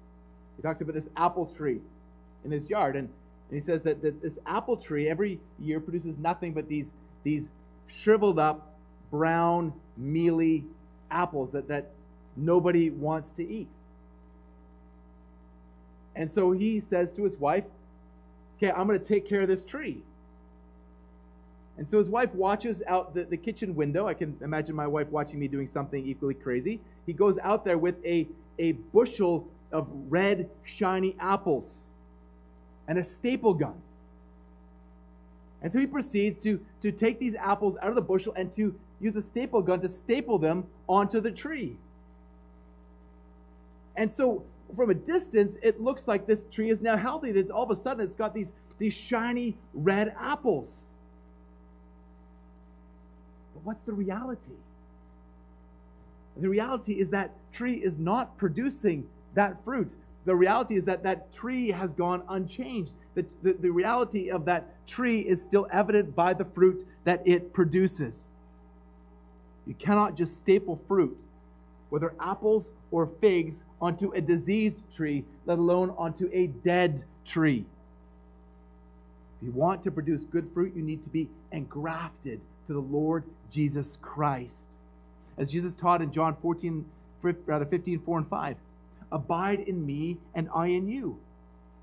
he 0.58 0.62
talks 0.62 0.82
about 0.82 0.94
this 0.94 1.10
apple 1.16 1.46
tree 1.46 1.80
in 2.44 2.52
his 2.52 2.70
yard. 2.70 2.96
And, 2.96 3.08
and 3.08 3.56
he 3.56 3.60
says 3.60 3.84
that, 3.84 4.02
that 4.02 4.22
this 4.22 4.40
apple 4.46 4.78
tree 4.78 5.10
every 5.10 5.40
year 5.60 5.80
produces 5.80 6.18
nothing 6.18 6.54
but 6.54 6.68
these, 6.68 6.94
these 7.24 7.52
shriveled 7.88 8.40
up, 8.40 8.74
brown, 9.10 9.74
mealy 9.98 10.64
apples 11.10 11.52
that, 11.52 11.68
that 11.68 11.92
nobody 12.36 12.90
wants 12.90 13.32
to 13.34 13.48
eat. 13.48 13.68
And 16.16 16.32
so 16.32 16.52
he 16.52 16.80
says 16.80 17.14
to 17.14 17.24
his 17.24 17.38
wife, 17.38 17.64
Okay, 18.58 18.72
I'm 18.72 18.86
going 18.86 19.00
to 19.00 19.06
take 19.06 19.28
care 19.28 19.42
of 19.42 19.48
this 19.48 19.66
tree. 19.66 20.04
And 21.82 21.90
so 21.90 21.98
his 21.98 22.12
wife 22.12 22.32
watches 22.36 22.84
out 22.86 23.16
the, 23.16 23.24
the 23.24 23.36
kitchen 23.36 23.74
window. 23.74 24.08
I 24.08 24.14
can 24.14 24.38
imagine 24.42 24.76
my 24.76 24.86
wife 24.86 25.08
watching 25.08 25.40
me 25.40 25.48
doing 25.48 25.66
something 25.66 26.06
equally 26.06 26.36
crazy. 26.36 26.80
He 27.08 27.12
goes 27.12 27.40
out 27.40 27.66
there 27.66 27.80
with 27.80 27.96
a, 28.06 28.28
a 28.60 28.74
bushel 28.94 29.48
of 29.72 29.88
red, 30.08 30.48
shiny 30.64 31.16
apples 31.20 31.86
and 32.88 33.00
a 33.00 33.04
staple 33.04 33.56
gun. 33.56 33.74
And 35.64 35.74
so 35.74 35.80
he 35.80 35.88
proceeds 35.88 36.38
to, 36.44 36.64
to 36.82 36.92
take 36.92 37.18
these 37.18 37.34
apples 37.36 37.78
out 37.82 37.90
of 37.90 37.96
the 37.96 38.02
bushel 38.04 38.34
and 38.36 38.54
to 38.54 38.76
use 39.00 39.16
the 39.16 39.24
staple 39.24 39.64
gun 39.64 39.82
to 39.82 39.90
staple 39.90 40.38
them 40.38 40.66
onto 40.88 41.20
the 41.20 41.32
tree. 41.32 41.76
And 43.96 44.14
so 44.14 44.44
from 44.76 44.92
a 44.92 44.94
distance, 44.94 45.58
it 45.64 45.82
looks 45.82 46.08
like 46.08 46.28
this 46.28 46.46
tree 46.52 46.70
is 46.70 46.84
now 46.84 46.96
healthy. 46.96 47.32
It's 47.32 47.50
all 47.50 47.64
of 47.64 47.72
a 47.72 47.76
sudden 47.76 48.06
it's 48.06 48.16
got 48.16 48.36
these, 48.36 48.54
these 48.78 48.94
shiny 48.94 49.58
red 49.74 50.14
apples. 50.20 50.91
What's 53.64 53.84
the 53.84 53.94
reality? 53.94 54.58
The 56.38 56.50
reality 56.50 56.94
is 56.94 57.10
that 57.10 57.32
tree 57.52 57.76
is 57.76 57.98
not 57.98 58.38
producing 58.38 59.08
that 59.34 59.64
fruit. 59.64 59.92
The 60.26 60.36
reality 60.36 60.76
is 60.76 60.86
that 60.86 61.04
that 61.04 61.34
tree 61.34 61.70
has 61.72 61.94
gone 61.94 62.24
unchanged. 62.30 62.94
The, 63.16 63.26
the, 63.44 63.54
the 63.54 63.70
reality 63.70 64.30
of 64.30 64.46
that 64.46 64.86
tree 64.88 65.20
is 65.20 65.42
still 65.42 65.68
evident 65.72 66.16
by 66.16 66.34
the 66.34 66.46
fruit 66.46 66.86
that 67.04 67.22
it 67.26 67.54
produces. 67.54 68.28
You 69.68 69.74
cannot 69.76 70.16
just 70.16 70.38
staple 70.40 70.80
fruit 70.88 71.18
whether 71.92 72.14
apples 72.22 72.72
or 72.90 73.06
figs, 73.06 73.66
onto 73.82 74.12
a 74.14 74.22
diseased 74.22 74.86
tree, 74.96 75.26
let 75.46 75.60
alone 75.60 75.94
onto 75.98 76.30
a 76.32 76.48
dead 76.48 77.04
tree. 77.26 77.66
If 79.42 79.48
you 79.48 79.52
want 79.52 79.84
to 79.84 79.92
produce 79.92 80.24
good 80.24 80.50
fruit, 80.54 80.74
you 80.74 80.82
need 80.82 81.04
to 81.04 81.10
be 81.10 81.30
engrafted 81.52 82.40
to 82.68 82.74
the 82.74 82.80
Lord 82.80 83.24
Jesus 83.52 83.98
Christ. 84.02 84.70
As 85.38 85.52
Jesus 85.52 85.74
taught 85.74 86.02
in 86.02 86.12
John 86.12 86.36
14, 86.42 86.86
rather 87.46 87.66
15, 87.66 88.00
4 88.00 88.18
and 88.20 88.28
5, 88.28 88.58
abide 89.12 89.60
in 89.60 89.86
me 89.86 90.18
and 90.34 90.50
I 90.54 90.68
in 90.68 90.88
you. 90.88 91.18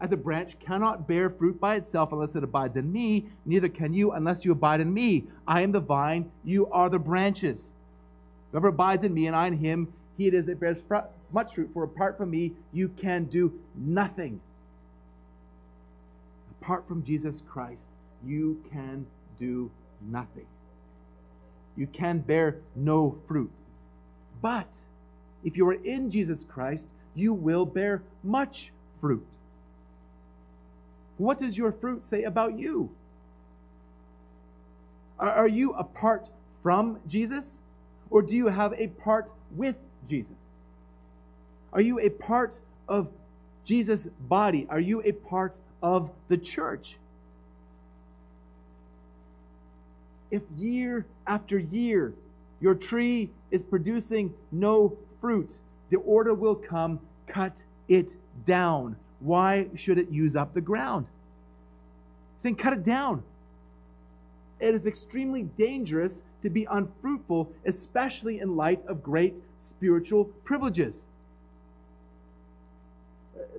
As 0.01 0.13
a 0.13 0.17
branch 0.17 0.59
cannot 0.61 1.09
bear 1.09 1.29
fruit 1.29 1.59
by 1.61 1.75
itself 1.75 2.13
unless 2.13 2.37
it 2.37 2.45
abides 2.45 2.77
in 2.77 2.93
me, 2.93 3.27
neither 3.45 3.69
can 3.69 3.93
you 3.93 4.13
unless 4.13 4.45
you 4.45 4.53
abide 4.53 4.81
in 4.81 4.95
me. 4.95 5.25
I 5.47 5.63
am 5.63 5.73
the 5.73 5.81
vine, 5.81 6.31
you 6.45 6.69
are 6.69 6.89
the 6.89 7.01
branches. 7.01 7.73
Whoever 8.53 8.69
abides 8.69 9.03
in 9.03 9.13
me 9.13 9.27
and 9.27 9.35
I 9.35 9.49
in 9.49 9.59
him, 9.59 9.93
he 10.17 10.29
it 10.29 10.35
is 10.35 10.47
that 10.47 10.61
bears 10.61 10.83
much 11.33 11.55
fruit, 11.55 11.71
for 11.75 11.83
apart 11.85 12.17
from 12.17 12.31
me, 12.31 12.53
you 12.73 12.89
can 12.89 13.25
do 13.25 13.53
nothing. 13.77 14.41
Apart 16.61 16.87
from 16.89 17.05
Jesus 17.05 17.43
Christ, 17.49 17.89
you 18.25 18.63
can 18.71 19.07
do 19.39 19.71
nothing. 20.01 20.47
You 21.79 21.87
can 21.87 22.19
bear 22.19 22.57
no 22.75 23.17
fruit. 23.29 23.53
But 24.43 24.67
if 25.45 25.57
you 25.57 25.67
are 25.69 25.75
in 25.85 26.11
Jesus 26.11 26.45
Christ, 26.45 26.91
you 27.15 27.33
will 27.33 27.65
bear 27.65 28.03
much 28.25 28.73
fruit. 29.01 29.25
What 31.19 31.39
does 31.39 31.57
your 31.57 31.71
fruit 31.71 32.05
say 32.05 32.25
about 32.25 32.59
you? 32.59 32.91
Are, 35.21 35.49
you 35.49 35.73
apart 35.73 36.31
from 36.63 36.99
Jesus? 37.09 37.61
Or 38.11 38.23
do 38.23 38.37
you 38.37 38.47
have 38.47 38.73
a 38.75 38.89
part 38.89 39.31
with 39.57 39.77
Jesus? 40.09 40.37
Are 41.73 41.81
you 41.81 42.01
a 42.01 42.09
part 42.09 42.61
of 42.89 43.09
Jesus' 43.65 44.07
body? 44.29 44.67
Are 44.71 44.81
you 44.81 45.03
a 45.03 45.13
part 45.13 45.59
of 45.83 46.11
the 46.29 46.37
church? 46.39 46.97
If 50.31 50.43
year 50.57 51.07
after 51.27 51.59
year 51.59 52.13
Your 52.61 52.75
tree 52.75 53.31
is 53.51 53.63
producing 53.63 54.35
no 54.51 54.97
fruit. 55.21 55.59
The 55.91 55.99
order 55.99 56.35
will 56.35 56.55
come, 56.55 57.01
cut 57.27 57.65
it 57.89 58.17
down. 58.45 58.97
Why 59.21 59.69
should 59.75 59.99
it 59.99 60.11
use 60.11 60.37
up 60.37 60.55
the 60.55 60.61
ground? 60.61 61.07
He's 62.37 62.43
saying, 62.43 62.57
cut 62.57 62.73
it 62.73 62.85
down. 62.85 63.23
It 64.61 64.75
is 64.75 64.87
extremely 64.87 65.45
dangerous 65.45 66.25
to 66.43 66.51
be 66.51 66.67
unfruitful, 66.69 67.51
especially 67.65 68.41
in 68.41 68.57
light 68.57 68.85
of 68.87 69.03
great 69.03 69.41
spiritual 69.59 70.25
privileges. 70.45 71.07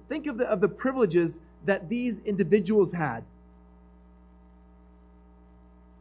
Think 0.10 0.27
of 0.27 0.38
the, 0.38 0.49
of 0.49 0.60
the 0.60 0.67
privileges 0.67 1.39
that 1.65 1.88
these 1.88 2.19
individuals 2.25 2.91
had. 2.91 3.23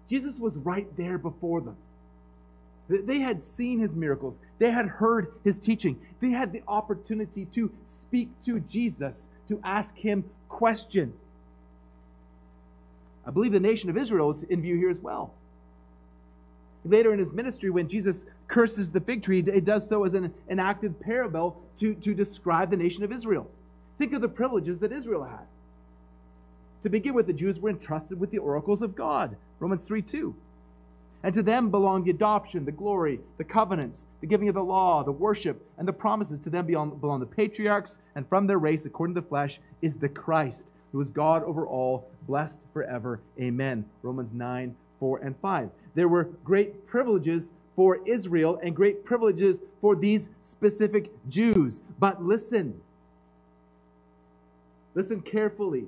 Jesus 0.08 0.38
was 0.38 0.56
right 0.56 0.88
there 0.96 1.18
before 1.18 1.60
them. 1.60 1.76
They 2.88 3.18
had 3.18 3.42
seen 3.42 3.78
his 3.78 3.94
miracles. 3.94 4.38
They 4.58 4.70
had 4.70 4.86
heard 4.86 5.32
his 5.44 5.58
teaching. 5.58 6.00
They 6.20 6.30
had 6.30 6.52
the 6.52 6.62
opportunity 6.66 7.44
to 7.46 7.70
speak 7.86 8.30
to 8.44 8.60
Jesus, 8.60 9.28
to 9.48 9.60
ask 9.62 9.94
him 9.96 10.24
questions. 10.48 11.14
I 13.26 13.30
believe 13.30 13.52
the 13.52 13.60
nation 13.60 13.90
of 13.90 13.98
Israel 13.98 14.30
is 14.30 14.42
in 14.44 14.62
view 14.62 14.76
here 14.76 14.88
as 14.88 15.02
well. 15.02 15.34
Later 16.84 17.12
in 17.12 17.18
his 17.18 17.30
ministry, 17.30 17.68
when 17.68 17.88
Jesus 17.88 18.24
curses 18.46 18.90
the 18.90 19.00
fig 19.00 19.22
tree, 19.22 19.40
it 19.40 19.64
does 19.64 19.86
so 19.86 20.04
as 20.04 20.14
an 20.14 20.32
enacted 20.48 20.98
parable 20.98 21.60
to, 21.78 21.94
to 21.96 22.14
describe 22.14 22.70
the 22.70 22.76
nation 22.78 23.04
of 23.04 23.12
Israel. 23.12 23.50
Think 23.98 24.14
of 24.14 24.22
the 24.22 24.28
privileges 24.28 24.78
that 24.78 24.92
Israel 24.92 25.24
had. 25.24 25.46
To 26.82 26.88
begin 26.88 27.14
with, 27.14 27.26
the 27.26 27.32
Jews 27.32 27.58
were 27.58 27.70
entrusted 27.70 28.20
with 28.20 28.30
the 28.30 28.38
oracles 28.38 28.82
of 28.82 28.94
God. 28.94 29.36
Romans 29.58 29.82
3 29.82 30.02
2. 30.02 30.34
And 31.24 31.34
to 31.34 31.42
them 31.42 31.70
belong 31.70 32.04
the 32.04 32.10
adoption, 32.10 32.64
the 32.64 32.72
glory, 32.72 33.18
the 33.38 33.44
covenants, 33.44 34.06
the 34.20 34.26
giving 34.26 34.48
of 34.48 34.54
the 34.54 34.62
law, 34.62 35.02
the 35.02 35.10
worship, 35.10 35.60
and 35.76 35.88
the 35.88 35.92
promises. 35.92 36.38
To 36.40 36.50
them 36.50 36.66
belong, 36.66 37.20
the 37.20 37.26
patriarchs, 37.26 37.98
and 38.14 38.28
from 38.28 38.46
their 38.46 38.58
race, 38.58 38.84
according 38.86 39.16
to 39.16 39.20
the 39.20 39.26
flesh, 39.26 39.60
is 39.82 39.96
the 39.96 40.08
Christ, 40.08 40.68
who 40.92 41.00
is 41.00 41.10
God 41.10 41.42
over 41.42 41.66
all, 41.66 42.08
blessed 42.28 42.60
forever. 42.72 43.20
Amen. 43.40 43.84
Romans 44.02 44.32
9 44.32 44.74
4 45.00 45.18
and 45.18 45.36
5. 45.40 45.70
There 45.94 46.08
were 46.08 46.24
great 46.44 46.86
privileges 46.86 47.52
for 47.74 48.00
Israel 48.08 48.58
and 48.62 48.74
great 48.74 49.04
privileges 49.04 49.62
for 49.80 49.94
these 49.96 50.30
specific 50.42 51.10
Jews. 51.28 51.80
But 51.98 52.24
listen, 52.24 52.80
listen 54.94 55.20
carefully. 55.20 55.86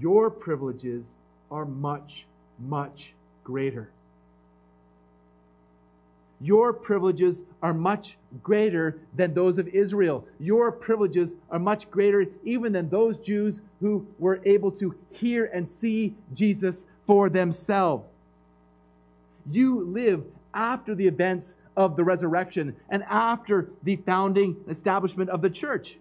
Your 0.00 0.30
privileges 0.30 1.16
are 1.50 1.64
much, 1.64 2.26
much 2.58 3.12
greater. 3.44 3.90
Your 6.40 6.72
privileges 6.72 7.44
are 7.62 7.72
much 7.72 8.16
greater 8.42 8.98
than 9.14 9.32
those 9.32 9.58
of 9.58 9.68
Israel. 9.68 10.26
Your 10.40 10.72
privileges 10.72 11.36
are 11.50 11.60
much 11.60 11.88
greater 11.88 12.26
even 12.42 12.72
than 12.72 12.88
those 12.88 13.16
Jews 13.18 13.60
who 13.80 14.06
were 14.18 14.40
able 14.44 14.72
to 14.72 14.94
hear 15.12 15.44
and 15.44 15.68
see 15.68 16.14
Jesus 16.34 16.86
for 17.06 17.28
themselves. 17.28 18.08
You 19.50 19.84
live 19.84 20.24
after 20.52 20.96
the 20.96 21.06
events 21.06 21.58
of 21.76 21.96
the 21.96 22.04
resurrection 22.04 22.74
and 22.88 23.04
after 23.04 23.68
the 23.84 23.96
founding 23.96 24.56
establishment 24.68 25.30
of 25.30 25.42
the 25.42 25.50
church. 25.50 25.96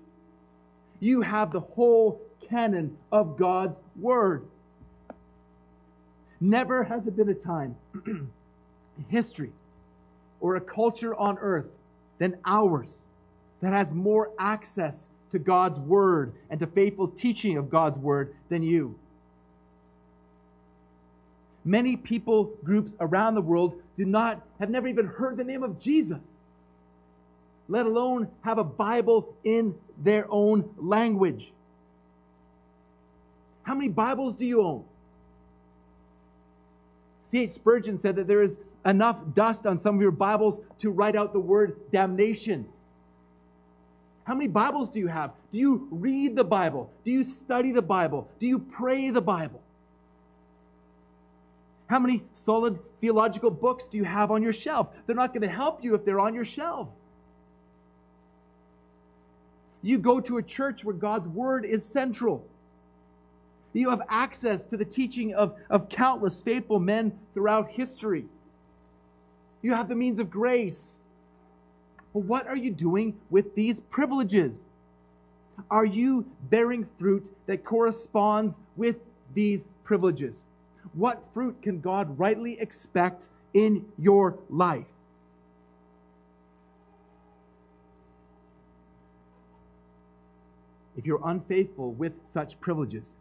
You 1.00 1.22
have 1.22 1.52
the 1.52 1.60
whole 1.60 2.20
canon 2.52 2.98
of 3.12 3.38
God's 3.38 3.82
Word. 4.00 4.46
Never 6.40 6.84
has 6.84 7.04
there 7.04 7.14
been 7.14 7.30
a 7.30 7.34
time 7.34 7.76
in 8.06 8.30
history 9.10 9.52
or 10.40 10.56
a 10.56 10.62
culture 10.62 11.16
on 11.16 11.38
earth 11.40 11.68
than 12.20 12.38
ours 12.46 13.02
that 13.62 13.74
has 13.74 13.94
more 13.94 14.32
access 14.38 15.10
to 15.32 15.40
God's 15.40 15.80
Word 15.80 16.34
and 16.50 16.60
to 16.60 16.68
faithful 16.68 17.08
teaching 17.08 17.58
of 17.58 17.70
God's 17.70 17.98
Word 17.98 18.36
than 18.50 18.64
you. 18.64 18.96
Many 21.64 21.96
people 21.96 22.52
groups 22.64 22.96
around 23.00 23.36
the 23.36 23.42
world 23.42 23.80
do 23.96 24.04
not 24.06 24.42
have 24.60 24.70
never 24.70 24.88
even 24.88 25.06
heard 25.06 25.38
the 25.38 25.44
name 25.44 25.62
of 25.64 25.80
Jesus, 25.80 26.20
let 27.70 27.86
alone 27.86 28.28
have 28.42 28.58
a 28.58 28.64
Bible 28.64 29.34
in 29.44 29.76
their 30.04 30.26
own 30.30 30.68
language. 30.78 31.52
How 33.72 33.76
many 33.76 33.88
Bibles 33.88 34.36
do 34.36 34.46
you 34.46 34.62
own? 34.62 34.84
C.H. 37.24 37.52
Spurgeon 37.52 37.98
said 37.98 38.18
that 38.18 38.28
there 38.28 38.42
is 38.42 38.60
enough 38.86 39.22
dust 39.34 39.66
on 39.66 39.78
some 39.78 39.96
of 39.96 40.02
your 40.02 40.12
Bibles 40.12 40.60
to 40.80 40.92
write 40.92 41.16
out 41.16 41.32
the 41.32 41.40
word 41.40 41.78
damnation. 41.90 42.68
How 44.26 44.36
many 44.36 44.50
Bibles 44.50 44.90
do 44.90 45.00
you 45.00 45.08
have? 45.08 45.32
Do 45.54 45.58
you 45.58 45.88
read 45.90 46.36
the 46.36 46.44
Bible? 46.44 46.92
Do 47.06 47.12
you 47.12 47.24
study 47.24 47.72
the 47.72 47.82
Bible? 47.82 48.28
Do 48.40 48.46
you 48.46 48.60
pray 48.60 49.10
the 49.10 49.22
Bible? 49.22 49.62
How 51.88 52.00
many 52.00 52.24
solid 52.34 52.78
theological 53.00 53.52
books 53.52 53.88
do 53.88 53.96
you 53.96 54.04
have 54.04 54.32
on 54.32 54.44
your 54.44 54.52
shelf? 54.52 54.90
They're 55.06 55.16
not 55.16 55.34
going 55.34 55.44
to 55.44 55.48
help 55.48 55.82
you 55.82 55.96
if 55.96 56.04
they're 56.04 56.20
on 56.20 56.36
your 56.36 56.44
shelf. 56.44 56.90
You 59.82 59.98
go 59.98 60.20
to 60.20 60.40
a 60.40 60.44
church 60.44 60.84
where 60.84 60.94
God's 60.94 61.30
word 61.30 61.64
is 61.64 61.86
central. 61.86 62.46
You 63.74 63.90
have 63.90 64.02
access 64.10 64.66
to 64.66 64.78
the 64.78 64.86
teaching 64.86 65.34
of, 65.34 65.56
of 65.70 65.88
countless 65.88 66.42
faithful 66.42 66.80
men 66.80 67.18
throughout 67.34 67.70
history. 67.70 68.26
You 69.62 69.74
have 69.74 69.88
the 69.88 69.96
means 69.96 70.20
of 70.20 70.30
grace. 70.30 70.98
But 72.14 72.24
what 72.24 72.48
are 72.48 72.58
you 72.58 72.72
doing 72.72 73.18
with 73.30 73.56
these 73.56 73.80
privileges? 73.80 74.66
Are 75.70 75.86
you 75.86 76.26
bearing 76.50 76.88
fruit 77.00 77.32
that 77.46 77.64
corresponds 77.64 78.60
with 78.76 78.98
these 79.34 79.68
privileges? 79.84 80.46
What 80.94 81.24
fruit 81.34 81.62
can 81.62 81.80
God 81.80 82.18
rightly 82.20 82.60
expect 82.60 83.30
in 83.54 83.86
your 83.98 84.38
life? 84.50 84.86
If 90.98 91.06
you're 91.06 91.22
unfaithful 91.24 91.94
with 91.94 92.14
such 92.26 92.60
privileges, 92.60 93.16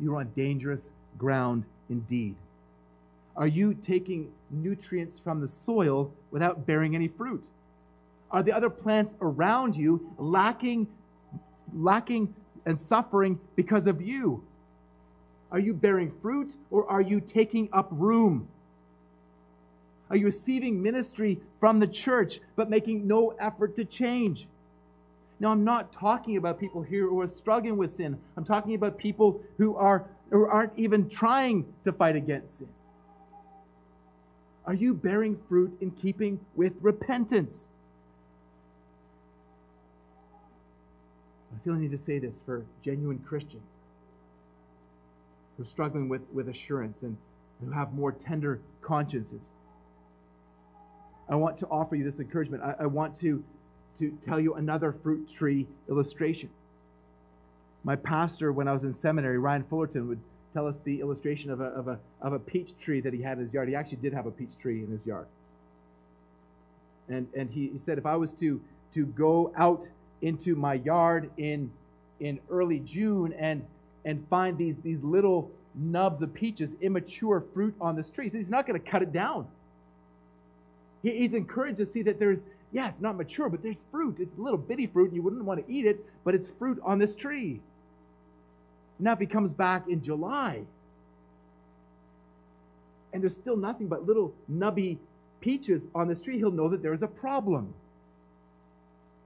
you're 0.00 0.16
on 0.16 0.30
dangerous 0.36 0.92
ground 1.16 1.64
indeed. 1.90 2.34
Are 3.36 3.46
you 3.46 3.74
taking 3.74 4.30
nutrients 4.50 5.18
from 5.18 5.40
the 5.40 5.48
soil 5.48 6.12
without 6.30 6.66
bearing 6.66 6.94
any 6.94 7.08
fruit? 7.08 7.44
Are 8.30 8.42
the 8.42 8.52
other 8.52 8.70
plants 8.70 9.14
around 9.20 9.76
you 9.76 10.12
lacking, 10.18 10.86
lacking 11.74 12.34
and 12.66 12.78
suffering 12.78 13.38
because 13.56 13.86
of 13.86 14.02
you? 14.02 14.42
Are 15.50 15.58
you 15.58 15.72
bearing 15.72 16.12
fruit 16.20 16.56
or 16.70 16.90
are 16.90 17.00
you 17.00 17.20
taking 17.20 17.68
up 17.72 17.88
room? 17.90 18.48
Are 20.10 20.16
you 20.16 20.26
receiving 20.26 20.82
ministry 20.82 21.40
from 21.60 21.80
the 21.80 21.86
church 21.86 22.40
but 22.56 22.68
making 22.68 23.06
no 23.06 23.30
effort 23.38 23.76
to 23.76 23.84
change? 23.84 24.46
Now, 25.40 25.50
I'm 25.50 25.64
not 25.64 25.92
talking 25.92 26.36
about 26.36 26.58
people 26.58 26.82
here 26.82 27.06
who 27.08 27.20
are 27.20 27.28
struggling 27.28 27.76
with 27.76 27.92
sin. 27.92 28.18
I'm 28.36 28.44
talking 28.44 28.74
about 28.74 28.98
people 28.98 29.40
who, 29.56 29.76
are, 29.76 30.04
who 30.30 30.46
aren't 30.46 30.72
even 30.76 31.08
trying 31.08 31.72
to 31.84 31.92
fight 31.92 32.16
against 32.16 32.58
sin. 32.58 32.68
Are 34.66 34.74
you 34.74 34.94
bearing 34.94 35.38
fruit 35.48 35.78
in 35.80 35.92
keeping 35.92 36.40
with 36.56 36.74
repentance? 36.82 37.68
I 41.54 41.64
feel 41.64 41.74
I 41.74 41.78
need 41.78 41.92
to 41.92 41.98
say 41.98 42.18
this 42.18 42.42
for 42.44 42.64
genuine 42.84 43.18
Christians 43.20 43.70
who 45.56 45.62
are 45.62 45.66
struggling 45.66 46.08
with, 46.08 46.22
with 46.32 46.48
assurance 46.48 47.02
and 47.02 47.16
who 47.64 47.70
have 47.70 47.94
more 47.94 48.12
tender 48.12 48.60
consciences. 48.82 49.52
I 51.28 51.36
want 51.36 51.58
to 51.58 51.66
offer 51.68 51.94
you 51.94 52.04
this 52.04 52.20
encouragement. 52.20 52.62
I, 52.62 52.74
I 52.80 52.86
want 52.86 53.14
to 53.16 53.42
to 53.98 54.16
tell 54.24 54.40
you 54.40 54.54
another 54.54 54.92
fruit 54.92 55.28
tree 55.30 55.66
illustration. 55.88 56.50
My 57.84 57.96
pastor, 57.96 58.52
when 58.52 58.68
I 58.68 58.72
was 58.72 58.84
in 58.84 58.92
seminary, 58.92 59.38
Ryan 59.38 59.64
Fullerton, 59.64 60.08
would 60.08 60.20
tell 60.54 60.66
us 60.66 60.78
the 60.84 61.00
illustration 61.00 61.50
of 61.50 61.60
a, 61.60 61.66
of 61.66 61.88
a, 61.88 61.98
of 62.20 62.32
a 62.32 62.38
peach 62.38 62.70
tree 62.80 63.00
that 63.00 63.12
he 63.12 63.22
had 63.22 63.38
in 63.38 63.44
his 63.44 63.52
yard. 63.52 63.68
He 63.68 63.74
actually 63.74 63.98
did 63.98 64.12
have 64.12 64.26
a 64.26 64.30
peach 64.30 64.58
tree 64.60 64.82
in 64.82 64.90
his 64.90 65.06
yard. 65.06 65.26
And, 67.08 67.26
and 67.36 67.50
he, 67.50 67.68
he 67.68 67.78
said, 67.78 67.98
if 67.98 68.06
I 68.06 68.16
was 68.16 68.32
to, 68.34 68.60
to 68.94 69.06
go 69.06 69.52
out 69.56 69.88
into 70.20 70.56
my 70.56 70.74
yard 70.74 71.30
in, 71.36 71.70
in 72.20 72.40
early 72.50 72.80
June 72.80 73.32
and, 73.34 73.64
and 74.04 74.26
find 74.28 74.58
these, 74.58 74.78
these 74.78 75.02
little 75.02 75.50
nubs 75.74 76.22
of 76.22 76.34
peaches, 76.34 76.76
immature 76.80 77.44
fruit 77.54 77.74
on 77.80 77.96
this 77.96 78.10
tree, 78.10 78.28
he's 78.28 78.50
not 78.50 78.66
going 78.66 78.80
to 78.80 78.90
cut 78.90 79.02
it 79.02 79.12
down. 79.12 79.46
He, 81.02 81.18
he's 81.18 81.34
encouraged 81.34 81.76
to 81.78 81.86
see 81.86 82.02
that 82.02 82.18
there's, 82.18 82.46
yeah, 82.72 82.88
it's 82.88 83.00
not 83.00 83.16
mature, 83.16 83.48
but 83.48 83.62
there's 83.62 83.84
fruit. 83.90 84.20
It's 84.20 84.36
a 84.36 84.40
little 84.40 84.58
bitty 84.58 84.86
fruit, 84.86 85.06
and 85.06 85.16
you 85.16 85.22
wouldn't 85.22 85.44
want 85.44 85.66
to 85.66 85.72
eat 85.72 85.86
it, 85.86 86.04
but 86.24 86.34
it's 86.34 86.50
fruit 86.50 86.78
on 86.82 86.98
this 86.98 87.16
tree. 87.16 87.60
Now, 88.98 89.12
if 89.12 89.20
he 89.20 89.26
comes 89.26 89.52
back 89.52 89.88
in 89.88 90.02
July, 90.02 90.62
and 93.12 93.22
there's 93.22 93.34
still 93.34 93.56
nothing 93.56 93.88
but 93.88 94.06
little 94.06 94.34
nubby 94.50 94.98
peaches 95.40 95.86
on 95.94 96.08
this 96.08 96.20
tree, 96.20 96.36
he'll 96.36 96.50
know 96.50 96.68
that 96.68 96.82
there 96.82 96.92
is 96.92 97.02
a 97.02 97.08
problem. 97.08 97.72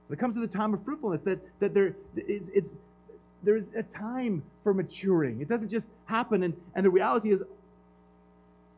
When 0.07 0.17
it 0.17 0.19
comes 0.19 0.35
to 0.35 0.41
the 0.41 0.47
time 0.47 0.73
of 0.73 0.83
fruitfulness, 0.83 1.21
that, 1.21 1.39
that 1.59 1.73
there, 1.73 1.95
it's, 2.15 2.49
it's, 2.49 2.75
there's 3.41 3.69
a 3.75 3.83
time 3.83 4.43
for 4.63 4.73
maturing. 4.73 5.41
It 5.41 5.49
doesn't 5.49 5.69
just 5.69 5.89
happen. 6.05 6.43
And, 6.43 6.53
and 6.75 6.85
the 6.85 6.89
reality 6.89 7.31
is, 7.31 7.43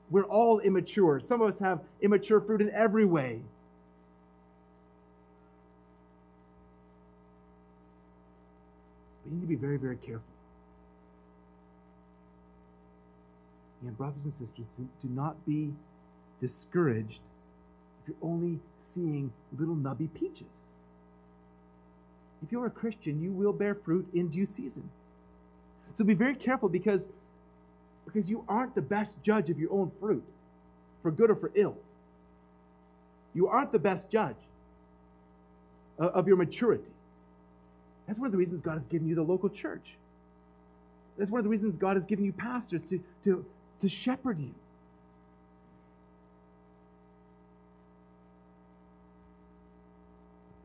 we're 0.10 0.26
all 0.26 0.60
immature. 0.60 1.20
Some 1.20 1.42
of 1.42 1.48
us 1.48 1.60
have 1.60 1.82
immature 2.02 2.40
fruit 2.40 2.62
in 2.62 2.72
every 2.72 3.06
way. 3.06 3.42
But 9.24 9.25
you 9.25 9.25
need 9.36 9.42
to 9.42 9.48
be 9.48 9.56
very, 9.56 9.78
very 9.78 9.98
careful. 9.98 10.24
And 13.82 13.96
brothers 13.98 14.24
and 14.24 14.34
sisters, 14.34 14.66
do, 14.78 14.88
do 15.04 15.10
not 15.10 15.46
be 15.46 15.72
discouraged 16.42 17.20
if 18.02 18.10
you're 18.10 18.30
only 18.30 18.60
seeing 18.80 19.32
little 19.58 19.76
nubby 19.76 20.10
peaches. 20.14 20.66
If 22.44 22.52
you're 22.52 22.66
a 22.66 22.72
Christian, 22.72 23.22
you 23.22 23.32
will 23.32 23.54
bear 23.54 23.76
fruit 23.76 24.08
in 24.14 24.30
due 24.30 24.46
season. 24.46 24.90
So 25.94 26.04
be 26.04 26.14
very 26.14 26.36
careful 26.36 26.68
because, 26.68 27.10
because 28.06 28.30
you 28.30 28.44
aren't 28.48 28.76
the 28.76 28.82
best 28.82 29.22
judge 29.24 29.50
of 29.50 29.60
your 29.60 29.72
own 29.72 29.92
fruit, 30.00 30.24
for 31.02 31.12
good 31.12 31.30
or 31.30 31.36
for 31.36 31.52
ill. 31.56 31.78
You 33.34 33.48
aren't 33.48 33.72
the 33.72 33.80
best 33.80 34.10
judge 34.10 34.36
uh, 36.00 36.08
of 36.08 36.28
your 36.28 36.38
maturity. 36.38 36.92
That's 38.08 38.20
one 38.20 38.28
of 38.28 38.32
the 38.32 38.38
reasons 38.38 38.62
God 38.62 38.76
has 38.76 38.86
given 38.86 39.08
you 39.08 39.16
the 39.16 39.24
local 39.24 39.50
church. 39.50 39.96
That's 41.18 41.32
one 41.32 41.40
of 41.40 41.44
the 41.44 41.50
reasons 41.50 41.78
God 41.78 41.96
has 41.96 42.06
given 42.06 42.26
you 42.26 42.34
pastors 42.34 42.86
to, 42.86 43.00
to, 43.24 43.46
to 43.82 43.90
shepherd 43.90 44.40
you. 44.40 44.54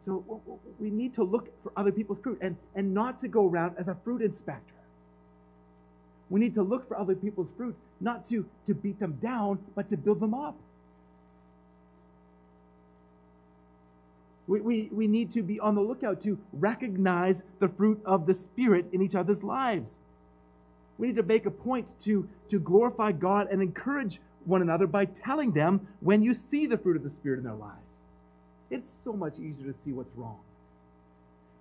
So 0.02 0.24
we 0.78 0.90
need 0.90 1.14
to 1.14 1.22
look 1.22 1.50
for 1.62 1.72
other 1.76 1.92
people's 1.92 2.18
fruit 2.20 2.38
and, 2.40 2.56
and 2.74 2.94
not 2.94 3.18
to 3.20 3.28
go 3.28 3.46
around 3.46 3.76
as 3.78 3.86
a 3.88 3.94
fruit 3.94 4.22
inspector. 4.22 4.74
We 6.30 6.40
need 6.40 6.54
to 6.54 6.62
look 6.62 6.88
for 6.88 6.98
other 6.98 7.14
people's 7.14 7.50
fruit, 7.56 7.76
not 8.00 8.24
to, 8.26 8.46
to 8.66 8.74
beat 8.74 8.98
them 8.98 9.18
down, 9.20 9.58
but 9.74 9.90
to 9.90 9.96
build 9.96 10.20
them 10.20 10.32
up. 10.32 10.56
We, 14.50 14.60
we, 14.60 14.88
we 14.90 15.06
need 15.06 15.30
to 15.30 15.44
be 15.44 15.60
on 15.60 15.76
the 15.76 15.80
lookout 15.80 16.20
to 16.22 16.36
recognize 16.52 17.44
the 17.60 17.68
fruit 17.68 18.02
of 18.04 18.26
the 18.26 18.34
Spirit 18.34 18.86
in 18.92 19.00
each 19.00 19.14
other's 19.14 19.44
lives. 19.44 20.00
We 20.98 21.06
need 21.06 21.16
to 21.16 21.22
make 21.22 21.46
a 21.46 21.52
point 21.52 21.94
to, 22.00 22.28
to 22.48 22.58
glorify 22.58 23.12
God 23.12 23.46
and 23.52 23.62
encourage 23.62 24.18
one 24.46 24.60
another 24.60 24.88
by 24.88 25.04
telling 25.04 25.52
them 25.52 25.86
when 26.00 26.24
you 26.24 26.34
see 26.34 26.66
the 26.66 26.76
fruit 26.76 26.96
of 26.96 27.04
the 27.04 27.10
Spirit 27.10 27.38
in 27.38 27.44
their 27.44 27.54
lives. 27.54 28.00
It's 28.70 28.90
so 29.04 29.12
much 29.12 29.38
easier 29.38 29.70
to 29.70 29.78
see 29.78 29.92
what's 29.92 30.10
wrong. 30.16 30.40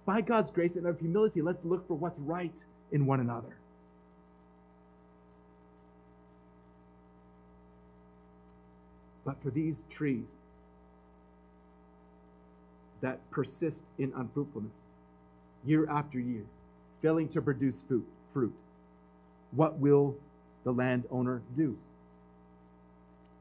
By 0.07 0.21
God's 0.21 0.49
grace 0.49 0.75
and 0.75 0.87
of 0.87 0.99
humility, 0.99 1.43
let's 1.43 1.63
look 1.63 1.87
for 1.87 1.93
what's 1.93 2.17
right 2.17 2.57
in 2.91 3.05
one 3.05 3.19
another. 3.19 3.55
But 9.23 9.39
for 9.43 9.51
these 9.51 9.83
trees 9.91 10.25
that 13.01 13.19
persist 13.31 13.83
in 13.97 14.13
unfruitfulness 14.15 14.71
year 15.65 15.89
after 15.89 16.19
year, 16.19 16.43
failing 17.01 17.27
to 17.29 17.41
produce 17.41 17.81
fruit, 17.81 18.05
fruit, 18.33 18.53
what 19.51 19.77
will 19.77 20.15
the 20.63 20.71
landowner 20.71 21.41
do? 21.57 21.77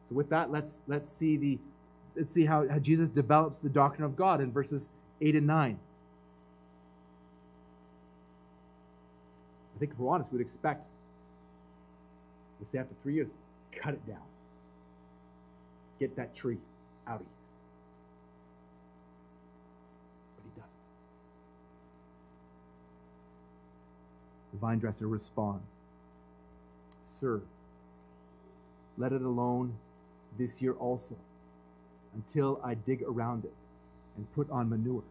So 0.09 0.15
with 0.15 0.31
that, 0.31 0.51
let's 0.51 0.81
let's 0.89 1.11
see 1.11 1.37
the 1.37 1.59
let's 2.17 2.33
see 2.33 2.45
how, 2.45 2.67
how 2.69 2.79
Jesus 2.79 3.09
develops 3.09 3.61
the 3.61 3.69
doctrine 3.69 4.05
of 4.05 4.17
God 4.17 4.41
in 4.41 4.51
verses 4.51 4.91
8 5.21 5.37
and 5.37 5.47
9. 5.47 5.79
I 9.77 9.79
think 9.79 9.93
if 9.93 9.99
we're 9.99 10.13
honest, 10.13 10.33
we'd 10.33 10.41
expect, 10.41 10.87
let's 12.59 12.73
say 12.73 12.79
after 12.79 12.95
three 13.03 13.15
years, 13.15 13.29
cut 13.73 13.95
it 13.95 14.05
down. 14.09 14.19
Get 16.01 16.17
that 16.17 16.35
tree 16.35 16.59
out 17.07 17.21
of 17.21 17.21
here. 17.21 17.29
But 20.37 20.45
he 20.45 20.61
doesn't. 20.61 20.81
The 24.59 24.67
vine 24.67 24.79
dresser 24.81 25.07
responds 25.07 25.63
Sir, 27.05 27.41
let 28.97 29.13
it 29.13 29.23
alone 29.23 29.75
this 30.37 30.61
year 30.61 30.73
also 30.73 31.15
until 32.15 32.61
I 32.65 32.75
dig 32.75 33.03
around 33.03 33.45
it 33.45 33.55
and 34.17 34.33
put 34.35 34.51
on 34.51 34.69
manure. 34.69 35.05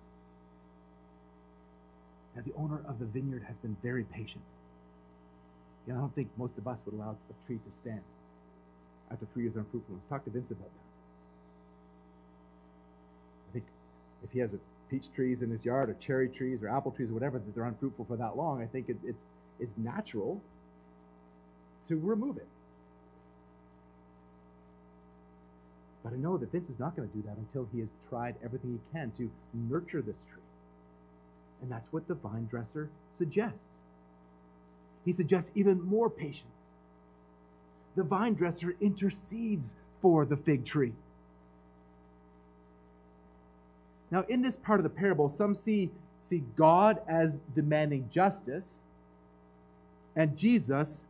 Now, 2.35 2.43
the 2.45 2.53
owner 2.57 2.81
of 2.87 2.99
the 2.99 3.05
vineyard 3.05 3.43
has 3.47 3.55
been 3.57 3.77
very 3.81 4.03
patient. 4.03 4.43
You 5.85 5.93
know, 5.93 5.99
I 5.99 6.01
don't 6.01 6.13
think 6.13 6.29
most 6.37 6.57
of 6.57 6.67
us 6.67 6.81
would 6.85 6.95
allow 6.95 7.11
a 7.11 7.47
tree 7.47 7.59
to 7.65 7.71
stand 7.71 8.01
after 9.09 9.25
three 9.33 9.43
years 9.43 9.55
of 9.55 9.63
unfruitfulness. 9.63 10.03
Talk 10.09 10.25
to 10.25 10.29
Vince 10.29 10.51
about 10.51 10.65
that. 10.65 10.87
I 13.49 13.53
think 13.53 13.65
if 14.23 14.31
he 14.31 14.39
has 14.39 14.53
a 14.53 14.59
peach 14.89 15.11
trees 15.15 15.41
in 15.41 15.49
his 15.49 15.65
yard, 15.65 15.89
or 15.89 15.93
cherry 15.93 16.29
trees, 16.29 16.61
or 16.61 16.69
apple 16.69 16.91
trees, 16.91 17.09
or 17.09 17.13
whatever, 17.13 17.39
that 17.39 17.55
they're 17.55 17.65
unfruitful 17.65 18.05
for 18.05 18.17
that 18.17 18.37
long, 18.37 18.61
I 18.61 18.65
think 18.65 18.89
it, 18.89 18.97
it's, 19.03 19.23
it's 19.59 19.77
natural 19.77 20.41
to 21.87 21.97
remove 21.97 22.37
it. 22.37 22.47
But 26.03 26.13
I 26.13 26.17
know 26.17 26.37
that 26.37 26.51
Vince 26.51 26.69
is 26.69 26.79
not 26.79 26.95
going 26.95 27.09
to 27.09 27.15
do 27.15 27.23
that 27.23 27.37
until 27.37 27.67
he 27.73 27.79
has 27.79 27.95
tried 28.09 28.35
everything 28.43 28.71
he 28.71 28.97
can 28.97 29.11
to 29.17 29.29
nurture 29.53 30.01
this 30.01 30.17
tree. 30.31 30.41
And 31.61 31.71
that's 31.71 31.91
what 31.91 32.07
the 32.07 32.13
vine 32.13 32.47
dresser 32.49 32.89
suggests. 33.17 33.81
He 35.03 35.11
suggests 35.11 35.51
even 35.55 35.81
more 35.81 36.09
patience. 36.09 36.45
The 37.95 38.03
vine 38.03 38.35
dresser 38.35 38.75
intercedes 38.79 39.75
for 40.01 40.25
the 40.25 40.37
fig 40.37 40.63
tree. 40.63 40.93
Now, 44.11 44.23
in 44.29 44.41
this 44.41 44.55
part 44.55 44.79
of 44.79 44.83
the 44.83 44.89
parable, 44.89 45.29
some 45.29 45.55
see, 45.55 45.89
see 46.21 46.43
God 46.55 47.01
as 47.07 47.41
demanding 47.55 48.09
justice 48.09 48.83
and 50.17 50.35
Jesus 50.35 51.05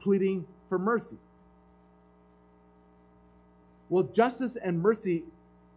pleading 0.00 0.46
for 0.70 0.78
mercy. 0.78 1.18
Well, 3.90 4.04
justice 4.04 4.56
and 4.56 4.80
mercy 4.80 5.24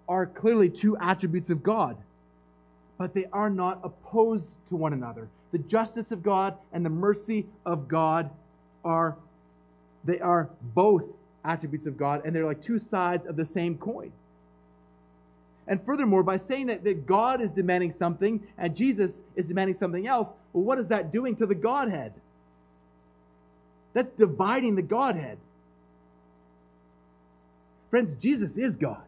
are 0.08 0.26
clearly 0.26 0.70
two 0.70 0.96
attributes 0.98 1.50
of 1.50 1.64
God, 1.64 1.98
but 2.98 3.14
they 3.14 3.26
are 3.34 3.50
not 3.50 3.82
opposed 3.84 4.56
to 4.70 4.78
one 4.78 4.94
another. 4.94 5.28
The 5.52 5.58
justice 5.58 6.14
of 6.14 6.24
God 6.24 6.58
and 6.72 6.86
the 6.86 6.90
mercy 6.90 7.48
of 7.66 7.90
God 7.90 8.30
are 8.86 9.18
they 10.06 10.20
are 10.20 10.50
both 10.76 11.04
attributes 11.44 11.88
of 11.88 11.98
God, 11.98 12.22
and 12.24 12.36
they're 12.36 12.46
like 12.46 12.62
two 12.62 12.78
sides 12.78 13.26
of 13.26 13.36
the 13.36 13.46
same 13.46 13.78
coin. 13.78 14.12
And 15.68 15.84
furthermore, 15.84 16.22
by 16.22 16.38
saying 16.38 16.68
that, 16.68 16.84
that 16.84 17.08
God 17.08 17.42
is 17.42 17.50
demanding 17.52 17.90
something 17.90 18.46
and 18.58 18.76
Jesus 18.76 19.24
is 19.36 19.48
demanding 19.48 19.74
something 19.74 20.06
else, 20.06 20.36
well, 20.54 20.64
what 20.64 20.78
is 20.78 20.88
that 20.90 21.12
doing 21.12 21.36
to 21.38 21.48
the 21.48 21.56
Godhead? 21.56 22.14
That's 23.96 24.12
dividing 24.12 24.76
the 24.76 24.82
Godhead. 24.84 25.38
Friends, 27.90 28.14
Jesus 28.14 28.58
is 28.58 28.76
God. 28.76 29.02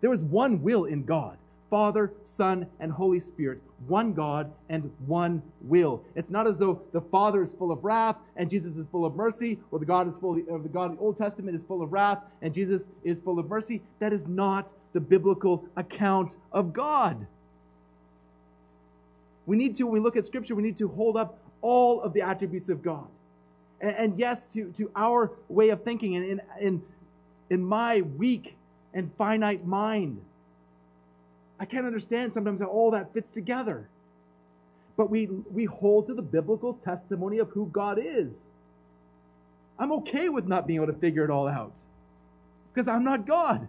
There 0.00 0.12
is 0.12 0.24
one 0.24 0.62
will 0.62 0.84
in 0.84 1.04
God 1.04 1.36
Father, 1.68 2.12
Son, 2.24 2.68
and 2.78 2.92
Holy 2.92 3.18
Spirit, 3.18 3.60
one 3.88 4.12
God 4.12 4.52
and 4.68 4.88
one 5.06 5.42
will. 5.62 6.04
It's 6.14 6.30
not 6.30 6.46
as 6.46 6.56
though 6.56 6.80
the 6.92 7.00
Father 7.00 7.42
is 7.42 7.52
full 7.52 7.72
of 7.72 7.84
wrath 7.84 8.16
and 8.36 8.48
Jesus 8.48 8.76
is 8.76 8.86
full 8.92 9.04
of 9.04 9.16
mercy, 9.16 9.58
or 9.72 9.80
the 9.80 9.84
God 9.84 10.06
is 10.06 10.16
full 10.16 10.38
of, 10.48 10.62
the 10.62 10.68
God 10.68 10.92
of 10.92 10.98
the 10.98 11.02
Old 11.02 11.16
Testament 11.16 11.56
is 11.56 11.64
full 11.64 11.82
of 11.82 11.92
wrath 11.92 12.20
and 12.42 12.54
Jesus 12.54 12.88
is 13.02 13.18
full 13.18 13.40
of 13.40 13.48
mercy. 13.48 13.82
That 13.98 14.12
is 14.12 14.28
not 14.28 14.72
the 14.92 15.00
biblical 15.00 15.64
account 15.76 16.36
of 16.52 16.72
God. 16.72 17.26
We 19.46 19.56
need 19.56 19.74
to, 19.76 19.84
when 19.84 19.94
we 19.94 20.00
look 20.00 20.16
at 20.16 20.26
Scripture, 20.26 20.54
we 20.54 20.62
need 20.62 20.76
to 20.76 20.86
hold 20.86 21.16
up 21.16 21.38
all 21.60 22.02
of 22.02 22.12
the 22.12 22.22
attributes 22.22 22.68
of 22.68 22.84
God. 22.84 23.08
And, 23.84 23.96
and 23.96 24.18
yes, 24.18 24.46
to, 24.48 24.72
to 24.72 24.90
our 24.96 25.30
way 25.48 25.68
of 25.68 25.82
thinking 25.84 26.16
and 26.16 26.24
in, 26.24 26.40
in 26.60 26.82
in 27.50 27.64
my 27.64 28.00
weak 28.00 28.56
and 28.92 29.10
finite 29.16 29.66
mind. 29.66 30.20
I 31.58 31.64
can't 31.64 31.86
understand 31.86 32.34
sometimes 32.34 32.60
how 32.60 32.66
all 32.66 32.90
that 32.92 33.12
fits 33.12 33.30
together. 33.30 33.88
But 34.96 35.10
we, 35.10 35.26
we 35.26 35.64
hold 35.64 36.06
to 36.06 36.14
the 36.14 36.22
biblical 36.22 36.74
testimony 36.74 37.38
of 37.38 37.50
who 37.50 37.66
God 37.66 37.98
is. 38.02 38.46
I'm 39.78 39.92
okay 39.92 40.28
with 40.28 40.46
not 40.46 40.66
being 40.66 40.82
able 40.82 40.92
to 40.92 40.98
figure 40.98 41.24
it 41.24 41.30
all 41.30 41.48
out 41.48 41.80
because 42.72 42.86
I'm 42.88 43.04
not 43.04 43.26
God. 43.26 43.66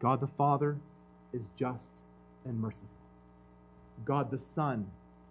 God 0.00 0.20
the 0.20 0.26
Father 0.26 0.76
is 1.32 1.48
just 1.56 1.90
and 2.44 2.60
merciful. 2.60 3.03
God 4.04 4.30
the 4.30 4.38
Son 4.38 4.86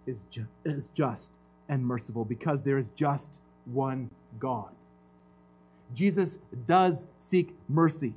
is, 0.06 0.24
ju- 0.30 0.46
is 0.64 0.90
just 0.94 1.32
and 1.68 1.84
merciful 1.84 2.24
because 2.24 2.62
there 2.62 2.78
is 2.78 2.86
just 2.94 3.40
one 3.64 4.10
God. 4.38 4.70
Jesus 5.94 6.38
does 6.66 7.06
seek 7.20 7.54
mercy 7.68 8.14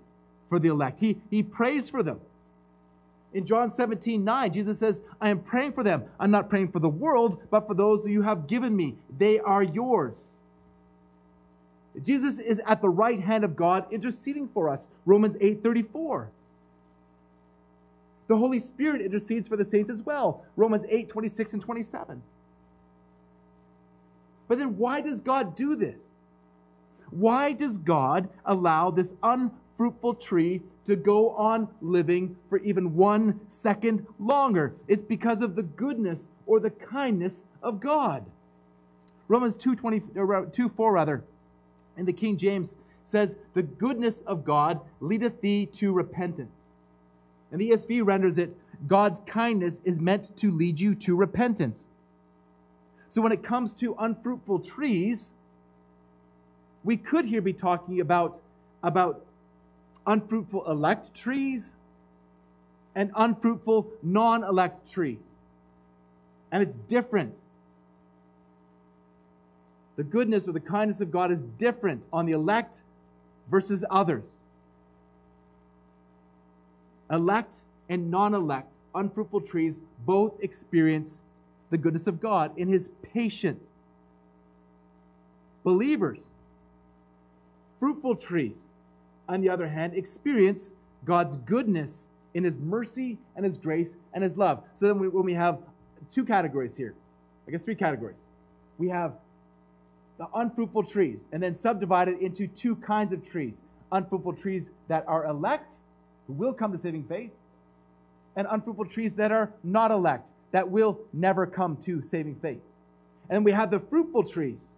for 0.50 0.60
the 0.60 0.70
elect. 0.70 1.00
He, 1.00 1.18
he 1.30 1.44
prays 1.44 1.90
for 1.90 2.04
them. 2.04 2.20
In 3.34 3.46
John 3.46 3.70
17, 3.70 4.24
9, 4.24 4.54
Jesus 4.54 4.80
says, 4.80 5.02
I 5.20 5.30
am 5.30 5.40
praying 5.40 5.74
for 5.74 5.84
them. 5.84 6.06
I'm 6.20 6.32
not 6.32 6.50
praying 6.50 6.70
for 6.72 6.80
the 6.80 6.90
world, 6.90 7.40
but 7.50 7.68
for 7.68 7.74
those 7.74 8.08
you 8.08 8.22
have 8.22 8.48
given 8.48 8.76
me. 8.76 8.96
They 9.16 9.40
are 9.40 9.64
yours. 9.64 10.32
Jesus 12.02 12.40
is 12.40 12.62
at 12.66 12.82
the 12.82 12.90
right 12.90 13.20
hand 13.20 13.44
of 13.44 13.56
God 13.56 13.86
interceding 13.92 14.48
for 14.54 14.70
us. 14.70 14.88
Romans 15.06 15.36
8, 15.42 15.64
34. 15.64 16.30
The 18.28 18.38
Holy 18.38 18.60
Spirit 18.60 19.02
intercedes 19.02 19.48
for 19.48 19.56
the 19.56 19.66
saints 19.66 19.90
as 19.90 20.04
well. 20.04 20.44
Romans 20.56 20.84
8, 20.90 21.08
26 21.08 21.54
and 21.54 21.62
27. 21.62 22.22
But 24.48 24.58
then 24.58 24.78
why 24.78 25.02
does 25.02 25.22
God 25.22 25.56
do 25.56 25.76
this? 25.76 26.04
Why 27.10 27.54
does 27.54 27.78
God 27.78 28.30
allow 28.46 28.92
this 28.92 29.14
unfruitful 29.24 30.16
tree 30.16 30.62
to 30.86 30.96
go 30.96 31.32
on 31.32 31.70
living 31.82 32.36
for 32.50 32.58
even 32.60 32.96
one 32.96 33.40
second 33.50 34.06
longer? 34.20 34.74
It's 34.88 35.04
because 35.04 35.42
of 35.42 35.56
the 35.56 35.64
goodness 35.64 36.30
or 36.46 36.60
the 36.60 36.70
kindness 36.70 37.46
of 37.64 37.80
God. 37.80 38.26
Romans 39.30 39.58
2, 39.58 39.76
20, 39.76 40.02
2 40.52 40.70
4 40.70 40.92
rather, 40.92 41.24
in 41.98 42.06
the 42.06 42.14
King 42.14 42.38
James 42.38 42.76
says, 43.04 43.36
The 43.54 43.64
goodness 43.64 44.22
of 44.22 44.46
God 44.46 44.80
leadeth 45.00 45.42
thee 45.42 45.66
to 45.74 45.92
repentance. 45.92 46.57
And 47.52 47.62
the 47.62 47.72
ESV 47.72 48.06
renders 48.06 48.38
it, 48.38 48.56
God's 48.88 49.22
kindness 49.26 49.82
is 49.86 50.00
meant 50.00 50.36
to 50.38 50.52
lead 50.52 50.80
you 50.80 50.94
to 50.96 51.16
repentance. 51.16 51.88
So 53.10 53.22
when 53.22 53.32
it 53.32 53.44
comes 53.44 53.74
to 53.76 53.96
unfruitful 53.98 54.60
trees, 54.60 55.34
we 56.84 56.98
could 56.98 57.26
here 57.26 57.42
be 57.42 57.54
talking 57.54 58.00
about, 58.00 58.40
about 58.84 59.26
unfruitful 60.06 60.70
elect 60.70 61.14
trees 61.16 61.76
and 62.96 63.12
unfruitful 63.16 63.88
non 64.04 64.44
elect 64.44 64.92
trees. 64.92 65.20
And 66.52 66.64
it's 66.64 66.76
different. 66.76 67.34
The 69.98 70.04
goodness 70.04 70.48
or 70.48 70.52
the 70.52 70.60
kindness 70.60 71.02
of 71.02 71.12
God 71.12 71.32
is 71.32 71.42
different 71.42 72.04
on 72.14 72.26
the 72.26 72.32
elect 72.34 72.84
versus 73.50 73.84
others. 73.90 74.38
Elect 77.12 77.56
and 77.90 78.12
non 78.12 78.34
elect, 78.34 78.70
unfruitful 78.96 79.42
trees 79.42 79.82
both 80.06 80.34
experience 80.42 81.22
the 81.70 81.78
goodness 81.78 82.08
of 82.08 82.20
God 82.20 82.52
in 82.58 82.68
His 82.68 82.90
patience. 83.02 83.64
Believers 85.64 86.30
Fruitful 87.80 88.16
trees, 88.16 88.66
on 89.30 89.42
the 89.42 89.50
other 89.50 89.68
hand, 89.68 89.94
experience 89.94 90.74
God's 91.06 91.38
goodness 91.38 92.10
in 92.34 92.44
His 92.44 92.58
mercy 92.58 93.18
and 93.36 93.46
His 93.46 93.58
grace 93.58 93.96
and 94.14 94.24
His 94.24 94.36
love. 94.36 94.64
So 94.76 94.88
then, 94.88 95.00
we, 95.00 95.08
when 95.08 95.26
we 95.26 95.34
have 95.36 95.60
two 96.10 96.26
categories 96.26 96.76
here, 96.76 96.96
I 97.48 97.52
guess 97.52 97.64
three 97.64 97.76
categories, 97.76 98.18
we 98.78 98.90
have 98.90 99.14
the 100.18 100.28
unfruitful 100.34 100.84
trees, 100.84 101.26
and 101.32 101.44
then 101.44 101.54
subdivided 101.54 102.20
into 102.20 102.48
two 102.48 102.76
kinds 102.76 103.14
of 103.14 103.28
trees 103.28 103.62
unfruitful 103.92 104.34
trees 104.34 104.72
that 104.90 105.06
are 105.08 105.26
elect, 105.28 105.76
who 106.28 106.34
will 106.34 106.54
come 106.54 106.72
to 106.72 106.78
saving 106.78 107.04
faith, 107.04 107.32
and 108.36 108.48
unfruitful 108.50 108.86
trees 108.86 109.14
that 109.14 109.32
are 109.32 109.52
not 109.64 109.90
elect, 109.90 110.32
that 110.52 110.70
will 110.70 111.00
never 111.12 111.48
come 111.48 111.76
to 111.78 112.04
saving 112.04 112.36
faith. 112.36 112.62
And 113.30 113.44
we 113.44 113.52
have 113.52 113.72
the 113.72 113.80
fruitful 113.80 114.24
trees. 114.24 114.70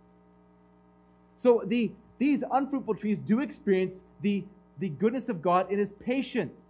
So 1.38 1.64
the 1.66 1.92
these 2.20 2.44
unfruitful 2.52 2.96
trees 2.96 3.18
do 3.18 3.40
experience 3.40 4.02
the, 4.22 4.44
the 4.78 4.90
goodness 4.90 5.30
of 5.30 5.42
God 5.42 5.72
in 5.72 5.80
his 5.80 5.94
patience. 5.94 6.66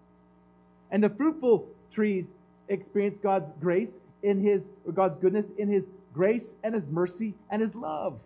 And 0.91 1.03
the 1.03 1.09
fruitful 1.09 1.67
trees 1.91 2.33
experience 2.69 3.17
God's 3.17 3.51
grace 3.59 3.99
in 4.21 4.41
his 4.41 4.71
or 4.85 4.93
God's 4.93 5.17
goodness 5.17 5.51
in 5.57 5.67
his 5.67 5.89
grace 6.13 6.55
and 6.63 6.75
his 6.75 6.87
mercy 6.87 7.33
and 7.49 7.61
his 7.61 7.73
love. 7.73 8.19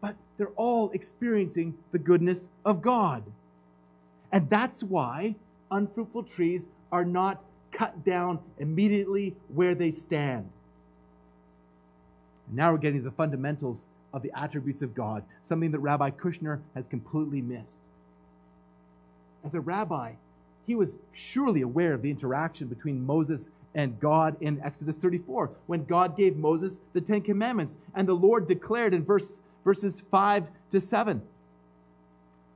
But 0.00 0.14
they're 0.38 0.48
all 0.50 0.90
experiencing 0.92 1.74
the 1.90 1.98
goodness 1.98 2.50
of 2.64 2.82
God. 2.82 3.24
And 4.36 4.50
that's 4.50 4.84
why 4.84 5.34
unfruitful 5.70 6.24
trees 6.24 6.68
are 6.92 7.06
not 7.06 7.42
cut 7.72 8.04
down 8.04 8.38
immediately 8.58 9.34
where 9.48 9.74
they 9.74 9.90
stand. 9.90 10.50
Now 12.52 12.70
we're 12.72 12.76
getting 12.76 12.98
to 12.98 13.04
the 13.04 13.16
fundamentals 13.16 13.86
of 14.12 14.20
the 14.20 14.30
attributes 14.38 14.82
of 14.82 14.94
God, 14.94 15.24
something 15.40 15.70
that 15.70 15.78
Rabbi 15.78 16.10
Kushner 16.10 16.60
has 16.74 16.86
completely 16.86 17.40
missed. 17.40 17.80
As 19.42 19.54
a 19.54 19.60
rabbi, 19.62 20.12
he 20.66 20.74
was 20.74 20.96
surely 21.14 21.62
aware 21.62 21.94
of 21.94 22.02
the 22.02 22.10
interaction 22.10 22.66
between 22.66 23.06
Moses 23.06 23.50
and 23.74 23.98
God 23.98 24.36
in 24.42 24.60
Exodus 24.62 24.96
34, 24.96 25.48
when 25.66 25.86
God 25.86 26.14
gave 26.14 26.36
Moses 26.36 26.78
the 26.92 27.00
Ten 27.00 27.22
Commandments, 27.22 27.78
and 27.94 28.06
the 28.06 28.12
Lord 28.12 28.46
declared 28.46 28.92
in 28.92 29.02
verse, 29.02 29.38
verses 29.64 30.04
5 30.10 30.44
to 30.72 30.78
7. 30.78 31.22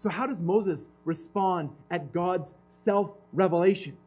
So, 0.00 0.08
how 0.08 0.26
does 0.26 0.40
Moses 0.40 0.88
respond 1.04 1.68
at 1.90 2.10
God's 2.10 2.54
self 2.70 3.10
revelation? 3.34 3.98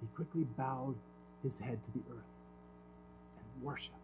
He 0.00 0.06
quickly 0.14 0.46
bowed 0.56 0.94
his 1.42 1.58
head 1.58 1.80
to 1.82 1.90
the 1.90 2.04
earth 2.08 2.30
and 3.38 3.64
worshiped. 3.64 3.96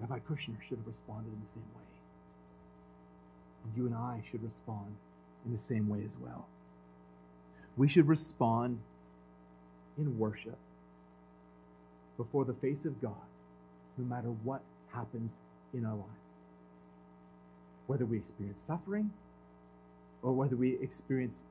Rabbi 0.00 0.18
Kushner 0.20 0.56
should 0.66 0.78
have 0.78 0.86
responded 0.86 1.30
in 1.30 1.38
the 1.44 1.50
same 1.50 1.62
way. 1.76 1.82
And 3.64 3.76
you 3.76 3.84
and 3.84 3.94
I 3.94 4.22
should 4.30 4.42
respond 4.42 4.96
in 5.44 5.52
the 5.52 5.58
same 5.58 5.86
way 5.86 6.04
as 6.06 6.16
well. 6.18 6.46
We 7.76 7.90
should 7.90 8.08
respond 8.08 8.78
in 9.98 10.18
worship 10.18 10.56
before 12.16 12.46
the 12.46 12.54
face 12.54 12.86
of 12.86 13.02
God, 13.02 13.28
no 13.98 14.06
matter 14.06 14.28
what 14.42 14.62
happens 14.94 15.34
in 15.74 15.84
our 15.84 15.96
life. 15.96 16.23
Whether 17.86 18.06
we 18.06 18.16
experience 18.16 18.62
suffering 18.62 19.10
or 20.22 20.32
whether 20.32 20.56
we 20.56 20.78
experience 20.80 21.44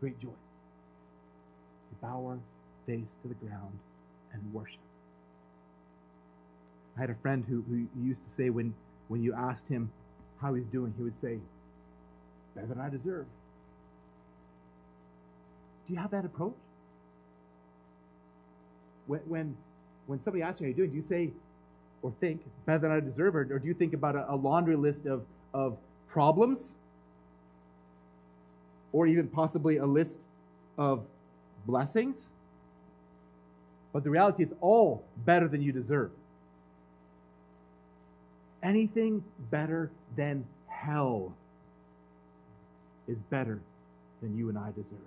great 0.00 0.20
joys. 0.20 0.32
We 1.90 2.08
bow 2.08 2.26
our 2.26 2.38
face 2.86 3.16
to 3.22 3.28
the 3.28 3.34
ground 3.34 3.78
and 4.32 4.42
worship. 4.52 4.80
I 6.96 7.00
had 7.00 7.10
a 7.10 7.14
friend 7.14 7.44
who, 7.48 7.64
who 7.68 7.86
used 8.02 8.24
to 8.24 8.30
say 8.30 8.50
when, 8.50 8.74
when 9.08 9.22
you 9.22 9.34
asked 9.34 9.68
him 9.68 9.90
how 10.40 10.54
he's 10.54 10.66
doing, 10.66 10.92
he 10.96 11.02
would 11.02 11.16
say, 11.16 11.38
Better 12.54 12.68
than 12.68 12.80
I 12.80 12.88
deserve. 12.88 13.26
Do 15.86 15.92
you 15.92 15.98
have 16.00 16.10
that 16.10 16.24
approach? 16.24 16.54
When, 19.06 19.20
when, 19.20 19.56
when 20.06 20.20
somebody 20.20 20.42
asks 20.42 20.60
you 20.60 20.66
how 20.66 20.68
you're 20.68 20.76
doing, 20.76 20.90
do 20.90 20.96
you 20.96 21.02
say 21.02 21.30
or 22.02 22.12
think, 22.20 22.40
better 22.64 22.78
than 22.78 22.92
I 22.92 23.00
deserve, 23.00 23.36
or, 23.36 23.40
or 23.40 23.58
do 23.58 23.66
you 23.66 23.74
think 23.74 23.92
about 23.92 24.16
a, 24.16 24.32
a 24.32 24.36
laundry 24.36 24.76
list 24.76 25.06
of, 25.06 25.24
of 25.56 25.76
problems? 26.08 26.76
Or 28.92 29.06
even 29.06 29.28
possibly 29.28 29.78
a 29.78 29.86
list 29.86 30.26
of 30.78 31.04
blessings? 31.66 32.30
But 33.92 34.04
the 34.04 34.10
reality, 34.10 34.42
it's 34.42 34.54
all 34.60 35.02
better 35.24 35.48
than 35.48 35.62
you 35.62 35.72
deserve 35.72 36.10
anything 38.66 39.22
better 39.50 39.90
than 40.16 40.44
hell 40.66 41.32
is 43.06 43.22
better 43.22 43.60
than 44.20 44.36
you 44.36 44.48
and 44.48 44.58
I 44.58 44.72
deserve 44.72 44.98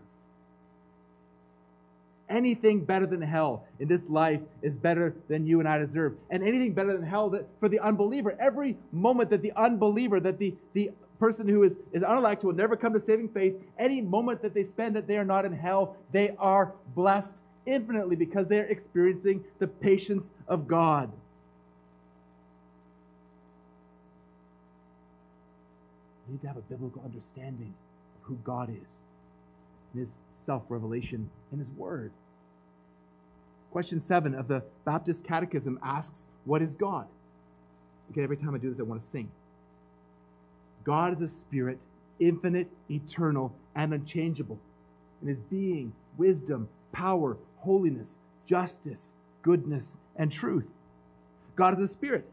anything 2.30 2.84
better 2.86 3.06
than 3.06 3.22
hell 3.22 3.66
in 3.80 3.88
this 3.88 4.08
life 4.08 4.42
is 4.62 4.78
better 4.78 5.16
than 5.28 5.46
you 5.46 5.60
and 5.60 5.68
I 5.68 5.78
deserve. 5.78 6.16
And 6.30 6.44
anything 6.44 6.74
better 6.74 6.94
than 6.94 7.04
hell 7.04 7.30
that, 7.32 7.48
for 7.60 7.70
the 7.70 7.80
unbeliever, 7.80 8.36
every 8.40 8.78
moment 8.92 9.30
that 9.32 9.42
the 9.42 9.52
unbeliever, 9.56 10.20
that 10.20 10.38
the, 10.38 10.56
the 10.74 10.92
person 11.20 11.48
who 11.48 11.64
is, 11.64 11.78
is 11.92 12.04
unelect, 12.04 12.44
will 12.44 12.54
never 12.54 12.78
come 12.78 12.94
to 12.94 13.00
saving 13.00 13.30
faith, 13.30 13.56
any 13.78 14.02
moment 14.02 14.42
that 14.42 14.54
they 14.54 14.64
spend 14.64 14.96
that 14.96 15.08
they 15.08 15.18
are 15.18 15.26
not 15.26 15.46
in 15.46 15.54
hell, 15.54 15.98
they 16.12 16.36
are 16.40 16.74
blessed 16.96 17.38
infinitely 17.66 18.16
because 18.16 18.48
they 18.48 18.60
are 18.60 18.66
experiencing 18.66 19.44
the 19.60 19.68
patience 19.68 20.32
of 20.48 20.68
God. 20.68 21.12
You 26.28 26.34
need 26.34 26.42
to 26.42 26.48
have 26.48 26.58
a 26.58 26.62
biblical 26.62 27.02
understanding 27.04 27.74
of 28.22 28.28
who 28.28 28.38
God 28.44 28.70
is 28.86 29.00
and 29.94 30.00
his 30.00 30.16
self 30.34 30.64
revelation 30.70 31.30
in 31.52 31.60
his 31.60 31.72
word. 31.72 32.12
Question 33.72 34.00
seven 34.00 34.34
of 34.34 34.48
the 34.48 34.64
Baptist 34.86 35.24
Catechism 35.24 35.80
asks, 35.84 36.28
What 36.46 36.62
is 36.62 36.76
God? 36.76 37.08
Again, 38.10 38.24
every 38.24 38.38
time 38.38 38.56
I 38.56 38.58
do 38.58 38.70
this, 38.70 38.80
I 38.80 38.84
want 38.84 39.04
to 39.04 39.10
sing. 39.10 39.30
God 40.84 41.16
is 41.16 41.22
a 41.22 41.28
spirit, 41.28 41.80
infinite, 42.20 42.68
eternal, 42.90 43.54
and 43.76 43.94
unchangeable 43.94 44.60
in 45.22 45.28
his 45.28 45.40
being, 45.40 45.94
wisdom, 46.18 46.68
power, 46.92 47.38
holiness, 47.60 48.18
justice, 48.46 49.14
goodness, 49.44 49.98
and 50.16 50.32
truth. 50.32 50.66
God 51.56 51.76
is 51.76 51.80
a 51.82 51.88
spirit. 51.88 52.26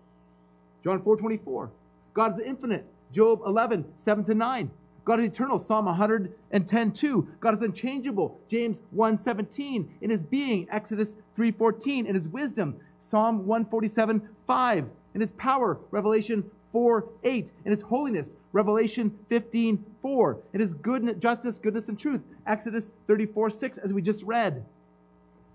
John 0.83 1.03
4 1.03 1.17
24. 1.17 1.71
God 2.15 2.35
is 2.35 2.41
infinite. 2.41 2.87
Job 3.13 3.43
11, 3.45 3.85
7 3.97 4.25
to 4.25 4.35
9. 4.35 4.71
God 5.07 5.21
is 5.21 5.27
eternal. 5.27 5.61
Psalm 5.61 5.87
110, 5.87 6.93
2. 6.93 7.29
God 7.39 7.55
is 7.55 7.63
unchangeable. 7.63 8.41
James 8.49 8.83
1, 8.91 9.17
17. 9.17 9.89
In 10.01 10.11
his 10.11 10.25
being, 10.25 10.67
Exodus 10.71 11.17
3, 11.37 11.53
14. 11.53 12.07
In 12.07 12.15
his 12.15 12.29
wisdom, 12.29 12.75
Psalm 13.01 13.47
147, 13.47 14.29
5. 14.49 14.89
In 15.15 15.21
his 15.21 15.31
power, 15.31 15.79
Revelation 15.93 16.45
4, 16.73 17.09
8. 17.23 17.53
In 17.65 17.71
his 17.71 17.83
holiness, 17.83 18.35
Revelation 18.53 19.17
15, 19.29 19.85
4. 20.03 20.39
In 20.53 20.61
his 20.61 20.75
goodness, 20.75 21.17
justice, 21.23 21.57
goodness, 21.57 21.89
and 21.89 21.97
truth, 21.97 22.23
Exodus 22.45 22.91
34, 23.07 23.51
6, 23.51 23.79
as 23.79 23.93
we 23.93 24.03
just 24.03 24.25
read. 24.25 24.65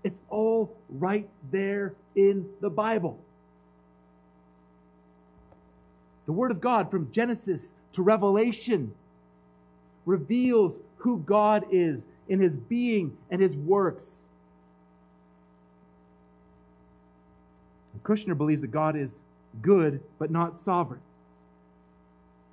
It's 0.02 0.22
all 0.30 0.74
right 0.88 1.28
there 1.50 1.94
in 2.16 2.46
the 2.62 2.70
Bible. 2.70 3.20
The 6.24 6.32
Word 6.32 6.50
of 6.50 6.62
God 6.62 6.90
from 6.90 7.12
Genesis 7.12 7.74
to 7.92 8.02
Revelation 8.02 8.94
reveals 10.06 10.80
who 10.98 11.18
God 11.18 11.64
is 11.70 12.06
in 12.28 12.40
His 12.40 12.56
being 12.56 13.16
and 13.30 13.40
His 13.40 13.56
works. 13.56 14.22
Kushner 18.02 18.36
believes 18.36 18.62
that 18.62 18.70
God 18.70 18.96
is 18.96 19.22
good 19.60 20.00
but 20.18 20.30
not 20.30 20.56
sovereign. 20.56 21.00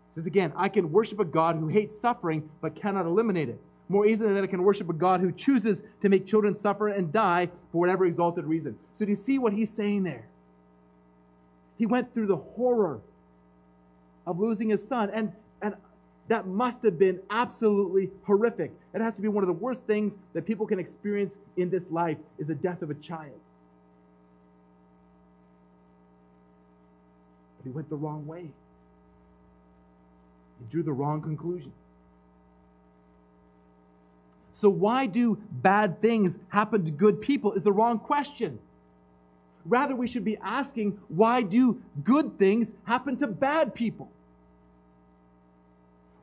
He 0.10 0.16
says 0.16 0.26
again, 0.26 0.54
I 0.56 0.70
can 0.70 0.92
worship 0.92 1.20
a 1.20 1.26
God 1.26 1.56
who 1.56 1.68
hates 1.68 2.00
suffering 2.00 2.50
but 2.62 2.76
cannot 2.76 3.06
eliminate 3.06 3.50
it. 3.50 3.60
More 3.88 4.06
easily 4.06 4.34
than 4.34 4.44
I 4.44 4.48
can 4.48 4.64
worship 4.64 4.90
a 4.90 4.94
God 4.94 5.20
who 5.20 5.32
chooses 5.32 5.82
to 6.02 6.10
make 6.10 6.28
children 6.28 6.54
suffer 6.54 6.90
and 6.90 7.12
die 7.12 7.50
for 7.72 7.80
whatever 7.80 8.06
exalted 8.06 8.46
reason. 8.46 8.78
So 8.98 9.06
do 9.06 9.10
you 9.12 9.16
see 9.16 9.40
what 9.40 9.54
he's 9.54 9.72
saying 9.72 10.04
there? 10.04 10.28
He 11.78 11.86
went 11.86 12.14
through 12.14 12.28
the 12.28 12.38
horror 12.38 13.00
of 14.28 14.40
losing 14.40 14.70
his 14.70 14.86
son. 14.86 15.10
And, 15.12 15.28
and 15.28 15.34
that 16.30 16.48
must 16.48 16.84
have 16.84 16.98
been 16.98 17.20
absolutely 17.32 18.12
horrific. 18.24 18.72
It 18.94 19.02
has 19.02 19.16
to 19.16 19.22
be 19.22 19.28
one 19.28 19.44
of 19.44 19.48
the 19.48 19.54
worst 19.54 19.84
things 19.86 20.16
that 20.34 20.46
people 20.46 20.66
can 20.68 20.80
experience 20.80 21.40
in 21.58 21.72
this 21.72 21.90
life 21.90 22.18
is 22.38 22.48
the 22.48 22.56
death 22.56 22.84
of 22.84 22.92
a 22.92 22.94
child. 22.94 23.40
But 27.58 27.64
he 27.66 27.70
went 27.72 27.90
the 27.90 27.96
wrong 27.96 28.28
way. 28.28 28.52
He 30.60 30.66
drew 30.70 30.84
the 30.84 30.94
wrong 30.94 31.22
conclusion. 31.22 31.74
So, 34.54 34.70
why 34.70 35.08
do 35.08 35.38
bad 35.52 36.00
things 36.02 36.38
happen 36.50 36.86
to 36.86 36.92
good 36.92 37.22
people? 37.22 37.54
Is 37.54 37.64
the 37.64 37.72
wrong 37.72 37.98
question. 37.98 38.60
Rather, 39.66 39.96
we 39.96 40.08
should 40.08 40.26
be 40.26 40.38
asking, 40.38 41.00
why 41.08 41.42
do 41.42 41.82
good 42.04 42.38
things 42.38 42.74
happen 42.84 43.18
to 43.18 43.28
bad 43.28 43.74
people? 43.74 44.12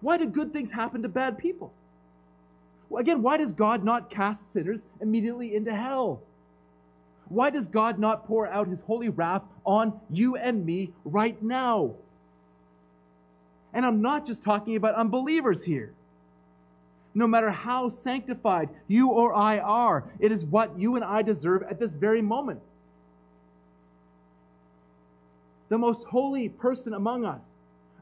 Why 0.00 0.18
do 0.18 0.26
good 0.26 0.52
things 0.52 0.70
happen 0.70 1.02
to 1.02 1.08
bad 1.08 1.38
people? 1.38 1.72
Well, 2.88 3.00
again, 3.00 3.22
why 3.22 3.36
does 3.36 3.52
God 3.52 3.84
not 3.84 4.10
cast 4.10 4.52
sinners 4.52 4.80
immediately 5.00 5.54
into 5.54 5.74
hell? 5.74 6.22
Why 7.28 7.50
does 7.50 7.66
God 7.66 7.98
not 7.98 8.26
pour 8.26 8.46
out 8.46 8.68
his 8.68 8.82
holy 8.82 9.08
wrath 9.08 9.42
on 9.64 10.00
you 10.10 10.36
and 10.36 10.64
me 10.64 10.92
right 11.04 11.40
now? 11.42 11.94
And 13.72 13.84
I'm 13.84 14.00
not 14.00 14.24
just 14.24 14.42
talking 14.44 14.76
about 14.76 14.94
unbelievers 14.94 15.64
here. 15.64 15.92
No 17.14 17.26
matter 17.26 17.50
how 17.50 17.88
sanctified 17.88 18.68
you 18.86 19.10
or 19.10 19.34
I 19.34 19.58
are, 19.58 20.04
it 20.20 20.30
is 20.30 20.44
what 20.44 20.78
you 20.78 20.96
and 20.96 21.04
I 21.04 21.22
deserve 21.22 21.62
at 21.64 21.80
this 21.80 21.96
very 21.96 22.22
moment. 22.22 22.60
The 25.68 25.78
most 25.78 26.04
holy 26.04 26.48
person 26.48 26.94
among 26.94 27.24
us 27.24 27.52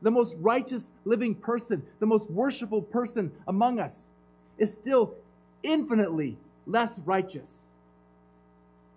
the 0.05 0.11
most 0.11 0.37
righteous 0.39 0.93
living 1.07 1.35
person, 1.35 1.83
the 1.99 2.07
most 2.07 2.31
worshipful 2.31 2.83
person 2.83 3.33
among 3.49 3.81
us, 3.81 4.11
is 4.59 4.71
still 4.71 5.15
infinitely 5.63 6.37
less 6.67 6.99
righteous 7.01 7.65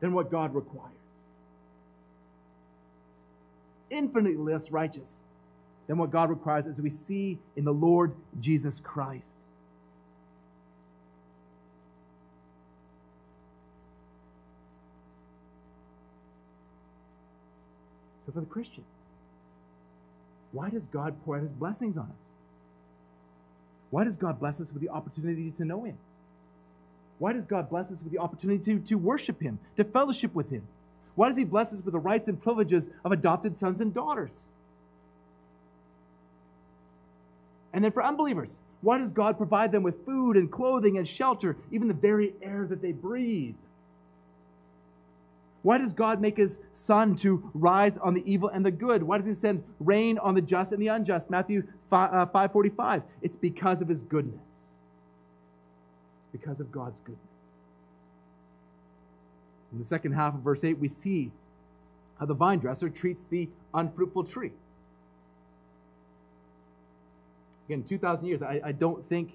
than 0.01 0.13
what 0.13 0.29
God 0.29 0.53
requires. 0.53 0.91
Infinitely 3.89 4.35
less 4.35 4.69
righteous 4.69 5.23
than 5.87 5.97
what 5.97 6.11
God 6.11 6.29
requires, 6.29 6.67
as 6.67 6.81
we 6.81 6.89
see 6.89 7.39
in 7.55 7.63
the 7.63 7.73
Lord 7.73 8.13
Jesus 8.41 8.81
Christ. 8.81 9.37
So, 18.25 18.33
for 18.33 18.41
the 18.41 18.45
Christian, 18.45 18.83
why 20.51 20.69
does 20.69 20.87
God 20.87 21.15
pour 21.23 21.35
out 21.35 21.43
his 21.43 21.51
blessings 21.51 21.97
on 21.97 22.05
us? 22.05 22.27
Why 23.89 24.03
does 24.03 24.17
God 24.17 24.39
bless 24.39 24.59
us 24.59 24.71
with 24.71 24.81
the 24.81 24.89
opportunity 24.89 25.51
to 25.51 25.65
know 25.65 25.83
him? 25.83 25.97
Why 27.19 27.33
does 27.33 27.45
God 27.45 27.69
bless 27.69 27.91
us 27.91 28.01
with 28.01 28.11
the 28.11 28.19
opportunity 28.19 28.63
to, 28.65 28.79
to 28.79 28.95
worship 28.95 29.41
him, 29.41 29.59
to 29.75 29.83
fellowship 29.83 30.35
with 30.35 30.49
him? 30.49 30.63
Why 31.15 31.29
does 31.29 31.37
he 31.37 31.45
bless 31.45 31.73
us 31.73 31.81
with 31.83 31.93
the 31.93 31.99
rights 31.99 32.27
and 32.27 32.41
privileges 32.41 32.89
of 33.03 33.11
adopted 33.11 33.57
sons 33.57 33.81
and 33.81 33.93
daughters? 33.93 34.47
And 37.73 37.83
then 37.83 37.91
for 37.91 38.03
unbelievers, 38.03 38.59
why 38.81 38.99
does 38.99 39.11
God 39.11 39.37
provide 39.37 39.71
them 39.71 39.83
with 39.83 40.05
food 40.05 40.37
and 40.37 40.51
clothing 40.51 40.97
and 40.97 41.07
shelter, 41.07 41.57
even 41.71 41.87
the 41.87 41.93
very 41.93 42.33
air 42.41 42.65
that 42.67 42.81
they 42.81 42.91
breathe? 42.91 43.55
Why 45.67 45.77
does 45.77 45.91
God 45.91 46.21
make 46.21 46.37
his 46.37 46.61
sun 46.73 47.17
to 47.17 47.51
rise 47.53 47.97
on 47.97 48.13
the 48.13 48.23
evil 48.25 48.47
and 48.47 48.65
the 48.65 48.71
good? 48.71 49.03
Why 49.03 49.17
does 49.17 49.27
he 49.27 49.33
send 49.33 49.61
rain 49.81 50.17
on 50.19 50.33
the 50.33 50.41
just 50.41 50.71
and 50.71 50.81
the 50.81 50.87
unjust? 50.87 51.29
Matthew 51.29 51.61
5, 51.89 52.13
uh, 52.13 52.25
545. 52.27 53.03
It's 53.21 53.35
because 53.35 53.81
of 53.81 53.89
his 53.89 54.01
goodness. 54.01 54.39
It's 56.23 56.31
because 56.31 56.61
of 56.61 56.71
God's 56.71 57.01
goodness. 57.01 57.19
In 59.73 59.79
the 59.79 59.83
second 59.83 60.13
half 60.13 60.35
of 60.35 60.39
verse 60.39 60.63
8, 60.63 60.79
we 60.79 60.87
see 60.87 61.33
how 62.17 62.27
the 62.27 62.33
vine 62.33 62.59
dresser 62.59 62.87
treats 62.87 63.25
the 63.25 63.49
unfruitful 63.73 64.23
tree. 64.23 64.53
Again, 67.67 67.83
2,000 67.83 68.25
years, 68.25 68.41
I, 68.41 68.61
I 68.63 68.71
don't 68.71 69.05
think 69.09 69.33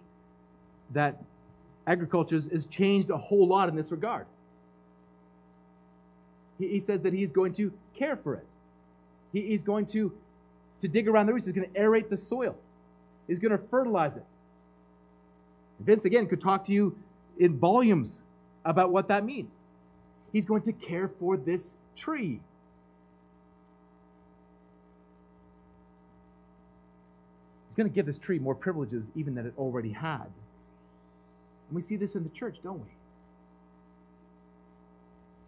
that 0.94 1.22
agriculture 1.86 2.36
has 2.36 2.64
changed 2.64 3.10
a 3.10 3.18
whole 3.18 3.46
lot 3.46 3.68
in 3.68 3.76
this 3.76 3.90
regard 3.90 4.24
he, 6.62 6.68
he 6.68 6.80
says 6.80 7.00
that 7.00 7.12
he's 7.12 7.32
going 7.32 7.52
to 7.54 7.72
care 7.96 8.16
for 8.16 8.34
it. 8.34 8.46
He, 9.32 9.42
he's 9.42 9.62
going 9.62 9.86
to, 9.86 10.12
to 10.80 10.88
dig 10.88 11.08
around 11.08 11.26
the 11.26 11.32
roots. 11.32 11.46
He's 11.46 11.54
going 11.54 11.70
to 11.70 11.78
aerate 11.78 12.08
the 12.08 12.16
soil. 12.16 12.56
He's 13.26 13.38
going 13.38 13.52
to 13.52 13.64
fertilize 13.68 14.16
it. 14.16 14.24
Vince, 15.80 16.04
again, 16.04 16.26
could 16.28 16.40
talk 16.40 16.64
to 16.64 16.72
you 16.72 16.96
in 17.38 17.58
volumes 17.58 18.22
about 18.64 18.92
what 18.92 19.08
that 19.08 19.24
means. 19.24 19.52
He's 20.32 20.46
going 20.46 20.62
to 20.62 20.72
care 20.72 21.08
for 21.08 21.36
this 21.36 21.76
tree. 21.96 22.40
He's 27.68 27.76
going 27.76 27.88
to 27.88 27.94
give 27.94 28.06
this 28.06 28.18
tree 28.18 28.38
more 28.38 28.54
privileges 28.54 29.10
even 29.14 29.34
than 29.34 29.46
it 29.46 29.54
already 29.56 29.92
had. 29.92 30.26
And 31.68 31.74
we 31.74 31.82
see 31.82 31.96
this 31.96 32.14
in 32.14 32.22
the 32.22 32.28
church, 32.30 32.58
don't 32.62 32.78
we? 32.78 32.88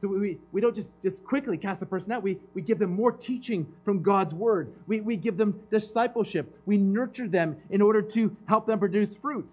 So 0.05 0.09
we, 0.09 0.37
we 0.53 0.61
don't 0.61 0.75
just, 0.75 0.91
just 1.03 1.25
quickly 1.25 1.57
cast 1.57 1.81
the 1.81 1.87
person 1.87 2.13
out. 2.13 2.23
We, 2.23 2.37
we 2.53 2.61
give 2.61 2.79
them 2.79 2.93
more 2.93 3.11
teaching 3.11 3.67
from 3.87 4.03
God's 4.03 4.35
word. 4.35 4.71
We, 4.87 5.01
we 5.01 5.17
give 5.17 5.39
them 5.39 5.59
discipleship. 5.71 6.55
We 6.67 6.77
nurture 6.77 7.27
them 7.27 7.57
in 7.71 7.81
order 7.81 8.03
to 8.03 8.37
help 8.45 8.67
them 8.67 8.79
produce 8.79 9.17
fruit. 9.17 9.49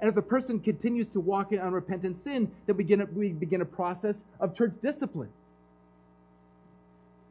And 0.00 0.08
if 0.08 0.16
the 0.16 0.22
person 0.22 0.58
continues 0.58 1.12
to 1.12 1.20
walk 1.20 1.52
in 1.52 1.60
unrepentant 1.60 2.16
sin, 2.16 2.50
then 2.66 2.76
we 2.76 2.82
begin 2.82 3.02
a, 3.02 3.04
we 3.04 3.28
begin 3.28 3.60
a 3.60 3.64
process 3.64 4.24
of 4.40 4.52
church 4.52 4.74
discipline 4.82 5.30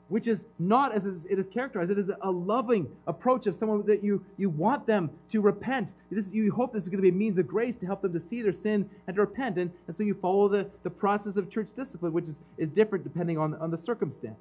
which 0.10 0.28
is 0.28 0.48
not 0.58 0.94
as 0.94 1.26
it 1.26 1.38
is 1.38 1.48
characterized. 1.48 1.92
It 1.92 2.00
is 2.00 2.12
a 2.22 2.32
loving 2.32 2.88
approach 3.08 3.46
of 3.48 3.56
someone 3.56 3.86
that 3.88 4.04
you, 4.04 4.24
you 4.38 4.50
want 4.50 4.88
them 4.88 5.10
to 5.30 5.42
repent. 5.42 5.94
This, 6.10 6.32
you 6.32 6.52
hope 6.52 6.74
this 6.74 6.84
is 6.84 6.90
going 6.90 7.00
to 7.00 7.04
be 7.04 7.10
a 7.10 7.12
means 7.12 7.38
of 7.38 7.48
grace 7.48 7.76
to 7.78 7.86
help 7.86 8.02
them 8.02 8.14
to 8.14 8.20
see 8.20 8.42
their 8.42 8.54
sin 8.54 8.90
and 9.08 9.16
to 9.16 9.22
repent. 9.22 9.58
And, 9.58 9.72
and 9.88 9.96
so 9.96 10.04
you 10.04 10.14
follow 10.14 10.48
the, 10.48 10.70
the 10.84 10.90
process 10.90 11.36
of 11.36 11.50
church 11.50 11.74
discipline, 11.74 12.14
which 12.14 12.26
is, 12.26 12.40
is 12.58 12.70
different 12.70 13.04
depending 13.04 13.38
on, 13.38 13.56
on 13.56 13.70
the 13.72 13.78
circumstance. 13.78 14.40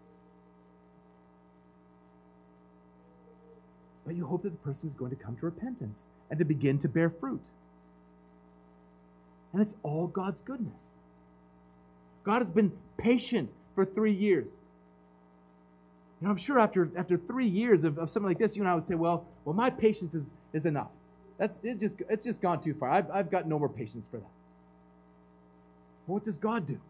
but 4.07 4.15
you 4.15 4.25
hope 4.25 4.45
that 4.45 4.51
the 4.51 4.59
person 4.59 4.89
is 4.89 4.95
going 4.95 5.11
to 5.11 5.17
come 5.17 5.37
to 5.37 5.45
repentance 5.45 6.07
and 6.31 6.39
to 6.39 6.45
begin 6.45 6.79
to 6.79 6.89
bear 6.89 7.11
fruit. 7.11 7.43
And 9.53 9.61
it's 9.61 9.75
all 9.83 10.07
God's 10.07 10.41
goodness. 10.43 10.93
God 12.23 12.39
has 12.39 12.51
been 12.51 12.73
patient 12.97 13.51
for 13.75 13.85
three 13.85 14.13
years. 14.13 14.51
You 16.21 16.27
know, 16.27 16.31
I'm 16.31 16.39
sure 16.39 16.59
after, 16.59 16.91
after 16.97 17.19
three 17.19 17.47
years 17.47 17.85
of, 17.85 17.99
of 17.99 18.09
something 18.11 18.29
like 18.29 18.39
this, 18.39 18.57
you 18.57 18.63
and 18.63 18.69
I 18.71 18.75
would 18.75 18.85
say, 18.85 18.95
well, 18.95 19.27
well, 19.45 19.55
my 19.55 19.69
patience 19.69 20.15
is, 20.15 20.31
is 20.53 20.65
enough. 20.65 20.89
That's 21.39 21.59
it 21.63 21.79
just 21.79 22.01
it's 22.09 22.25
just 22.25 22.41
gone 22.41 22.63
too 22.63 22.75
far. 22.75 22.91
I've, 22.91 23.11
I've 23.11 23.31
got 23.31 23.47
no 23.47 23.59
more 23.59 23.69
patience 23.69 24.09
for 24.11 24.17
that. 24.17 24.31
what 26.07 26.25
does 26.25 26.39
God 26.39 26.67
do? 26.67 26.81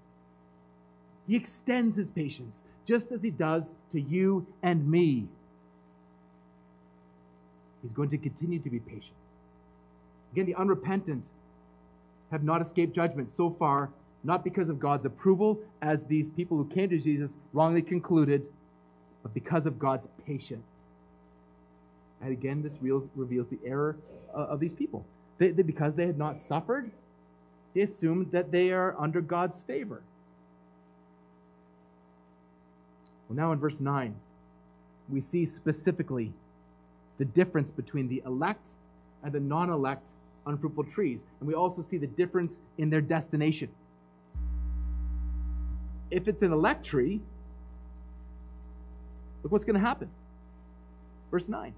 He 1.27 1.35
extends 1.35 1.97
his 1.97 2.11
patience, 2.11 2.63
just 2.87 3.11
as 3.11 3.23
he 3.23 3.31
does 3.31 3.75
to 3.91 4.01
you 4.01 4.47
and 4.63 4.89
me. 4.89 5.27
He's 7.83 7.93
going 7.93 8.11
to 8.11 8.19
continue 8.19 8.61
to 8.61 8.71
be 8.71 8.79
patient. 8.79 9.15
Again, 10.33 10.47
the 10.47 10.55
unrepentant 10.55 11.25
have 12.31 12.45
not 12.45 12.63
escaped 12.63 12.95
judgment 12.95 13.31
so 13.31 13.51
far, 13.51 13.91
not 14.23 14.45
because 14.45 14.69
of 14.69 14.79
God's 14.79 15.05
approval, 15.05 15.59
as 15.83 16.05
these 16.07 16.29
people 16.29 16.57
who 16.57 16.67
came 16.67 16.91
to 16.91 16.99
Jesus 16.99 17.37
wrongly 17.53 17.83
concluded, 17.83 18.47
but 19.27 19.35
because 19.35 19.67
of 19.67 19.77
God's 19.77 20.09
patience. 20.25 20.69
And 22.23 22.31
again, 22.31 22.63
this 22.63 22.79
reveals, 22.81 23.49
the 23.49 23.59
error 23.65 23.97
uh, 24.33 24.39
of 24.39 24.61
these 24.61 24.73
people. 24.73 25.05
They, 25.39 25.51
they, 25.51 25.65
because 25.65 25.97
they 25.97 26.07
had 26.07 26.17
not 26.17 26.41
suffered, 26.41 26.93
they 27.75 27.81
assumed 27.81 28.31
that 28.31 28.53
they 28.53 28.71
are 28.71 28.95
under 28.97 29.21
God's 29.21 29.63
favor. 29.63 30.01
Well, 33.29 33.37
now 33.37 33.51
in 33.51 33.59
verse 33.59 33.81
9, 33.81 34.15
we 35.09 35.21
see 35.21 35.45
specifically 35.45 36.33
the 37.19 37.25
difference 37.25 37.73
between 37.73 38.07
the 38.07 38.23
elect 38.25 38.69
and 39.25 39.33
the 39.33 39.41
non 39.41 39.71
elect 39.71 40.07
unfruitful 40.47 40.85
trees. 40.85 41.27
And 41.41 41.49
we 41.49 41.55
also 41.55 41.83
see 41.83 41.99
the 41.99 42.07
difference 42.07 42.61
in 42.79 42.91
their 42.91 43.01
destination. 43.01 43.71
If 46.13 46.29
it's 46.29 46.43
an 46.43 46.53
elect 46.53 46.87
tree, 46.87 47.23
look 49.47 49.53
what's 49.53 49.65
going 49.65 49.81
to 49.81 49.87
happen. 49.87 50.09
Verse 51.31 51.49
9. 51.49 51.73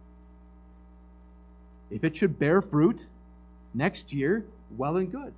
If 1.91 2.03
it 2.03 2.16
should 2.16 2.39
bear 2.39 2.62
fruit 2.62 3.09
next 3.75 4.14
year, 4.14 4.47
well 4.79 4.97
and 4.97 5.12
good. 5.12 5.35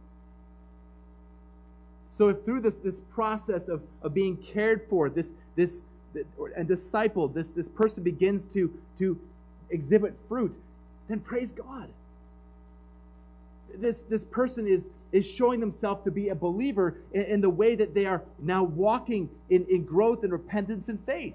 So 2.12 2.28
if 2.28 2.44
through 2.44 2.60
this, 2.60 2.76
this 2.76 3.00
process 3.00 3.66
of, 3.66 3.82
of 4.02 4.14
being 4.14 4.36
cared 4.36 4.86
for, 4.88 5.10
this, 5.10 5.32
this 5.56 5.82
and 6.56 6.68
discipled, 6.68 7.34
this, 7.34 7.50
this 7.50 7.68
person 7.68 8.04
begins 8.04 8.46
to, 8.46 8.72
to 8.98 9.18
exhibit 9.70 10.14
fruit, 10.28 10.56
then 11.08 11.18
praise 11.18 11.50
God. 11.50 11.88
This, 13.74 14.02
this 14.02 14.24
person 14.24 14.68
is, 14.68 14.88
is 15.10 15.28
showing 15.28 15.58
themselves 15.58 16.04
to 16.04 16.12
be 16.12 16.28
a 16.28 16.34
believer 16.36 16.94
in, 17.12 17.22
in 17.22 17.40
the 17.40 17.50
way 17.50 17.74
that 17.74 17.92
they 17.92 18.06
are 18.06 18.22
now 18.38 18.62
walking 18.62 19.28
in, 19.48 19.66
in 19.68 19.82
growth 19.82 20.22
and 20.22 20.32
repentance 20.32 20.88
and 20.88 21.04
faith. 21.04 21.34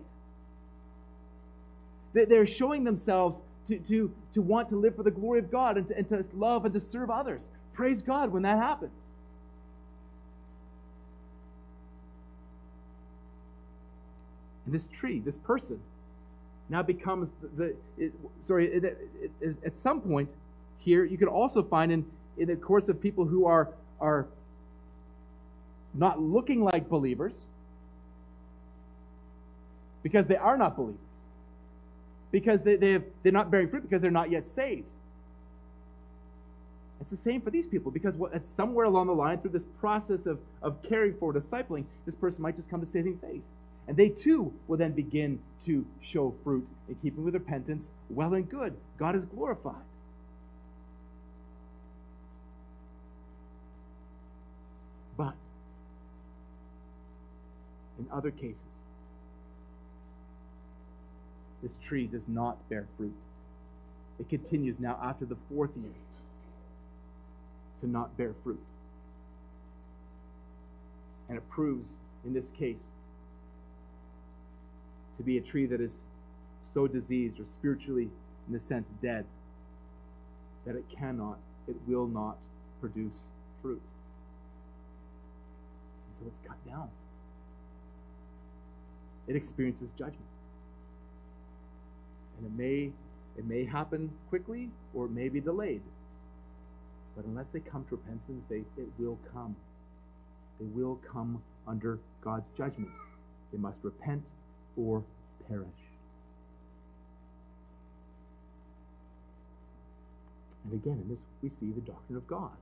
They're 2.16 2.46
showing 2.46 2.86
themselves 2.86 3.42
to, 3.68 3.78
to, 3.78 4.12
to 4.34 4.42
want 4.42 4.70
to 4.70 4.78
live 4.78 4.96
for 4.96 5.04
the 5.04 5.12
glory 5.12 5.40
of 5.40 5.52
God 5.52 5.78
and 5.78 5.86
to, 5.88 5.98
and 5.98 6.08
to 6.10 6.26
love 6.34 6.66
and 6.66 6.74
to 6.74 6.80
serve 6.80 7.10
others. 7.10 7.52
Praise 7.74 8.02
God 8.02 8.32
when 8.32 8.44
that 8.44 8.58
happens. 8.58 8.92
And 14.66 14.74
this 14.74 14.88
tree, 14.88 15.20
this 15.20 15.38
person, 15.38 15.80
now 16.70 16.82
becomes 16.82 17.32
the, 17.42 17.48
the 17.58 17.76
it, 18.06 18.14
sorry, 18.42 18.72
it, 18.74 18.84
it, 19.42 19.56
at 19.64 19.76
some 19.76 20.02
point 20.02 20.32
here, 20.80 21.04
you 21.04 21.18
can 21.18 21.28
also 21.28 21.62
find 21.62 21.92
in, 21.92 22.06
in 22.38 22.48
the 22.48 22.56
course 22.56 22.88
of 22.90 23.02
people 23.02 23.26
who 23.26 23.46
are, 23.46 23.70
are 24.00 24.26
not 25.94 26.22
looking 26.22 26.64
like 26.64 26.90
believers 26.90 27.50
because 30.02 30.28
they 30.28 30.36
are 30.36 30.58
not 30.58 30.76
believers 30.76 31.05
because 32.36 32.64
they, 32.64 32.76
they 32.76 32.92
have, 32.92 33.04
they're 33.24 33.32
not 33.32 33.50
bearing 33.50 33.70
fruit 33.70 33.82
because 33.82 34.02
they're 34.02 34.12
not 34.12 34.30
yet 34.30 34.46
saved. 34.46 34.84
It's 37.00 37.10
the 37.10 37.16
same 37.16 37.40
for 37.40 37.50
these 37.50 37.66
people 37.66 37.94
because 37.94 38.18
what, 38.18 38.34
it's 38.34 38.50
somewhere 38.50 38.88
along 38.88 39.08
the 39.08 39.14
line 39.14 39.40
through 39.40 39.52
this 39.52 39.64
process 39.80 40.26
of, 40.26 40.38
of 40.62 40.84
caring 40.84 41.14
for, 41.18 41.32
discipling, 41.32 41.86
this 42.06 42.14
person 42.14 42.42
might 42.44 42.58
just 42.58 42.70
come 42.70 42.82
to 42.82 42.88
saving 42.88 43.20
faith. 43.20 43.42
And 43.88 43.96
they 43.96 44.10
too 44.10 44.52
will 44.68 44.76
then 44.76 44.92
begin 44.92 45.40
to 45.64 45.86
show 46.02 46.36
fruit 46.44 46.68
in 46.90 46.96
keeping 46.96 47.24
with 47.24 47.36
repentance, 47.36 47.94
well 48.10 48.34
and 48.34 48.50
good. 48.50 48.76
God 48.98 49.16
is 49.16 49.24
glorified. 49.24 49.76
But 55.16 55.36
in 57.98 58.08
other 58.12 58.32
cases, 58.32 58.75
this 61.66 61.80
tree 61.80 62.06
does 62.06 62.28
not 62.28 62.58
bear 62.70 62.86
fruit. 62.96 63.16
It 64.20 64.30
continues 64.30 64.80
now 64.80 65.00
after 65.02 65.26
the 65.26 65.36
fourth 65.50 65.72
year 65.76 65.96
to 67.80 67.88
not 67.88 68.16
bear 68.18 68.36
fruit. 68.44 68.60
And 71.28 71.40
it 71.40 71.50
proves, 71.50 71.98
in 72.24 72.36
this 72.36 72.52
case, 72.52 72.92
to 75.18 75.24
be 75.24 75.40
a 75.40 75.42
tree 75.42 75.66
that 75.66 75.82
is 75.82 76.06
so 76.62 76.86
diseased 76.86 77.40
or 77.40 77.46
spiritually, 77.46 78.10
in 78.48 78.54
a 78.54 78.60
sense, 78.60 78.88
dead, 79.02 79.26
that 80.68 80.76
it 80.76 80.86
cannot, 80.96 81.40
it 81.68 81.76
will 81.88 82.06
not 82.06 82.38
produce 82.80 83.32
fruit. 83.64 83.82
And 86.08 86.20
so 86.20 86.26
it's 86.28 86.40
cut 86.48 86.58
down. 86.70 86.90
It 89.28 89.36
experiences 89.36 89.90
judgment. 89.98 90.35
And 92.38 92.46
it 92.46 92.58
may 92.58 92.92
it 93.38 93.46
may 93.46 93.66
happen 93.66 94.10
quickly 94.30 94.70
or 94.94 95.06
it 95.06 95.12
may 95.12 95.30
be 95.30 95.42
delayed. 95.42 95.82
But 97.16 97.26
unless 97.26 97.48
they 97.48 97.60
come 97.60 97.86
to 97.90 97.96
repentance 97.96 98.30
and 98.30 98.42
faith, 98.50 98.66
it 98.78 98.88
will 98.98 99.18
come. 99.34 99.56
They 100.60 100.66
will 100.68 101.00
come 101.12 101.42
under 101.68 102.00
God's 102.22 102.50
judgment. 102.58 102.92
They 103.52 103.58
must 103.58 103.84
repent 103.84 104.32
or 104.78 105.04
perish. 105.48 105.68
And 110.64 110.74
again, 110.74 111.00
in 111.04 111.10
this 111.10 111.24
we 111.42 111.50
see 111.50 111.72
the 111.72 111.82
doctrine 111.82 112.18
of 112.18 112.28
God. 112.28 112.58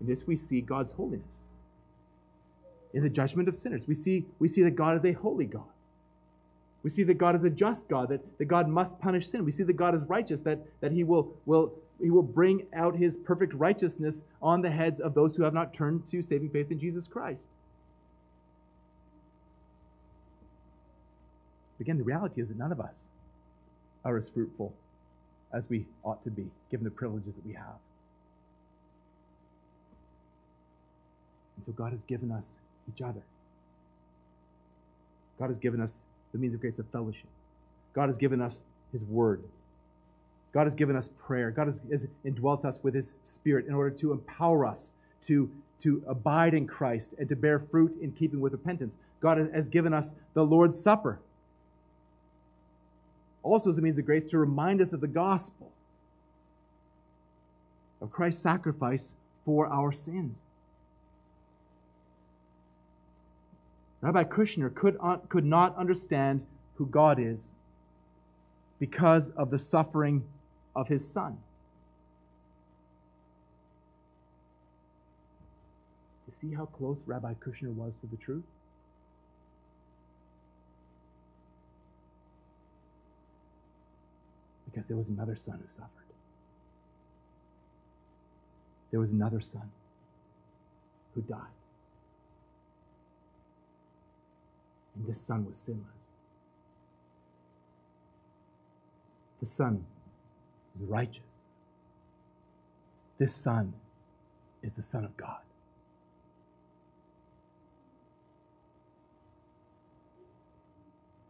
In 0.00 0.06
this 0.06 0.26
we 0.26 0.36
see 0.36 0.60
God's 0.60 0.92
holiness. 0.92 1.44
In 2.92 3.02
the 3.02 3.08
judgment 3.08 3.48
of 3.48 3.56
sinners, 3.56 3.86
we 3.86 3.94
see, 3.94 4.26
we 4.38 4.48
see 4.48 4.62
that 4.62 4.72
God 4.72 4.96
is 4.96 5.04
a 5.04 5.12
holy 5.12 5.44
God. 5.44 5.62
We 6.82 6.90
see 6.90 7.02
that 7.04 7.18
God 7.18 7.36
is 7.36 7.44
a 7.44 7.50
just 7.50 7.88
God, 7.88 8.08
that, 8.08 8.38
that 8.38 8.46
God 8.46 8.68
must 8.68 8.98
punish 8.98 9.28
sin. 9.28 9.44
We 9.44 9.52
see 9.52 9.64
that 9.64 9.74
God 9.74 9.94
is 9.94 10.04
righteous, 10.04 10.40
that, 10.42 10.60
that 10.80 10.92
he, 10.92 11.04
will, 11.04 11.34
will, 11.44 11.72
he 12.00 12.10
will 12.10 12.22
bring 12.22 12.66
out 12.74 12.96
his 12.96 13.16
perfect 13.16 13.52
righteousness 13.52 14.24
on 14.40 14.62
the 14.62 14.70
heads 14.70 14.98
of 14.98 15.12
those 15.12 15.36
who 15.36 15.42
have 15.42 15.52
not 15.52 15.74
turned 15.74 16.06
to 16.06 16.22
saving 16.22 16.48
faith 16.50 16.70
in 16.70 16.78
Jesus 16.80 17.06
Christ. 17.06 17.48
Again, 21.80 21.98
the 21.98 22.04
reality 22.04 22.40
is 22.40 22.48
that 22.48 22.58
none 22.58 22.72
of 22.72 22.80
us 22.80 23.08
are 24.04 24.16
as 24.16 24.28
fruitful 24.28 24.72
as 25.52 25.68
we 25.68 25.86
ought 26.02 26.22
to 26.24 26.30
be, 26.30 26.46
given 26.70 26.84
the 26.84 26.90
privileges 26.90 27.34
that 27.34 27.46
we 27.46 27.54
have. 27.54 27.78
And 31.56 31.66
so 31.66 31.72
God 31.72 31.92
has 31.92 32.04
given 32.04 32.30
us 32.30 32.58
each 32.88 33.02
other. 33.02 33.22
God 35.38 35.48
has 35.48 35.58
given 35.58 35.80
us 35.80 35.94
the 36.32 36.38
means 36.38 36.54
of 36.54 36.60
grace 36.60 36.78
of 36.78 36.86
fellowship. 36.88 37.28
God 37.92 38.08
has 38.08 38.18
given 38.18 38.40
us 38.40 38.62
His 38.92 39.04
Word. 39.04 39.42
God 40.52 40.64
has 40.64 40.74
given 40.74 40.96
us 40.96 41.08
prayer. 41.26 41.50
God 41.50 41.66
has, 41.66 41.82
has 41.90 42.06
indwelt 42.24 42.64
us 42.64 42.80
with 42.82 42.94
His 42.94 43.20
Spirit 43.22 43.66
in 43.66 43.74
order 43.74 43.90
to 43.96 44.12
empower 44.12 44.66
us 44.66 44.92
to, 45.22 45.50
to 45.80 46.02
abide 46.06 46.54
in 46.54 46.66
Christ 46.66 47.14
and 47.18 47.28
to 47.28 47.36
bear 47.36 47.58
fruit 47.58 47.96
in 48.00 48.12
keeping 48.12 48.40
with 48.40 48.52
repentance. 48.52 48.96
God 49.20 49.38
has 49.52 49.68
given 49.68 49.92
us 49.92 50.14
the 50.34 50.44
Lord's 50.44 50.80
Supper, 50.80 51.20
also 53.42 53.70
as 53.70 53.78
a 53.78 53.82
means 53.82 53.98
of 53.98 54.06
grace 54.06 54.26
to 54.26 54.38
remind 54.38 54.80
us 54.80 54.92
of 54.92 55.00
the 55.00 55.08
gospel, 55.08 55.70
of 58.00 58.10
Christ's 58.10 58.42
sacrifice 58.42 59.14
for 59.44 59.66
our 59.66 59.92
sins. 59.92 60.42
Rabbi 64.00 64.24
Kushner 64.24 64.74
could, 64.74 64.98
could 65.28 65.44
not 65.44 65.76
understand 65.76 66.46
who 66.76 66.86
God 66.86 67.18
is 67.18 67.50
because 68.78 69.30
of 69.30 69.50
the 69.50 69.58
suffering 69.58 70.24
of 70.74 70.88
his 70.88 71.06
son. 71.06 71.36
You 76.26 76.32
see 76.32 76.54
how 76.54 76.66
close 76.66 77.02
Rabbi 77.06 77.34
Kushner 77.34 77.74
was 77.74 78.00
to 78.00 78.06
the 78.06 78.16
truth? 78.16 78.44
Because 84.64 84.88
there 84.88 84.96
was 84.96 85.10
another 85.10 85.36
son 85.36 85.58
who 85.62 85.68
suffered. 85.68 85.90
There 88.90 89.00
was 89.00 89.12
another 89.12 89.40
son 89.40 89.70
who 91.14 91.20
died. 91.22 91.59
And 95.00 95.08
this 95.08 95.20
son 95.20 95.46
was 95.46 95.56
sinless. 95.56 96.10
The 99.40 99.46
son 99.46 99.86
is 100.76 100.82
righteous. 100.82 101.24
This 103.16 103.34
son 103.34 103.72
is 104.62 104.74
the 104.74 104.82
Son 104.82 105.04
of 105.04 105.16
God. 105.16 105.38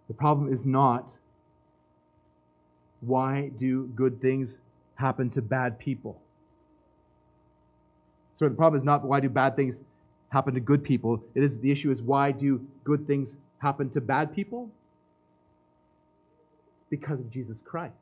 The 0.09 0.15
problem 0.15 0.53
is 0.53 0.67
not 0.67 1.13
why 3.01 3.53
do 3.57 3.87
good 3.95 4.21
things 4.21 4.59
happen 4.97 5.31
to 5.31 5.43
bad 5.43 5.79
people? 5.79 6.21
So 8.35 8.49
the 8.49 8.55
problem 8.57 8.77
is 8.77 8.85
not 8.85 9.05
why 9.05 9.21
do 9.21 9.29
bad 9.29 9.55
things 9.55 9.83
happen 10.31 10.55
to 10.55 10.61
good 10.61 10.83
people. 10.83 11.23
It 11.37 11.45
is 11.45 11.61
the 11.61 11.71
issue 11.71 11.93
is 11.93 12.03
why 12.03 12.33
do 12.33 12.67
good 12.83 13.07
things 13.07 13.37
happen 13.61 13.89
to 13.91 14.01
bad 14.01 14.35
people? 14.35 14.69
Because 16.89 17.21
of 17.21 17.31
Jesus 17.31 17.61
Christ. 17.61 17.95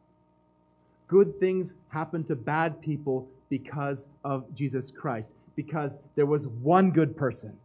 Good 1.06 1.38
things 1.38 1.74
happen 1.88 2.24
to 2.24 2.36
bad 2.36 2.80
people 2.80 3.28
because 3.48 4.06
of 4.24 4.44
Jesus 4.54 4.90
Christ. 4.90 5.34
Because 5.56 5.98
there 6.16 6.26
was 6.26 6.46
one 6.46 6.90
good 6.90 7.16
person. 7.16 7.56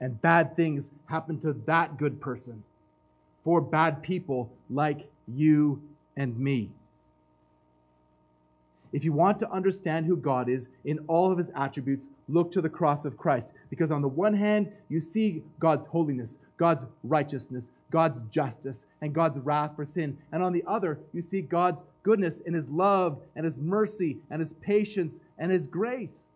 And 0.00 0.20
bad 0.20 0.56
things 0.56 0.90
happen 1.06 1.38
to 1.40 1.52
that 1.66 1.96
good 1.96 2.20
person 2.20 2.62
for 3.44 3.60
bad 3.60 4.02
people 4.02 4.50
like 4.68 5.08
you 5.28 5.80
and 6.16 6.38
me. 6.38 6.70
If 8.92 9.04
you 9.04 9.12
want 9.12 9.38
to 9.38 9.50
understand 9.50 10.06
who 10.06 10.16
God 10.16 10.48
is 10.48 10.68
in 10.84 10.98
all 11.08 11.32
of 11.32 11.38
his 11.38 11.50
attributes, 11.56 12.10
look 12.28 12.52
to 12.52 12.60
the 12.60 12.68
cross 12.68 13.04
of 13.04 13.16
Christ. 13.16 13.54
Because 13.70 13.90
on 13.90 14.02
the 14.02 14.08
one 14.08 14.34
hand, 14.34 14.70
you 14.88 15.00
see 15.00 15.42
God's 15.58 15.86
holiness, 15.86 16.38
God's 16.58 16.84
righteousness, 17.02 17.70
God's 17.90 18.20
justice, 18.30 18.84
and 19.00 19.14
God's 19.14 19.38
wrath 19.38 19.76
for 19.76 19.86
sin. 19.86 20.18
And 20.30 20.42
on 20.42 20.52
the 20.52 20.64
other, 20.66 20.98
you 21.12 21.22
see 21.22 21.40
God's 21.40 21.84
goodness 22.02 22.40
in 22.40 22.52
his 22.52 22.68
love 22.68 23.20
and 23.34 23.44
his 23.44 23.58
mercy 23.58 24.18
and 24.30 24.40
his 24.40 24.52
patience 24.54 25.20
and 25.38 25.50
his 25.50 25.66
grace. 25.66 26.28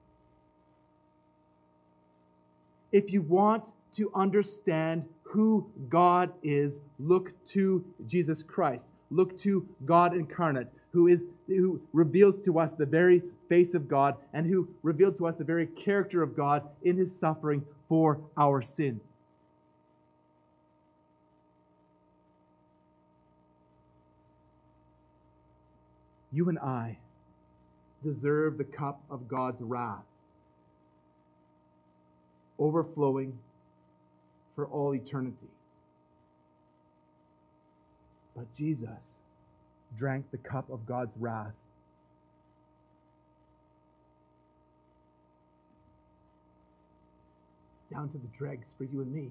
If 2.93 3.13
you 3.13 3.21
want 3.21 3.73
to 3.95 4.11
understand 4.15 5.05
who 5.23 5.67
God 5.89 6.33
is, 6.43 6.81
look 6.99 7.33
to 7.47 7.85
Jesus 8.07 8.43
Christ. 8.43 8.93
Look 9.11 9.37
to 9.39 9.67
God 9.85 10.15
incarnate, 10.15 10.69
who 10.97 11.09
is 11.09 11.27
who 11.47 11.79
reveals 11.93 12.41
to 12.41 12.59
us 12.59 12.73
the 12.73 12.87
very 12.87 13.23
face 13.51 13.75
of 13.75 13.87
God 13.87 14.17
and 14.33 14.47
who 14.47 14.67
revealed 14.83 15.19
to 15.19 15.27
us 15.27 15.37
the 15.37 15.45
very 15.45 15.67
character 15.67 16.23
of 16.23 16.35
God 16.35 16.63
in 16.83 16.97
his 16.97 17.15
suffering 17.15 17.63
for 17.87 18.19
our 18.35 18.63
sins. 18.63 19.03
You 26.33 26.49
and 26.49 26.59
I 26.59 26.97
deserve 28.03 28.57
the 28.57 28.65
cup 28.65 29.03
of 29.11 29.29
God's 29.29 29.61
wrath, 29.61 30.07
overflowing 32.59 33.39
for 34.55 34.65
all 34.67 34.95
eternity. 34.95 35.51
But 38.35 38.47
Jesus 38.55 39.21
drank 39.97 40.31
the 40.31 40.39
cup 40.39 40.71
of 40.71 40.87
God's 40.87 41.15
wrath. 41.19 41.55
Down 47.93 48.09
to 48.11 48.19
the 48.19 48.29
dregs 48.37 48.75
for 48.77 48.85
you 48.85 49.01
and 49.01 49.13
me. 49.13 49.31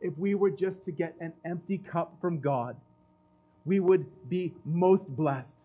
If 0.00 0.16
we 0.16 0.34
were 0.34 0.50
just 0.50 0.84
to 0.84 0.92
get 0.92 1.14
an 1.20 1.32
empty 1.44 1.78
cup 1.78 2.14
from 2.20 2.40
God, 2.40 2.76
we 3.66 3.78
would 3.78 4.06
be 4.28 4.54
most 4.64 5.14
blessed. 5.14 5.64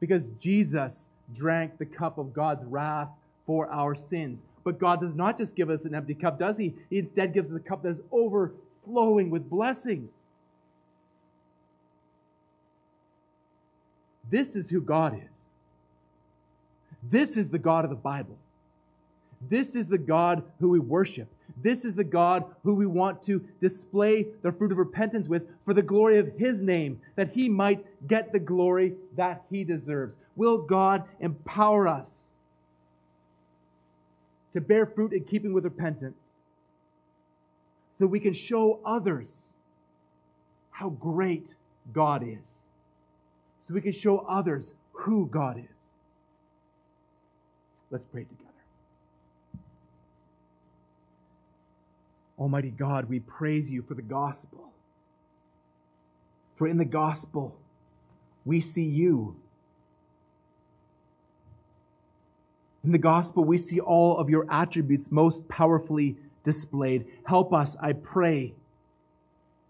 Because 0.00 0.30
Jesus 0.40 1.08
drank 1.34 1.78
the 1.78 1.84
cup 1.84 2.18
of 2.18 2.32
God's 2.32 2.64
wrath 2.64 3.10
for 3.46 3.70
our 3.70 3.94
sins. 3.94 4.42
But 4.64 4.78
God 4.78 5.00
does 5.00 5.14
not 5.14 5.36
just 5.36 5.54
give 5.54 5.70
us 5.70 5.84
an 5.84 5.94
empty 5.94 6.14
cup, 6.14 6.38
does 6.38 6.58
He? 6.58 6.74
He 6.88 6.98
instead 6.98 7.34
gives 7.34 7.50
us 7.50 7.56
a 7.56 7.60
cup 7.60 7.82
that 7.82 7.90
is 7.90 8.00
overflowing 8.10 9.30
with 9.30 9.50
blessings. 9.50 10.12
This 14.30 14.56
is 14.56 14.68
who 14.68 14.80
God 14.80 15.14
is. 15.14 15.36
This 17.02 17.36
is 17.36 17.50
the 17.50 17.58
God 17.58 17.84
of 17.84 17.90
the 17.90 17.96
Bible. 17.96 18.36
This 19.48 19.74
is 19.74 19.88
the 19.88 19.98
God 19.98 20.42
who 20.60 20.68
we 20.68 20.78
worship. 20.78 21.28
This 21.60 21.84
is 21.84 21.94
the 21.94 22.04
God 22.04 22.44
who 22.62 22.74
we 22.74 22.86
want 22.86 23.22
to 23.24 23.44
display 23.60 24.26
the 24.42 24.52
fruit 24.52 24.72
of 24.72 24.78
repentance 24.78 25.28
with 25.28 25.48
for 25.64 25.74
the 25.74 25.82
glory 25.82 26.18
of 26.18 26.32
His 26.38 26.62
name, 26.62 27.00
that 27.16 27.32
He 27.32 27.48
might 27.48 27.84
get 28.06 28.32
the 28.32 28.38
glory 28.38 28.94
that 29.16 29.42
He 29.50 29.64
deserves. 29.64 30.16
Will 30.36 30.58
God 30.58 31.04
empower 31.20 31.88
us 31.88 32.30
to 34.52 34.60
bear 34.60 34.86
fruit 34.86 35.12
in 35.12 35.24
keeping 35.24 35.52
with 35.52 35.64
repentance 35.64 36.16
so 37.90 37.96
that 38.04 38.08
we 38.08 38.20
can 38.20 38.32
show 38.32 38.80
others 38.84 39.54
how 40.70 40.90
great 40.90 41.54
God 41.92 42.26
is, 42.26 42.62
we 43.72 43.80
can 43.80 43.92
show 43.92 44.18
others 44.28 44.74
who 44.92 45.26
God 45.26 45.58
is? 45.58 45.86
Let's 47.90 48.04
pray 48.04 48.24
together. 48.24 48.48
Almighty 52.38 52.70
God, 52.70 53.08
we 53.08 53.20
praise 53.20 53.70
you 53.70 53.82
for 53.82 53.94
the 53.94 54.02
gospel. 54.02 54.70
For 56.56 56.66
in 56.66 56.78
the 56.78 56.84
gospel, 56.84 57.56
we 58.44 58.60
see 58.60 58.84
you. 58.84 59.36
In 62.84 62.90
the 62.90 62.98
gospel, 62.98 63.44
we 63.44 63.58
see 63.58 63.78
all 63.78 64.16
of 64.18 64.28
your 64.28 64.46
attributes 64.50 65.12
most 65.12 65.46
powerfully 65.48 66.16
displayed. 66.42 67.06
Help 67.24 67.52
us, 67.52 67.76
I 67.80 67.92
pray, 67.92 68.54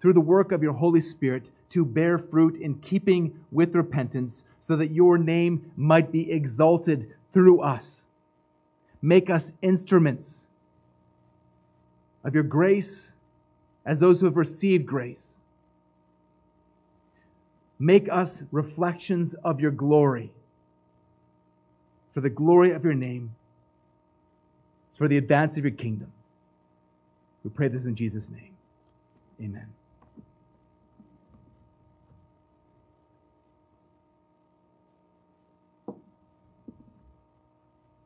through 0.02 0.12
the 0.12 0.20
work 0.20 0.52
of 0.52 0.62
your 0.62 0.74
Holy 0.74 1.00
Spirit, 1.00 1.50
to 1.70 1.84
bear 1.86 2.18
fruit 2.18 2.56
in 2.56 2.74
keeping 2.80 3.32
with 3.50 3.74
repentance, 3.74 4.44
so 4.60 4.76
that 4.76 4.90
your 4.90 5.16
name 5.16 5.72
might 5.76 6.12
be 6.12 6.30
exalted 6.30 7.08
through 7.32 7.62
us. 7.62 8.04
Make 9.00 9.30
us 9.30 9.52
instruments 9.62 10.48
of 12.24 12.34
your 12.34 12.42
grace 12.42 13.14
as 13.86 14.00
those 14.00 14.20
who 14.20 14.26
have 14.26 14.36
received 14.36 14.84
grace. 14.84 15.38
Make 17.78 18.08
us 18.10 18.44
reflections 18.52 19.34
of 19.42 19.60
your 19.60 19.70
glory 19.70 20.32
for 22.12 22.20
the 22.20 22.30
glory 22.30 22.72
of 22.72 22.84
your 22.84 22.94
name, 22.94 23.34
for 24.96 25.08
the 25.08 25.16
advance 25.16 25.56
of 25.56 25.64
your 25.64 25.72
kingdom. 25.72 26.12
We 27.42 27.50
pray 27.50 27.68
this 27.68 27.86
in 27.86 27.94
Jesus' 27.94 28.30
name. 28.30 28.54
Amen. 29.40 29.66